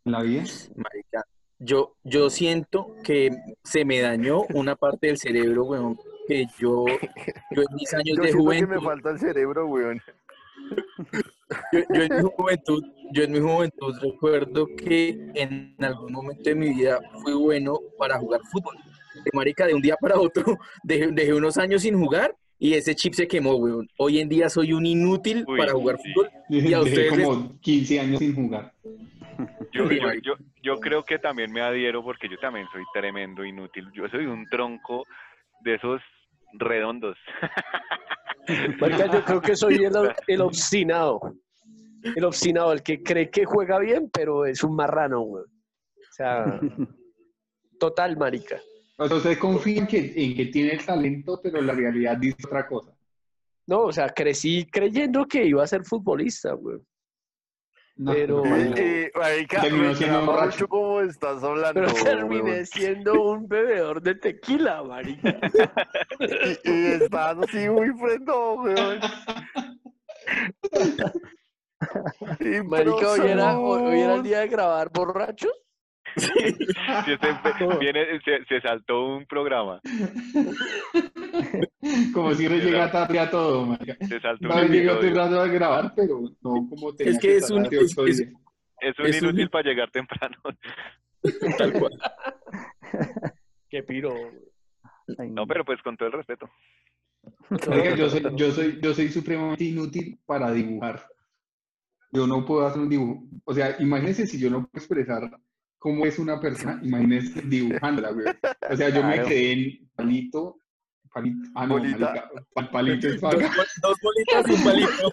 en 0.04 0.12
la 0.12 0.22
vida? 0.22 0.44
Marica, 0.76 1.24
yo, 1.58 1.96
yo 2.04 2.28
siento 2.28 2.94
que 3.04 3.30
se 3.62 3.84
me 3.84 4.00
dañó 4.00 4.42
una 4.54 4.74
parte 4.76 5.06
del 5.06 5.16
cerebro, 5.18 5.64
weón, 5.64 5.96
que 6.26 6.46
yo, 6.58 6.84
yo 7.52 7.62
en 7.62 7.74
mis 7.74 7.94
años 7.94 8.16
Yo 8.16 8.22
de 8.22 8.32
siento 8.32 8.50
que 8.50 8.60
me 8.60 8.66
juventud, 8.66 8.84
falta 8.84 9.10
el 9.10 9.18
cerebro, 9.18 9.66
weón. 9.68 10.00
yo, 11.72 11.78
yo 11.94 12.02
en 12.02 12.16
mi 12.16 12.30
juventud, 12.36 12.84
yo 13.12 13.22
en 13.24 13.32
mi 13.32 13.40
juventud 13.40 13.94
recuerdo 14.00 14.66
que 14.76 15.30
en 15.34 15.76
algún 15.80 16.12
momento 16.12 16.42
de 16.44 16.54
mi 16.54 16.70
vida 16.74 17.00
fui 17.22 17.32
bueno 17.34 17.78
para 17.98 18.18
jugar 18.18 18.40
fútbol. 18.50 18.76
De 19.14 19.30
marica, 19.32 19.66
de 19.66 19.74
un 19.74 19.82
día 19.82 19.96
para 20.00 20.18
otro, 20.18 20.44
dejé, 20.82 21.08
dejé 21.12 21.34
unos 21.34 21.58
años 21.58 21.82
sin 21.82 21.98
jugar 21.98 22.34
y 22.58 22.74
ese 22.74 22.94
chip 22.94 23.14
se 23.14 23.26
quemó, 23.26 23.56
weón. 23.56 23.88
Hoy 23.98 24.20
en 24.20 24.28
día 24.28 24.48
soy 24.48 24.72
un 24.72 24.86
inútil 24.86 25.44
Uy, 25.48 25.58
para 25.58 25.72
jugar 25.72 25.98
sí. 26.02 26.12
fútbol. 26.12 26.30
Y 26.48 26.58
a 26.74 26.78
Dejé 26.80 26.90
ustedes 26.90 27.16
les- 27.16 27.26
como 27.26 27.60
15 27.60 28.00
años 28.00 28.18
sin 28.20 28.34
jugar. 28.34 28.72
Yo, 29.72 29.90
yo, 29.90 30.12
yo, 30.22 30.34
yo 30.62 30.78
creo 30.78 31.02
que 31.04 31.18
también 31.18 31.50
me 31.52 31.60
adhiero 31.62 32.04
porque 32.04 32.28
yo 32.28 32.36
también 32.38 32.66
soy 32.72 32.82
tremendo 32.92 33.44
inútil. 33.44 33.88
Yo 33.94 34.06
soy 34.08 34.26
un 34.26 34.46
tronco 34.50 35.04
de 35.64 35.74
esos 35.74 36.00
redondos. 36.52 37.16
Marica, 38.80 39.06
yo 39.10 39.24
creo 39.24 39.40
que 39.40 39.56
soy 39.56 39.74
el, 39.76 39.92
el 40.26 40.40
obstinado. 40.40 41.20
El 42.16 42.24
obstinado, 42.24 42.72
el 42.72 42.82
que 42.82 43.02
cree 43.02 43.30
que 43.30 43.44
juega 43.44 43.78
bien, 43.78 44.10
pero 44.12 44.44
es 44.44 44.62
un 44.64 44.74
marrano, 44.76 45.20
güey. 45.20 45.44
O 45.44 46.12
sea, 46.12 46.60
total, 47.80 48.16
marica. 48.16 48.60
O 48.96 49.08
sea, 49.08 49.16
usted 49.16 49.38
confía 49.38 49.78
en 49.80 49.86
que, 49.86 50.12
en 50.16 50.36
que 50.36 50.46
tiene 50.46 50.72
el 50.72 50.84
talento, 50.84 51.40
pero 51.42 51.60
la 51.60 51.72
realidad 51.72 52.16
dice 52.16 52.36
otra 52.46 52.66
cosa. 52.66 52.92
No, 53.66 53.82
o 53.82 53.92
sea, 53.92 54.08
crecí 54.08 54.66
creyendo 54.66 55.26
que 55.26 55.44
iba 55.44 55.62
a 55.62 55.66
ser 55.66 55.84
futbolista, 55.84 56.52
güey. 56.52 56.78
No, 57.96 58.12
Pero-. 58.12 58.42
Eh, 58.44 59.10
marica, 59.14 59.62
me 59.62 60.24
borracho. 60.24 60.66
como 60.66 61.00
estás 61.02 61.42
hablando, 61.42 61.80
Pero 61.80 61.92
terminé 62.04 62.50
weón. 62.52 62.66
siendo 62.66 63.22
un 63.22 63.46
bebedor 63.48 64.02
de 64.02 64.14
tequila, 64.14 64.82
marica. 64.82 65.38
Y, 66.64 66.70
y 66.70 66.86
estás 66.92 67.36
así 67.38 67.68
muy 67.68 67.90
freno, 67.90 68.54
weón. 68.54 69.00
Marica, 72.66 73.10
hoy 73.10 73.20
era, 73.28 73.58
hoy, 73.58 73.82
hoy 73.82 74.00
era 74.00 74.14
el 74.14 74.22
día 74.22 74.40
de 74.40 74.48
grabar 74.48 74.90
borrachos. 74.90 75.52
Viene, 77.80 78.20
se, 78.24 78.44
se 78.46 78.60
saltó 78.60 79.06
un 79.16 79.26
programa. 79.26 79.80
Como 82.14 82.34
si 82.34 82.48
llega 82.48 82.90
tarde 82.90 83.18
a 83.18 83.30
todo, 83.30 83.66
marica. 83.66 83.96
Se 84.06 84.20
saltó 84.20 84.48
un 84.48 84.54
Vale, 84.54 84.68
llegó 84.68 84.98
temprano 84.98 85.40
a 85.40 85.46
grabar, 85.46 85.92
pero 85.96 86.20
no 86.42 86.68
como 86.68 86.94
tenía 86.94 87.12
Es 87.12 87.18
que 87.18 87.36
es 87.36 87.50
un- 87.50 87.66
es- 87.66 87.96
un 87.96 88.08
Es 88.80 88.98
un- 88.98 89.14
inútil 89.28 89.50
para 89.50 89.68
llegar 89.68 89.90
temprano. 89.90 90.36
Tal 91.58 91.72
cual. 91.72 91.92
Qué 93.68 93.82
piro. 93.82 94.14
No, 95.30 95.46
pero 95.46 95.64
pues 95.64 95.80
con 95.82 95.96
todo 95.96 96.08
el 96.08 96.12
respeto. 96.14 96.48
Marica, 97.68 97.94
yo 97.94 98.08
soy, 98.10 98.22
yo 98.36 98.50
soy, 98.50 98.80
yo 98.82 98.94
soy 98.94 99.08
supremamente 99.08 99.64
inútil 99.64 100.18
para 100.26 100.50
dibujar. 100.52 101.06
Yo 102.10 102.26
no 102.26 102.44
puedo 102.44 102.66
hacer 102.66 102.82
un 102.82 102.88
dibujo. 102.88 103.24
O 103.44 103.54
sea, 103.54 103.76
imagínense 103.80 104.26
si 104.26 104.38
yo 104.38 104.50
no 104.50 104.66
puedo 104.66 104.84
expresar 104.84 105.30
cómo 105.82 106.06
es 106.06 106.16
una 106.20 106.40
persona, 106.40 106.78
imagínense 106.82 107.40
dibujándola, 107.42 108.12
güey. 108.12 108.26
O 108.70 108.76
sea, 108.76 108.88
yo 108.90 109.02
me 109.02 109.20
quedé 109.24 109.52
en 109.52 109.88
palito, 109.96 110.56
palito, 111.12 111.38
ah, 111.56 111.66
no, 111.66 111.74
Bolita. 111.74 111.98
marica, 111.98 112.30
pal- 112.54 112.70
palito 112.70 113.08
es 113.08 113.20
Dos, 113.20 113.34
paga. 113.34 113.48
bol- 113.48 113.66
dos 113.82 113.96
bolitas 114.00 114.48
y 114.48 114.52
un 114.52 114.64
palito. 114.64 115.10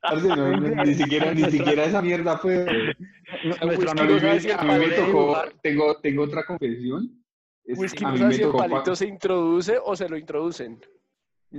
Parce, 0.00 0.28
no, 0.28 0.56
no, 0.56 0.84
ni 0.84 0.94
siquiera, 0.94 1.34
ni 1.34 1.44
siquiera 1.50 1.84
esa 1.84 2.00
mierda 2.00 2.38
fue. 2.38 2.64
Whisky 3.76 4.00
A 4.00 4.04
mí 4.04 4.68
me, 4.68 4.74
a 4.74 4.78
mí 4.78 4.86
tocó, 4.96 5.42
tengo, 5.62 6.00
tengo 6.00 6.22
otra 6.22 6.44
confesión. 6.46 7.10
Es- 7.64 7.78
Whisky 7.78 8.04
a 8.04 8.08
no 8.08 8.12
mí 8.14 8.18
sabe 8.20 8.28
me 8.30 8.34
si 8.36 8.42
el 8.42 8.52
palito 8.52 8.96
se 8.96 9.06
introduce 9.06 9.78
o 9.84 9.94
se 9.94 10.08
lo 10.08 10.16
introducen. 10.16 10.80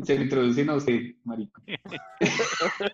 Se 0.04 0.16
le 0.18 0.24
introducen 0.24 0.70
a 0.70 0.76
usted, 0.76 1.00
marico. 1.24 1.62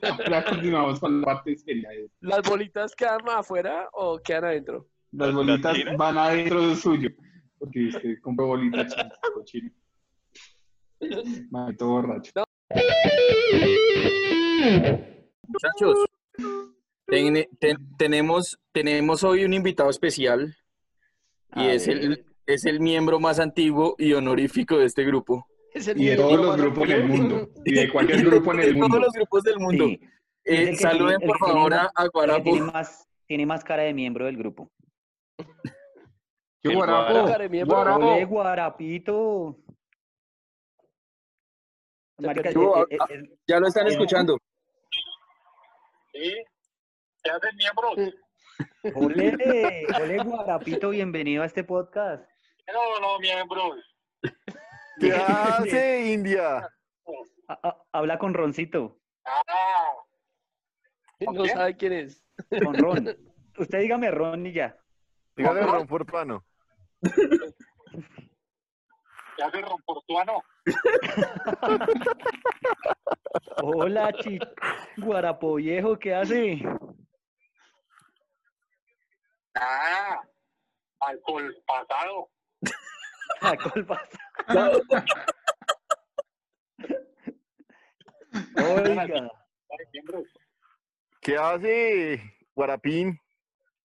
Ahora 0.01 0.45
continuamos 0.49 0.99
con 0.99 1.19
la 1.21 1.25
parte 1.25 1.55
seria. 1.57 1.89
¿Las 2.21 2.41
bolitas 2.47 2.95
quedan 2.95 3.19
afuera 3.29 3.89
o 3.93 4.19
quedan 4.19 4.45
adentro? 4.45 4.87
Las 5.11 5.27
¿Las 5.27 5.35
bolitas 5.35 5.77
van 5.97 6.17
adentro 6.17 6.67
del 6.67 6.75
suyo, 6.77 7.09
porque 7.59 7.87
usted 7.87 8.19
compró 8.21 8.47
bolitas 8.47 8.95
cochino. 9.33 9.69
Maldito 11.49 11.87
borracho. 11.87 12.31
Muchachos, 15.47 16.05
ten- 17.07 17.47
ten- 17.59 17.95
tenemos, 17.97 18.59
tenemos 18.71 19.23
hoy 19.23 19.45
un 19.45 19.53
invitado 19.53 19.89
especial 19.89 20.55
y 21.55 21.59
A 21.59 21.73
es 21.73 21.87
ver. 21.87 21.97
el, 21.97 22.25
es 22.47 22.65
el 22.65 22.79
miembro 22.79 23.19
más 23.19 23.39
antiguo 23.39 23.95
y 23.97 24.13
honorífico 24.13 24.77
de 24.77 24.85
este 24.85 25.03
grupo. 25.03 25.47
Es 25.75 25.87
el 25.89 26.01
Y 26.01 26.05
de 26.05 26.15
todos 26.15 26.37
los 26.39 26.55
grupos 26.57 26.83
en 26.85 26.91
el 26.91 27.01
antiguo. 27.01 27.17
mundo. 27.27 27.49
Y 27.65 27.73
de 27.73 27.91
cualquier 27.91 28.19
grupo 28.25 28.51
en 28.53 28.57
De 28.57 28.63
el 28.63 28.73
todos 28.75 28.89
mundo. 28.89 28.99
los 28.99 29.13
grupos 29.13 29.43
del 29.43 29.59
mundo. 29.59 29.85
Sí. 29.85 29.99
Eh, 30.45 30.75
saluden 30.77 31.21
el 31.21 31.27
por 31.27 31.37
favor 31.37 31.69
más- 31.71 31.91
a, 31.95 32.07
Guarapo. 32.07 32.43
tiene 32.43 32.61
más, 32.61 33.09
tiene 33.27 33.45
más 33.45 33.63
cara 33.63 33.83
de 33.83 33.93
miembro 33.93 34.25
del 34.25 34.37
grupo. 34.37 34.71
¿Qué 36.63 36.73
guarapo? 36.73 37.13
guarapo. 37.65 38.05
¡Ole, 38.07 38.25
guarapito! 38.25 39.57
Se 42.17 42.25
Marica, 42.25 42.49
eh, 42.49 42.53
eh, 42.91 42.97
eh, 43.09 43.23
Ya 43.45 43.59
lo 43.59 43.67
están 43.67 43.87
Eh, 43.87 43.89
escuchando. 43.89 44.37
¡Ole! 48.95 49.35
¡Ole, 49.99 50.17
guarapito! 50.23 50.89
Bienvenido 50.91 51.43
a 51.43 51.47
este 51.47 51.63
podcast. 51.65 52.23
¿Qué 54.99 55.13
hace, 55.27 56.11
India? 56.13 56.57
Ha- 57.47 57.59
ha- 57.63 57.77
habla 57.91 58.17
con 58.17 58.33
Roncito, 58.33 58.99
No 61.19 61.45
sabe 61.45 61.77
quién 61.77 61.93
es. 61.93 62.25
con 62.63 62.73
Ron. 62.75 63.15
Usted 63.57 63.79
dígame 63.79 64.11
Ron 64.11 64.45
y 64.47 64.53
ya. 64.53 64.77
Dígale 65.35 65.61
Ron 65.61 65.87
Portuano. 65.87 66.43
Hola, 73.61 74.11
chi 74.13 74.39
guarapo 74.97 75.55
viejo, 75.55 75.99
¿qué 75.99 76.15
hace? 76.15 76.61
Ah, 79.55 80.21
alcohol 81.01 81.53
pasado. 81.67 82.29
Ah, 83.41 83.55
colpa. 83.57 84.01
Oiga, 88.63 89.05
Ay, 89.69 89.85
miembros. 89.93 90.23
¿Qué 91.21 91.37
hace, 91.37 92.21
Guarapín? 92.55 93.19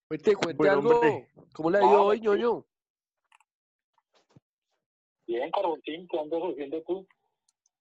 Cuente, 0.08 0.34
cuente 0.34 0.56
Buen 0.56 0.70
algo. 0.70 0.90
hombre. 0.90 1.28
¿Cómo 1.52 1.70
le 1.70 1.78
ha 1.78 1.82
ido 1.82 2.04
hoy, 2.04 2.20
ñoño? 2.20 2.66
Bien, 5.26 5.50
Carboncín, 5.52 6.08
¿qué 6.08 6.18
andas 6.18 6.40
haciendo 6.42 6.82
tú? 6.82 7.06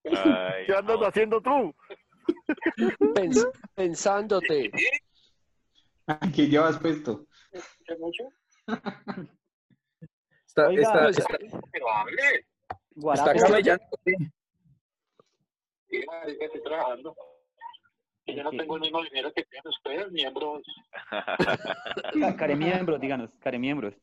Ay, 0.05 0.65
¿Qué 0.65 0.74
andas 0.76 0.99
no. 0.99 1.05
haciendo 1.07 1.41
tú? 1.41 1.76
Pens- 3.15 3.51
pensándote. 3.74 4.72
¿Qué 6.36 6.47
llevas 6.47 6.78
puesto? 6.80 7.26
¿Qué 7.86 7.95
mucho? 7.97 8.24
Está, 10.68 10.70
Oiga, 10.70 10.82
está, 10.82 11.03
pues, 11.03 11.18
está, 11.18 11.38
está 13.14 13.34
camellando. 13.47 13.84
Sí, 15.89 16.03
marica, 16.05 16.45
estoy 16.45 16.62
trabajando. 16.64 17.16
Yo 18.28 18.43
no 18.43 18.49
tengo 18.51 18.76
el 18.76 18.82
mismo 18.82 19.01
dinero 19.03 19.34
que 19.34 19.43
tienen 19.43 19.68
ustedes, 19.68 20.12
miembros. 20.12 20.62
Ca- 22.20 22.36
Care 22.38 22.55
miembros, 22.55 22.99
díganos, 23.01 23.30
care 23.39 23.57
miembros. 23.57 23.93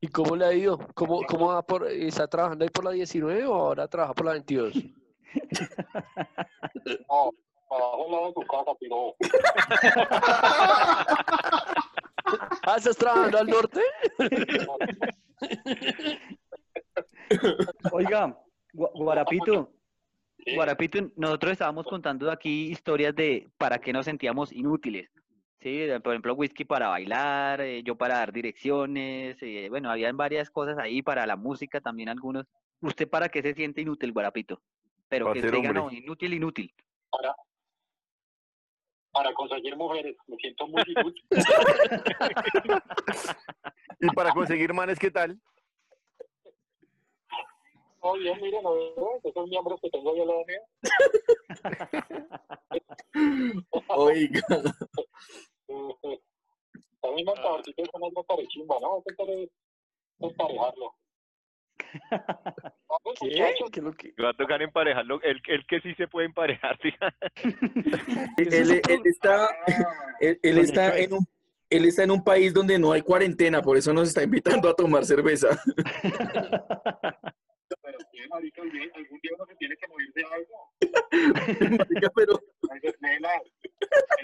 ¿Y 0.00 0.08
cómo 0.08 0.36
le 0.36 0.44
ha 0.44 0.52
ido? 0.52 0.78
¿Cómo, 0.94 1.22
cómo 1.26 1.48
va 1.48 1.62
por, 1.62 1.88
está 1.90 2.28
trabajando 2.28 2.64
ahí 2.64 2.70
por 2.70 2.84
la 2.84 2.90
19 2.92 3.44
o 3.46 3.54
ahora 3.54 3.88
trabaja 3.88 4.14
por 4.14 4.26
la 4.26 4.32
22? 4.32 4.74
No, 7.08 7.30
abajo 7.68 8.04
al 8.06 8.12
lado 8.12 8.26
de 8.28 8.32
tu 8.34 8.42
casa, 8.42 8.70
pero 8.78 9.14
Ah, 12.66 12.76
¿estás 12.76 12.96
trabajando 12.96 13.38
al 13.38 13.46
norte? 13.46 13.80
Oiga, 17.92 18.36
Gua- 18.72 18.90
Guarapito. 18.94 19.72
Guarapito, 20.54 21.10
nosotros 21.16 21.52
estábamos 21.52 21.86
contando 21.86 22.30
aquí 22.30 22.70
historias 22.70 23.14
de 23.14 23.48
para 23.58 23.78
qué 23.78 23.92
nos 23.92 24.04
sentíamos 24.04 24.52
inútiles. 24.52 25.10
Sí, 25.60 25.86
por 26.04 26.12
ejemplo, 26.12 26.34
whisky 26.34 26.64
para 26.64 26.88
bailar, 26.88 27.60
eh, 27.60 27.82
yo 27.82 27.96
para 27.96 28.18
dar 28.18 28.32
direcciones, 28.32 29.36
eh, 29.40 29.66
bueno, 29.70 29.90
habían 29.90 30.16
varias 30.16 30.50
cosas 30.50 30.78
ahí 30.78 31.02
para 31.02 31.26
la 31.26 31.36
música 31.36 31.80
también 31.80 32.08
algunos. 32.08 32.46
¿Usted 32.80 33.08
para 33.08 33.28
qué 33.28 33.42
se 33.42 33.54
siente 33.54 33.80
inútil, 33.80 34.12
Guarapito? 34.12 34.60
Pero 35.08 35.24
Para 35.26 35.32
que 35.34 35.40
usted 35.40 35.52
diga, 35.52 35.72
no, 35.72 35.90
inútil, 35.90 36.34
inútil. 36.34 36.74
para, 37.10 37.34
para 39.16 39.32
conseguir 39.32 39.74
mujeres. 39.76 40.14
Me 40.26 40.36
siento 40.36 40.66
muy 40.68 40.82
inútil. 40.86 41.24
Y 43.98 44.08
para 44.08 44.30
conseguir 44.32 44.74
manes, 44.74 44.98
¿qué 44.98 45.10
tal? 45.10 45.40
No, 48.02 48.12
bien, 48.12 48.38
miren, 48.40 48.62
no, 48.62 48.74
esos 49.24 49.48
miembros 49.48 49.80
que 49.80 49.88
tengo 49.90 50.14
yo 50.14 50.26
lado 50.26 50.44
mío. 50.46 50.60
Oiga, 53.88 54.42
A 57.02 57.10
mí 57.10 57.24
me 57.24 57.32
parece 57.34 57.72
que 57.72 57.82
eso 57.82 57.98
no 57.98 58.08
es 58.08 58.26
para 58.26 58.46
chimba, 58.48 58.76
¿no? 58.80 58.96
Hay 58.96 59.16
que 59.16 59.50
emparejarlo. 60.18 60.94
¿Qué? 63.20 63.54
¿Qué 63.72 63.80
lo 63.80 63.92
que- 63.92 64.12
Va 64.22 64.30
a 64.30 64.34
tocar 64.34 64.60
emparejarlo. 64.62 65.20
El, 65.22 65.40
el 65.46 65.66
que 65.66 65.80
sí 65.80 65.94
se 65.94 66.08
puede 66.08 66.26
emparejar, 66.26 66.78
él, 68.38 68.80
él 68.88 69.00
está, 69.04 69.48
él, 70.20 70.38
él 70.42 70.58
está 70.58 70.96
en 70.98 71.12
un, 71.14 71.26
él 71.70 71.84
está 71.84 72.02
en 72.04 72.10
un 72.12 72.22
país 72.24 72.52
donde 72.54 72.78
no 72.78 72.92
hay 72.92 73.02
cuarentena, 73.02 73.60
por 73.62 73.76
eso 73.76 73.92
nos 73.92 74.08
está 74.08 74.22
invitando 74.22 74.68
a 74.68 74.74
tomar 74.74 75.04
cerveza. 75.04 75.48
pero 77.82 77.98
sí, 78.10 78.18
marica, 78.30 78.62
algún 78.62 78.80
algún 78.94 79.20
día 79.20 79.32
uno 79.36 79.46
se 79.46 79.54
tiene 79.56 79.76
que 79.76 79.88
morir 79.88 80.12
de 80.14 80.24
algo. 80.24 81.76
Marica, 81.78 82.10
pero. 82.14 82.40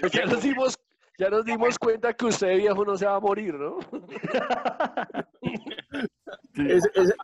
Pues 0.00 0.12
ya 0.12 0.24
nos 0.26 0.42
dimos, 0.42 0.78
ya 1.18 1.28
nos 1.30 1.44
dimos 1.44 1.78
cuenta 1.78 2.12
que 2.14 2.26
usted 2.26 2.56
viejo 2.58 2.84
no 2.84 2.96
se 2.96 3.06
va 3.06 3.16
a 3.16 3.20
morir, 3.20 3.54
¿no? 3.54 3.78
es- 6.56 6.88
es- 6.94 7.14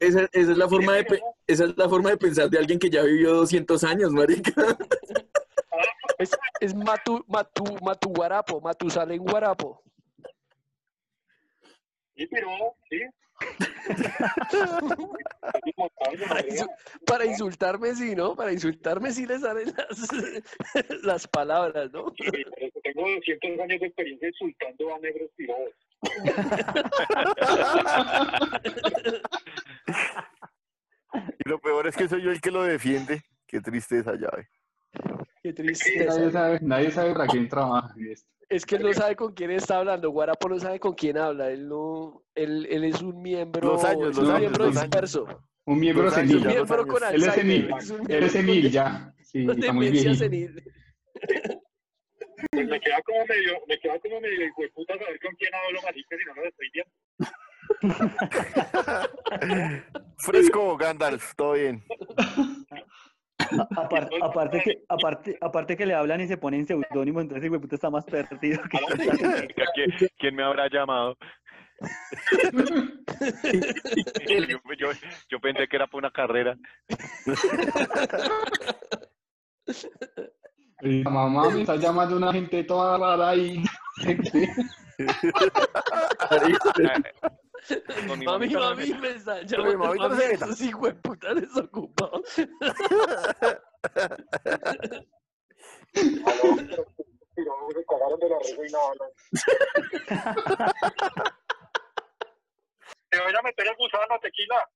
esa, 0.00 0.22
esa 0.32 0.52
es 0.52 0.58
la 0.58 0.68
forma 0.68 0.92
de, 0.94 1.20
esa 1.46 1.64
es 1.64 1.76
la 1.76 1.88
forma 1.88 2.10
de 2.10 2.16
pensar 2.16 2.48
de 2.50 2.58
alguien 2.58 2.78
que 2.78 2.90
ya 2.90 3.02
vivió 3.02 3.34
200 3.34 3.82
años, 3.84 4.12
marica. 4.12 4.52
Es, 6.18 6.30
es 6.60 6.74
Matu, 6.74 7.24
Matu, 7.26 7.64
Matu 7.82 8.08
Guarapo, 8.10 8.60
Matusalén 8.60 9.22
Guarapo. 9.24 9.82
Sí, 12.16 12.26
pero, 12.28 12.48
sí. 12.88 13.00
Para, 16.28 16.40
insu- 16.46 16.70
para 17.04 17.26
insultarme 17.26 17.94
sí, 17.96 18.14
¿no? 18.14 18.36
Para 18.36 18.52
insultarme 18.52 19.10
sí 19.10 19.26
le 19.26 19.40
salen 19.40 19.74
las, 19.76 20.08
las 21.02 21.26
palabras, 21.26 21.90
¿no? 21.92 22.14
Sí, 22.16 22.30
pero 22.30 22.70
Tengo 22.84 23.10
200 23.16 23.58
años 23.60 23.80
de 23.80 23.86
experiencia 23.86 24.28
insultando 24.28 24.94
a 24.94 24.98
negros 25.00 25.28
tirados. 25.36 25.72
Y 31.38 31.48
lo 31.48 31.60
peor 31.60 31.86
es 31.86 31.96
que 31.96 32.08
soy 32.08 32.22
yo 32.22 32.30
el 32.32 32.40
que 32.40 32.50
lo 32.50 32.64
defiende. 32.64 33.22
Qué 33.46 33.60
tristeza, 33.60 34.14
llave. 34.16 34.48
Qué 35.42 35.50
Nadie 35.50 35.54
tristeza. 35.54 36.30
sabe, 36.32 36.58
nadie 36.60 36.90
sabe 36.90 37.12
para 37.12 37.26
quién 37.28 37.48
trabaja 37.48 37.94
en 37.96 38.10
esto. 38.12 38.28
Es 38.48 38.66
que 38.66 38.76
él 38.76 38.82
no 38.82 38.92
sabe 38.92 39.14
con 39.14 39.32
quién 39.32 39.52
está 39.52 39.78
hablando. 39.78 40.10
Guarapo 40.10 40.48
no 40.48 40.58
sabe 40.58 40.80
con 40.80 40.94
quién 40.94 41.16
habla. 41.16 41.50
Él 41.50 41.68
no, 41.68 42.24
él, 42.34 42.66
él 42.68 42.84
es 42.84 43.00
un 43.00 43.22
miembro, 43.22 43.74
Los 43.74 43.84
años, 43.84 44.10
es 44.10 44.16
los 44.16 44.24
un 44.28 44.30
años, 44.30 44.40
miembro 44.40 44.66
los 44.66 44.76
años. 44.76 44.90
disperso. 44.90 45.44
Un 45.66 45.78
miembro 45.78 46.04
un 46.06 46.10
senil. 46.10 46.44
miembro 46.46 46.86
con 46.86 47.04
Él 47.04 47.22
es 47.22 47.28
Alzheimer. 47.28 47.34
senil. 47.34 47.74
es 47.78 47.90
un 47.90 48.10
Él 48.10 48.22
es 48.24 48.32
senil 48.32 48.70
ya. 48.70 49.14
Sí, 49.22 49.46
está 49.48 49.72
muy 49.72 49.90
viejito. 49.90 50.14
senil. 50.16 50.62
Pues 52.50 52.68
me 52.68 52.80
queda 52.80 53.00
como 53.02 53.24
medio, 53.26 53.54
me 53.68 53.78
queda 53.78 53.98
como 54.00 54.20
medio 54.20 54.46
hijo 54.46 54.62
de 54.62 54.68
puta 54.70 54.98
saber 54.98 55.18
con 55.20 55.34
quién 55.36 55.54
hablo, 55.54 55.80
marica, 55.82 56.16
si 56.18 56.24
no 56.26 56.34
lo 56.34 56.48
estoy 56.48 56.70
viendo. 56.72 56.92
Fresco, 60.18 60.76
Gandalf, 60.76 61.34
todo 61.34 61.52
bien. 61.52 61.82
Apar- 63.76 64.08
aparte, 64.22 64.62
que, 64.62 64.84
aparte, 64.88 65.36
aparte 65.40 65.76
que 65.76 65.86
le 65.86 65.94
hablan 65.94 66.20
y 66.20 66.28
se 66.28 66.36
ponen 66.36 66.66
seudónimo, 66.66 67.20
entonces 67.20 67.50
el 67.50 67.60
puta 67.60 67.74
está 67.74 67.90
más 67.90 68.04
perdido 68.04 68.62
que 68.70 68.78
¿Quién, 69.74 69.90
quién 70.18 70.34
me 70.34 70.44
habrá 70.44 70.68
llamado? 70.68 71.16
yo, 74.48 74.58
yo, 74.78 74.88
yo 75.28 75.40
pensé 75.40 75.68
que 75.68 75.76
era 75.76 75.86
por 75.86 75.98
una 75.98 76.10
carrera. 76.10 76.56
La 80.80 81.10
mamá 81.10 81.50
me 81.50 81.60
está 81.60 81.76
llamando 81.76 82.16
una 82.16 82.32
gente 82.32 82.64
toda 82.64 82.98
rara 82.98 83.30
ahí. 83.30 83.62
Mami, 88.08 88.24
mami, 88.24 88.48
me- 88.48 88.98
me 89.00 89.08
están 89.10 89.40
mi 89.40 89.46
llamando 89.46 89.78
mamita 89.78 90.02
no 90.04 90.08
mami, 90.10 90.20
se 90.22 90.28
meta. 90.28 90.44
esos 90.46 90.60
hijos 90.60 90.82
de 90.82 90.94
puta 90.94 91.34
desocupados. 91.34 92.34
Pero 97.36 97.68
se 97.74 97.84
cagaron 97.86 98.20
de 98.20 98.28
la 98.28 98.38
risa 98.38 98.62
y 98.66 98.70
no 98.72 98.78
hablan. 98.86 99.10
Te 103.10 103.20
voy 103.20 103.32
a 103.38 103.42
meter 103.42 103.66
el 103.68 103.76
gusano, 103.76 104.18
tequila. 104.20 104.68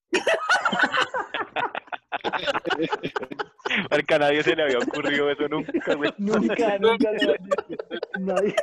Marica, 3.91 4.17
a 4.17 4.19
nadie 4.19 4.43
se 4.43 4.57
le 4.57 4.63
había 4.65 4.79
ocurrido 4.79 5.31
eso 5.31 5.49
nunca, 5.49 5.95
güey. 5.95 6.13
Nunca, 6.19 6.79
nunca 6.81 7.13
lo 7.13 7.35
Nadie. 8.19 8.55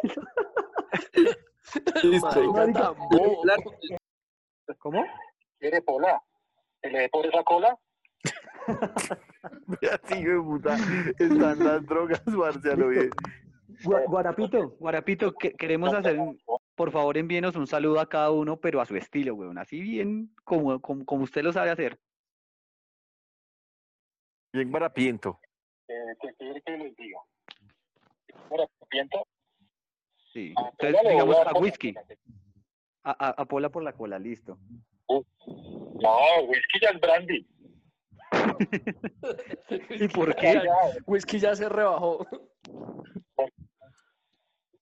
Listo. 2.04 2.54
¿Cómo? 4.86 5.04
¿Quiere 5.58 5.82
pola? 5.82 6.22
¿Se 6.80 6.92
le 6.92 7.00
dé 7.00 7.10
por 7.10 7.26
esa 7.26 7.42
cola? 7.44 7.76
Así, 9.92 10.20
hijo 10.20 10.30
de 10.30 10.42
puta. 10.42 10.76
Están 11.18 11.58
las 11.64 11.84
drogas, 11.88 12.22
Marcialo. 12.28 12.90
bien. 12.90 13.10
Gua- 13.84 14.06
Guarapito, 14.06 14.70
Guarapito, 14.78 15.34
que- 15.34 15.54
queremos 15.54 15.92
hacer, 15.92 16.20
por 16.76 16.92
favor, 16.92 17.18
envíenos 17.18 17.56
un 17.56 17.66
saludo 17.66 18.00
a 18.00 18.08
cada 18.08 18.30
uno, 18.30 18.58
pero 18.58 18.80
a 18.80 18.86
su 18.86 18.96
estilo, 18.96 19.34
weón, 19.34 19.58
así 19.58 19.82
bien 19.82 20.32
como, 20.44 20.80
como, 20.80 21.04
como 21.04 21.24
usted 21.24 21.42
lo 21.42 21.52
sabe 21.52 21.72
hacer. 21.72 22.00
Bien 24.54 24.70
guarapiento. 24.70 25.40
Eh, 25.88 25.94
¿Qué 26.22 26.30
quiere 26.38 26.62
que 26.62 26.78
les 26.78 26.96
diga? 26.96 27.20
Mira, 28.52 28.68
piento. 28.88 29.26
Sí. 30.32 30.54
A 30.58 30.70
Entonces, 30.80 31.12
digamos, 31.12 31.38
a 31.40 31.54
whisky, 31.60 31.96
a, 33.06 33.28
a, 33.28 33.30
a 33.30 33.46
Pola 33.46 33.70
por 33.70 33.84
la 33.84 33.94
cola, 33.94 34.20
listo. 34.20 34.58
No, 35.08 36.42
whisky 36.48 36.80
ya 36.82 36.90
es 36.90 37.00
brandy. 37.00 37.48
¿Y 39.90 40.08
por 40.10 40.36
qué? 40.36 40.62
Whisky 41.06 41.40
ya 41.40 41.56
se 41.56 41.70
rebajó. 41.70 42.28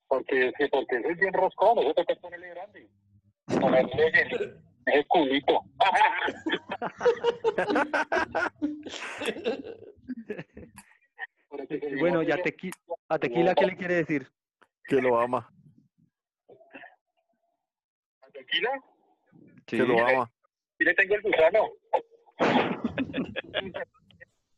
Porque, 0.07 0.51
sí, 0.57 0.67
porque 0.71 0.97
ese 0.97 1.11
es 1.11 1.19
bien 1.19 1.34
roscón, 1.34 1.78
eso 1.80 1.93
toca 1.93 2.15
ponerle 2.15 2.51
brandy. 2.51 2.88
Ponerle 3.59 4.07
el, 4.07 4.57
el 4.86 5.07
culito. 5.07 5.61
Bueno, 11.99 12.24
ya 12.24 12.38
tequi 12.38 12.71
a 13.09 13.19
Tequila, 13.19 13.53
¿qué 13.53 13.65
le 13.65 13.76
quiere 13.76 13.95
decir? 13.95 14.28
Que 14.86 15.01
lo 15.01 15.19
ama. 15.19 15.53
¿Tequila? 18.43 18.69
Sí. 19.67 19.77
Que 19.77 19.83
lo 19.83 20.05
ama. 20.07 20.31
Y 20.79 20.83
le 20.85 20.93
tengo 20.95 21.15
el 21.15 21.21
gusano. 21.21 21.69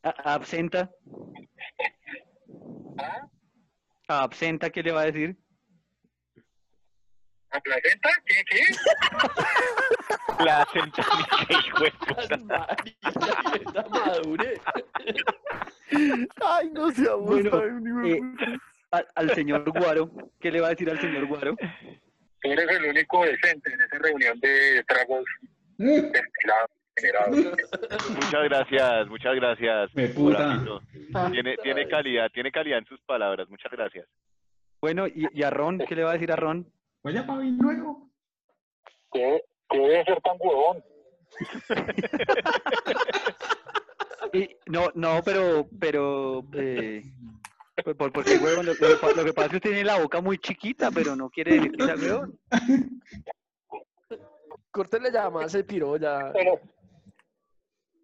A- 0.04 0.10
a 0.30 0.34
Absenta, 0.36 0.92
¿Ah? 3.00 3.28
a 4.08 4.24
Absenta, 4.24 4.70
¿qué 4.70 4.84
le 4.84 4.92
va 4.92 5.02
a 5.02 5.06
decir? 5.06 5.36
¿A 7.52 7.60
placenta? 7.60 8.10
¿Qué? 8.26 8.44
¿Qué? 8.46 8.62
Placenta, 10.38 11.04
qué 11.48 11.54
hijo 11.54 11.84
de 11.84 11.92
puta. 11.92 12.38
Madure. 13.90 14.62
Ay, 16.46 16.70
no 16.72 16.92
se 16.92 17.10
Bueno, 17.16 17.62
eh. 18.06 18.20
Al, 18.92 19.08
al 19.16 19.30
señor 19.32 19.70
Guaro, 19.72 20.12
¿qué 20.40 20.52
le 20.52 20.62
va 20.62 20.68
a 20.68 20.70
decir 20.72 20.90
al 20.90 21.00
señor 21.00 21.26
Guaro? 21.28 21.56
Tú 22.46 22.52
eres 22.52 22.70
el 22.78 22.86
único 22.86 23.26
decente 23.26 23.74
en 23.74 23.82
esa 23.82 23.98
reunión 24.00 24.40
de 24.40 24.84
tragos 24.88 25.26
destilados, 25.78 26.70
generados. 26.96 27.38
Muchas 28.10 28.44
gracias, 28.44 29.08
muchas 29.08 29.36
gracias. 29.36 29.96
Me 29.96 30.08
puta. 30.10 30.64
Tiene, 31.32 31.58
tiene 31.58 31.88
calidad, 31.88 32.30
tiene 32.32 32.52
calidad 32.52 32.78
en 32.80 32.86
sus 32.86 33.02
palabras. 33.02 33.50
Muchas 33.50 33.72
gracias. 33.72 34.08
Bueno, 34.80 35.08
y, 35.08 35.28
y 35.34 35.44
a 35.44 35.50
Ron, 35.50 35.80
¿qué 35.80 35.96
le 35.96 36.04
va 36.04 36.12
a 36.12 36.14
decir 36.14 36.32
a 36.32 36.36
Ron? 36.36 36.72
Vaya 37.04 37.26
para 37.26 37.40
bien 37.40 37.58
luego. 37.60 38.08
¿Qué, 39.12 39.42
qué 39.70 39.80
debe 39.80 40.06
ser 40.06 40.22
tan 40.22 40.38
huevón? 40.40 40.84
Y, 44.34 44.50
no, 44.66 44.90
no, 44.96 45.22
pero, 45.24 45.68
pero, 45.80 46.44
eh, 46.54 47.04
pues, 47.84 47.96
por- 47.98 48.12
porque 48.12 48.38
huevón, 48.38 48.66
lo, 48.66 48.74
lo 48.74 48.90
lo 49.16 49.26
que 49.26 49.34
pasa 49.34 49.48
es 49.48 49.52
que 49.54 49.60
tiene 49.60 49.84
la 49.84 50.00
boca 50.00 50.22
muy 50.22 50.38
chiquita, 50.38 50.92
pero 50.92 51.16
no 51.16 51.30
quiere 51.30 51.56
decir 51.56 51.72
que 51.74 51.84
sea 51.86 51.96
huevón. 51.96 52.40
Córtele 54.72 55.12
ya 55.12 55.30
más 55.30 55.54
el 55.56 55.66
piro 55.66 55.96
ya. 55.98 56.32
Pero 56.34 56.60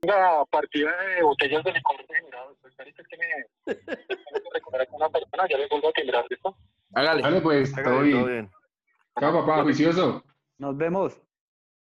una 0.04 0.46
partida 0.46 0.92
de 1.16 1.22
botellas 1.24 1.64
de 1.64 1.74
licor 1.74 1.96
generados. 2.08 2.58
Pues, 2.62 2.74
ahorita 2.80 3.02
es 3.02 3.08
que 3.08 3.18
me 3.18 3.76
tengo 3.76 3.86
que 4.42 4.50
recordar 4.54 4.88
con 4.88 4.96
una 4.96 5.10
persona, 5.10 5.48
ya 5.50 5.58
le 5.58 5.68
vuelvo 5.68 5.90
a 5.90 5.92
timbrar 5.92 6.26
esto. 6.30 6.58
Hágale. 6.94 7.22
Vale, 7.22 7.42
pues, 7.42 7.72
todo 7.72 7.82
Hágale, 7.82 8.12
todo 8.12 8.26
bien. 8.26 8.26
bien. 8.28 8.52
Chao, 9.20 9.46
papá, 9.46 9.64
juicioso. 9.64 10.24
Nos 10.58 10.78
vemos, 10.78 11.20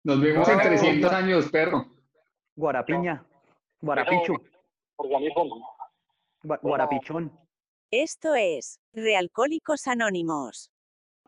Nos 0.05 0.21
vemos 0.21 0.49
en 0.49 0.59
300 0.59 1.13
años, 1.13 1.51
perro. 1.51 1.87
Guarapiña, 2.57 3.25
Guarapicho, 3.81 4.35
Organismo. 4.97 5.77
Gua- 6.43 6.59
Guarapichón, 6.63 7.33
Esto 7.91 8.35
es 8.35 8.79
Realcohólicos 8.93 9.87
Anónimos. 9.89 10.71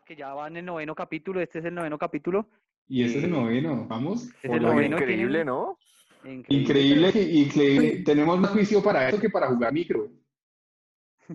que 0.05 0.15
ya 0.17 0.33
van 0.33 0.53
en 0.53 0.57
el 0.57 0.65
noveno 0.65 0.95
capítulo, 0.95 1.39
este 1.39 1.59
es 1.59 1.65
el 1.65 1.73
noveno 1.75 1.97
capítulo. 1.97 2.49
Y 2.89 3.03
ese 3.03 3.19
es 3.19 3.23
el 3.23 3.29
Eh, 3.29 3.33
noveno, 3.33 3.85
vamos. 3.87 4.23
Es 4.43 4.51
el 4.51 4.61
noveno. 4.61 4.97
increíble, 4.97 5.45
¿no? 5.45 5.77
Increíble, 6.49 7.11
que- 7.13 7.21
increíble. 7.21 8.03
Tenemos 8.05 8.37
más 8.39 8.51
juicio 8.51 8.83
para 8.83 9.07
eso 9.09 9.19
que 9.19 9.29
para 9.29 9.47
jugar 9.47 9.71
micro. 9.71 10.09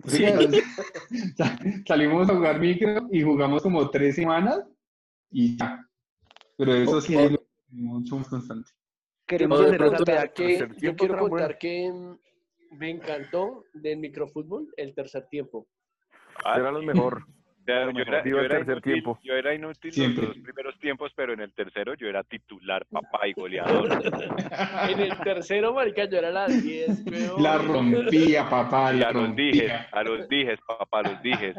Sí. 0.05 0.23
Sa- 1.37 1.59
Salimos 1.87 2.29
a 2.29 2.35
jugar 2.35 2.59
micro 2.59 3.07
y 3.11 3.23
jugamos 3.23 3.63
como 3.63 3.89
tres 3.89 4.15
semanas 4.15 4.63
y 5.31 5.57
ya. 5.57 5.83
Pero 6.57 6.73
eso 6.75 7.01
sí 7.01 7.15
es 7.15 7.31
mucho 7.69 8.17
más 8.17 8.27
constante. 8.29 8.69
Queremos 9.25 9.61
hacer 9.61 10.31
que- 10.33 10.69
yo 10.79 10.95
quiero 10.95 11.17
contar 11.19 11.57
que 11.57 11.91
me 12.71 12.89
encantó 12.89 13.63
del 13.73 13.97
microfútbol 13.97 14.67
el 14.77 14.93
tercer 14.93 15.27
tiempo. 15.27 15.67
Ah, 16.43 16.55
Era 16.59 16.71
lo 16.71 16.81
mejor. 16.81 17.23
Yo, 17.67 17.75
era, 18.01 18.23
yo, 18.23 18.41
inútil, 18.41 18.81
tiempo. 18.81 19.19
yo 19.21 19.33
era 19.35 19.53
inútil 19.53 19.91
Siempre. 19.91 20.25
los 20.25 20.33
dos 20.35 20.43
primeros 20.43 20.79
tiempos, 20.79 21.11
pero 21.15 21.33
en 21.33 21.41
el 21.41 21.53
tercero 21.53 21.93
yo 21.93 22.07
era 22.07 22.23
titular, 22.23 22.83
papá 22.87 23.27
y 23.27 23.33
goleador. 23.33 23.87
En 24.89 24.99
el 24.99 25.15
tercero, 25.19 25.71
marica, 25.71 26.05
yo 26.05 26.17
era 26.17 26.31
la 26.31 26.47
10, 26.47 27.05
weón. 27.05 27.43
La 27.43 27.59
rompía, 27.59 28.49
papá, 28.49 28.91
la 28.91 29.09
a 29.09 29.11
los 29.11 29.35
dijes, 29.35 29.69
rompía. 29.69 29.87
a 29.91 30.03
los 30.03 30.27
dijes, 30.27 30.59
papá, 30.67 30.99
a 30.99 31.03
los 31.03 31.21
dijes. 31.21 31.55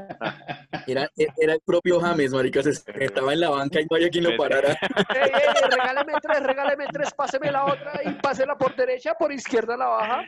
Era, 0.89 1.09
era 1.17 1.53
el 1.55 1.61
propio 1.65 2.01
James, 2.01 2.33
marica, 2.33 2.61
se 2.65 2.71
estaba 3.05 3.33
en 3.33 3.41
la 3.41 3.51
banca 3.51 3.81
y 3.81 3.85
no 3.89 3.95
había 3.97 4.09
quien 4.09 4.25
lo 4.25 4.37
parara. 4.37 4.71
¡Ey, 5.15 5.31
ey! 5.33 5.71
Regáleme 5.71 6.13
tres, 6.21 6.43
regáleme 6.43 6.87
tres, 6.93 7.15
páseme 7.15 7.53
la 7.53 7.67
otra 7.67 8.01
y 8.05 8.11
pásela 8.15 8.57
por 8.59 8.75
derecha, 8.75 9.15
por 9.15 9.31
izquierda 9.33 9.77
la 9.77 9.87
baja. 9.87 10.25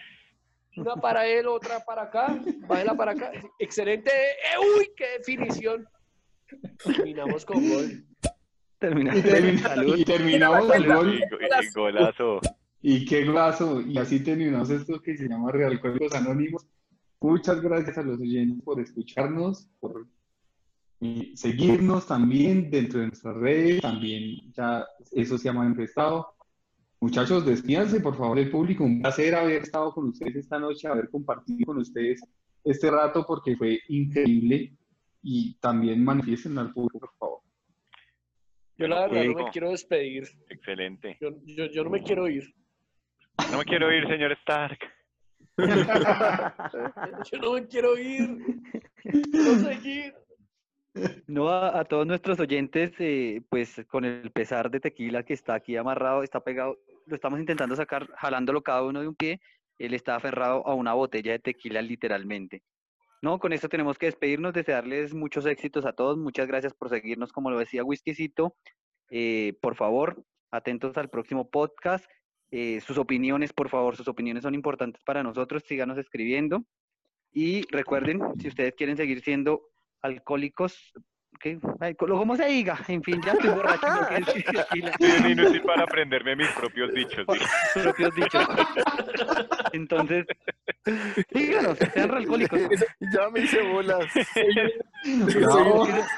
Una 0.77 0.97
para 0.97 1.27
él, 1.27 1.47
otra 1.47 1.81
para 1.85 2.03
acá, 2.05 2.41
bájela 2.67 2.95
para 2.95 3.13
acá. 3.13 3.31
Excelente. 3.59 4.11
¡Eh, 4.11 4.79
¡Uy, 4.79 4.91
qué 4.97 5.05
definición! 5.19 5.87
Terminamos 6.85 7.45
con 7.45 7.69
gol. 7.69 8.05
Termina. 8.79 9.17
Y, 9.17 9.23
termina- 9.23 9.69
Salud. 9.69 9.97
y 9.99 10.05
terminamos 10.05 10.75
el 10.75 10.83
Y, 10.83 10.87
gol. 10.87 11.21
go- 11.31 11.37
y 11.63 11.73
golazo. 11.75 12.41
Y 12.81 13.05
qué 13.05 13.25
golazo. 13.25 13.81
Y 13.81 13.99
así 13.99 14.21
terminamos 14.25 14.71
esto 14.71 15.01
que 15.01 15.17
se 15.17 15.29
llama 15.29 15.53
Real 15.53 15.79
Códigos 15.81 16.15
Anónimos. 16.15 16.67
Muchas 17.21 17.61
gracias 17.61 17.97
a 17.99 18.03
los 18.03 18.19
oyentes 18.19 18.63
por 18.65 18.81
escucharnos, 18.81 19.69
por 19.79 20.07
seguirnos 21.35 22.07
también 22.07 22.71
dentro 22.71 23.01
de 23.01 23.07
nuestras 23.09 23.37
redes. 23.37 23.81
También 23.81 24.53
ya 24.53 24.85
eso 25.13 25.39
se 25.39 25.49
ha 25.49 25.53
manifestado. 25.53 26.35
Muchachos, 27.03 27.45
despídanse 27.45 28.01
por 28.01 28.17
favor 28.17 28.39
el 28.39 28.49
público. 28.49 28.85
Un 28.85 29.03
placer 29.03 29.35
haber 29.35 29.63
estado 29.63 29.93
con 29.93 30.11
ustedes 30.11 30.37
esta 30.37 30.61
noche, 30.61 30.87
haber 30.87 31.11
compartido 31.11 31.67
con 31.67 31.79
ustedes 31.79 32.23
este 32.63 32.93
rato 32.93 33.25
porque 33.27 33.57
fue 33.57 33.81
increíble. 33.89 34.73
Y 35.21 35.55
también 35.59 36.05
manifiesten 36.05 36.57
al 36.59 36.73
público, 36.73 37.01
por 37.01 37.19
favor. 37.19 37.41
Yo 38.79 38.87
la 38.87 39.09
verdad 39.09 39.25
no 39.25 39.45
me 39.45 39.51
quiero 39.51 39.71
despedir. 39.71 40.29
Excelente. 40.49 41.19
Yo, 41.21 41.31
yo, 41.45 41.67
yo 41.67 41.83
no 41.83 41.91
me 41.91 42.05
quiero 42.05 42.29
ir. 42.29 42.55
No 43.51 43.59
me 43.59 43.65
quiero 43.65 43.93
ir, 43.93 44.07
señor 44.07 44.31
Stark. 44.41 44.79
Yo 47.33 47.39
no 47.41 47.53
me 47.55 47.67
quiero 47.67 47.99
ir. 47.99 48.63
Quiero 49.03 49.55
seguir. 49.57 50.15
No, 51.27 51.49
a, 51.49 51.81
a 51.81 51.85
todos 51.85 52.07
nuestros 52.07 52.39
oyentes, 52.39 52.93
eh, 52.99 53.43
pues 53.49 53.85
con 53.89 54.05
el 54.05 54.31
pesar 54.31 54.71
de 54.71 54.79
tequila 54.81 55.25
que 55.25 55.35
está 55.35 55.55
aquí 55.55 55.77
amarrado, 55.77 56.23
está 56.23 56.41
pegado, 56.41 56.79
lo 57.07 57.15
estamos 57.15 57.41
intentando 57.41 57.77
sacar, 57.77 58.09
jalándolo 58.17 58.63
cada 58.63 58.83
uno 58.83 59.01
de 59.01 59.09
un 59.09 59.15
pie, 59.15 59.41
él 59.79 59.95
está 59.95 60.17
aferrado 60.17 60.67
a 60.67 60.75
una 60.75 60.95
botella 60.95 61.33
de 61.33 61.39
tequila 61.39 61.83
literalmente. 61.83 62.63
No, 63.21 63.39
con 63.39 63.53
esto 63.53 63.69
tenemos 63.69 63.99
que 63.99 64.07
despedirnos, 64.07 64.53
desearles 64.53 65.15
muchos 65.15 65.47
éxitos 65.47 65.87
a 65.87 65.93
todos, 65.93 66.19
muchas 66.19 66.47
gracias 66.47 66.75
por 66.75 66.89
seguirnos, 66.89 67.33
como 67.33 67.51
lo 67.51 67.59
decía 67.59 67.85
Whiskycito, 67.85 68.57
Eh, 69.15 69.59
por 69.61 69.75
favor, 69.77 70.25
atentos 70.51 70.97
al 70.97 71.09
próximo 71.09 71.51
podcast, 71.51 72.05
Eh, 72.55 72.81
sus 72.83 72.99
opiniones, 72.99 73.53
por 73.53 73.71
favor, 73.71 73.97
sus 73.97 74.09
opiniones 74.09 74.43
son 74.43 74.55
importantes 74.55 75.03
para 75.05 75.23
nosotros, 75.23 75.63
síganos 75.67 75.97
escribiendo. 75.97 76.65
Y 77.33 77.63
recuerden, 77.71 78.21
si 78.39 78.49
ustedes 78.49 78.75
quieren 78.75 78.97
seguir 78.97 79.23
siendo 79.23 79.63
alcohólicos, 80.03 80.93
¿qué? 81.41 81.59
Ay, 81.81 81.95
co- 81.95 82.07
¿cómo 82.07 82.37
se 82.37 82.47
diga? 82.47 82.79
En 82.89 83.03
fin, 83.03 83.21
ya 83.25 83.33
estoy 83.33 83.51
borracho. 83.51 83.87
lo 83.89 84.09
que 84.09 85.07
es 85.17 85.25
inútil 85.31 85.63
para 85.63 85.85
aprenderme 85.85 86.37
mis 86.37 86.49
propios 86.49 86.93
dichos. 86.95 87.27
propios 87.75 88.15
dichos. 88.15 88.47
Entonces, 89.73 90.27
díganos, 91.31 91.79
sean 91.95 92.11
alcohólicos. 92.15 92.61
Ya 93.13 93.29
me 93.31 93.41
hice 93.41 93.61
bolas. 93.61 94.07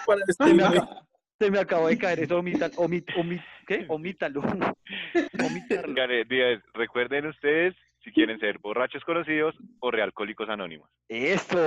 Para 0.07 0.21
Se 0.27 0.55
me, 0.55 0.65
se 1.39 1.51
me 1.51 1.59
acabó 1.59 1.89
de 1.89 1.99
caer 1.99 2.21
eso, 2.21 2.39
omita, 2.39 2.71
omit, 2.77 3.09
omit, 3.17 3.41
¿qué? 3.67 3.85
Omítalo. 3.89 4.43
Díaz, 6.29 6.61
Recuerden 6.75 7.27
ustedes 7.27 7.75
si 8.03 8.13
quieren 8.13 8.39
ser 8.39 8.59
borrachos 8.59 9.03
conocidos 9.05 9.55
o 9.81 9.91
realcohólicos 9.91 10.49
anónimos. 10.49 10.89
Eso, 11.09 11.59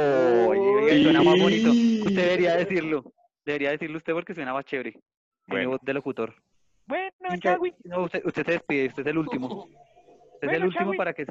oye, 0.49 1.01
suena 1.03 1.21
más 1.23 1.37
bonito. 1.39 1.71
Usted 1.71 2.15
debería 2.23 2.55
decirlo. 2.55 3.11
Debería 3.47 3.71
decirlo 3.71 3.95
usted 3.97 4.11
porque 4.11 4.35
suena 4.35 4.53
más 4.53 4.65
chévere. 4.65 4.99
Bueno. 5.47 5.69
voz 5.69 5.79
de 5.81 5.93
locutor. 5.93 6.35
Bueno, 6.85 7.09
Usted- 7.33 7.57
No, 7.85 8.03
usted, 8.03 8.21
usted 8.25 8.45
se 8.45 8.51
despide, 8.51 8.87
usted 8.87 9.03
es 9.03 9.07
el 9.07 9.17
último. 9.17 9.47
Usted 10.33 10.49
es 10.49 10.53
el 10.53 10.65
último 10.65 10.85
Chagui. 10.91 10.97
para 10.97 11.13
que... 11.13 11.25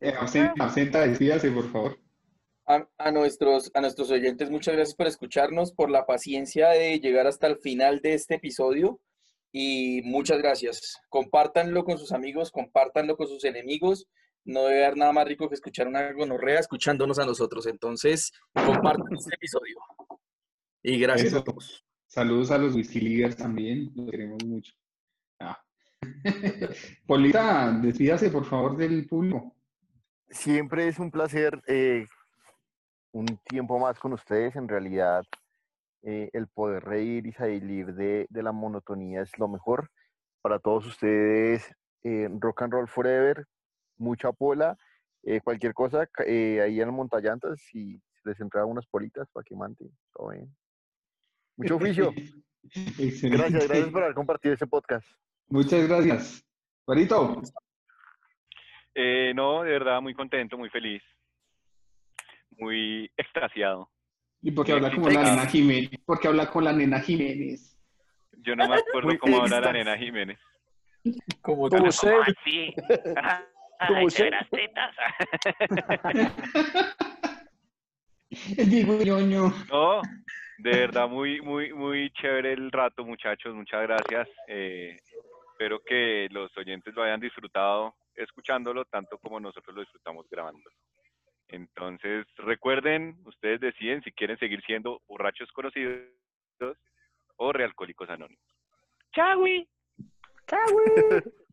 Eh, 0.00 0.12
absenta, 0.18 0.64
absenta, 0.64 1.06
despídase, 1.06 1.50
por 1.52 1.70
favor. 1.70 1.98
A, 2.66 2.88
a 2.98 3.10
nuestros, 3.12 3.70
a 3.74 3.80
nuestros 3.82 4.10
oyentes, 4.10 4.50
muchas 4.50 4.74
gracias 4.74 4.96
por 4.96 5.06
escucharnos, 5.06 5.72
por 5.72 5.90
la 5.90 6.06
paciencia 6.06 6.70
de 6.70 6.98
llegar 6.98 7.26
hasta 7.28 7.46
el 7.46 7.58
final 7.58 8.00
de 8.00 8.14
este 8.14 8.34
episodio 8.36 8.98
y 9.52 10.00
muchas 10.04 10.38
gracias. 10.38 11.00
Compártanlo 11.10 11.84
con 11.84 11.98
sus 11.98 12.10
amigos, 12.12 12.50
compártanlo 12.50 13.16
con 13.16 13.28
sus 13.28 13.44
enemigos. 13.44 14.06
No 14.44 14.64
debe 14.64 14.84
haber 14.86 14.96
nada 14.96 15.12
más 15.12 15.28
rico 15.28 15.48
que 15.48 15.54
escuchar 15.54 15.86
una 15.86 16.12
gonorrea 16.12 16.58
escuchándonos 16.58 17.18
a 17.20 17.26
nosotros. 17.26 17.66
Entonces, 17.66 18.32
compartan 18.54 19.06
este 19.16 19.34
episodio. 19.36 19.76
Y 20.88 21.00
gracias 21.00 21.28
Eso. 21.28 21.38
a 21.38 21.44
todos. 21.44 21.84
Saludos 22.06 22.52
a 22.52 22.58
los 22.58 22.76
whisky 22.76 23.00
leaders 23.00 23.36
también, 23.36 23.90
los 23.96 24.08
queremos 24.08 24.44
mucho. 24.44 24.72
Ah. 25.40 25.60
Polita, 27.06 27.72
despídase, 27.82 28.30
por 28.30 28.44
favor, 28.44 28.76
del 28.76 29.04
público. 29.08 29.52
Siempre 30.28 30.86
es 30.86 31.00
un 31.00 31.10
placer 31.10 31.60
eh, 31.66 32.06
un 33.10 33.26
tiempo 33.48 33.80
más 33.80 33.98
con 33.98 34.12
ustedes. 34.12 34.54
En 34.54 34.68
realidad, 34.68 35.24
eh, 36.02 36.30
el 36.32 36.46
poder 36.46 36.84
reír 36.84 37.26
y 37.26 37.32
salir 37.32 37.92
de, 37.92 38.28
de 38.30 38.42
la 38.44 38.52
monotonía 38.52 39.22
es 39.22 39.36
lo 39.38 39.48
mejor. 39.48 39.90
Para 40.40 40.60
todos 40.60 40.86
ustedes, 40.86 41.68
eh, 42.04 42.28
rock 42.38 42.62
and 42.62 42.72
roll 42.72 42.86
forever, 42.86 43.44
mucha 43.96 44.30
pola, 44.30 44.78
eh, 45.24 45.40
cualquier 45.40 45.74
cosa, 45.74 46.08
eh, 46.24 46.60
ahí 46.62 46.80
en 46.80 46.88
el 46.88 46.94
montallantas 46.94 47.60
y 47.74 47.98
se 47.98 48.28
les 48.28 48.40
entra 48.40 48.64
unas 48.64 48.86
politas 48.86 49.28
para 49.32 49.42
que 49.42 49.56
mante, 49.56 49.90
todo 50.12 50.28
bien. 50.28 50.54
Mucho 51.56 51.76
oficio. 51.76 52.12
Excelente. 52.98 53.28
Gracias, 53.38 53.68
gracias 53.68 53.90
por 53.90 54.02
haber 54.02 54.14
compartido 54.14 54.54
este 54.54 54.66
podcast. 54.66 55.06
Muchas 55.48 55.86
gracias. 55.88 56.44
Juanito, 56.84 57.42
Eh, 58.94 59.32
no, 59.34 59.62
de 59.62 59.70
verdad, 59.70 60.00
muy 60.00 60.14
contento, 60.14 60.56
muy 60.58 60.68
feliz, 60.70 61.02
muy 62.58 63.10
extasiado. 63.16 63.90
¿y 64.42 64.50
por 64.52 64.64
qué 64.66 64.72
habla 64.72 64.90
como 64.92 65.08
la 65.08 65.22
nena 65.22 65.46
Jiménez? 65.46 65.90
¿Por 66.04 66.20
qué 66.20 66.28
habla 66.28 66.48
con 66.50 66.64
la 66.64 66.72
nena 66.72 67.00
Jiménez? 67.00 67.76
Yo 68.38 68.54
no 68.54 68.68
me 68.68 68.76
acuerdo 68.76 69.08
Muy 69.08 69.18
cómo 69.18 69.40
habla 69.42 69.60
la 69.60 69.72
nena 69.72 69.96
Jiménez. 69.98 70.38
Como 71.40 71.68
Como 71.68 71.88
usted. 71.88 72.14
así? 72.20 72.74
Como 73.88 74.06
usted. 74.06 74.30
El 78.56 78.70
Diego 78.70 78.98
ñoño. 79.02 79.52
No, 79.70 80.00
de 80.58 80.70
verdad, 80.70 81.08
muy, 81.08 81.40
muy, 81.40 81.72
muy 81.72 82.10
chévere 82.10 82.52
el 82.52 82.70
rato, 82.70 83.04
muchachos. 83.04 83.54
Muchas 83.54 83.82
gracias. 83.82 84.28
Eh, 84.48 84.96
espero 85.52 85.80
que 85.84 86.28
los 86.30 86.56
oyentes 86.56 86.94
lo 86.94 87.02
hayan 87.02 87.20
disfrutado 87.20 87.94
escuchándolo 88.16 88.84
tanto 88.86 89.18
como 89.18 89.38
nosotros 89.38 89.74
lo 89.74 89.82
disfrutamos 89.82 90.28
grabándolo. 90.30 90.74
Entonces, 91.48 92.26
recuerden, 92.38 93.18
ustedes 93.24 93.60
deciden 93.60 94.02
si 94.02 94.10
quieren 94.12 94.38
seguir 94.38 94.60
siendo 94.62 95.00
borrachos 95.06 95.50
conocidos 95.52 96.08
o 97.36 97.52
realcohólicos 97.52 98.08
anónimos. 98.10 98.42
¡Chagui! 99.12 99.68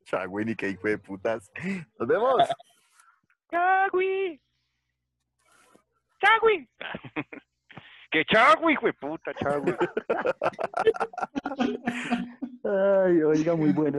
Chagüey, 0.06 0.46
ni 0.46 0.56
qué 0.56 0.70
hijo 0.70 0.88
de 0.88 0.98
putas. 0.98 1.52
Nos 2.00 2.08
vemos. 2.08 2.36
¡Chagui! 3.52 4.42
¡Chagui! 6.20 6.70
¡Que 8.14 8.24
chagui, 8.26 8.76
de 8.80 8.94
puta, 8.94 9.34
chagui! 9.34 9.74
Ay, 12.64 13.24
oiga, 13.24 13.56
muy 13.56 13.74
bueno. 13.74 13.92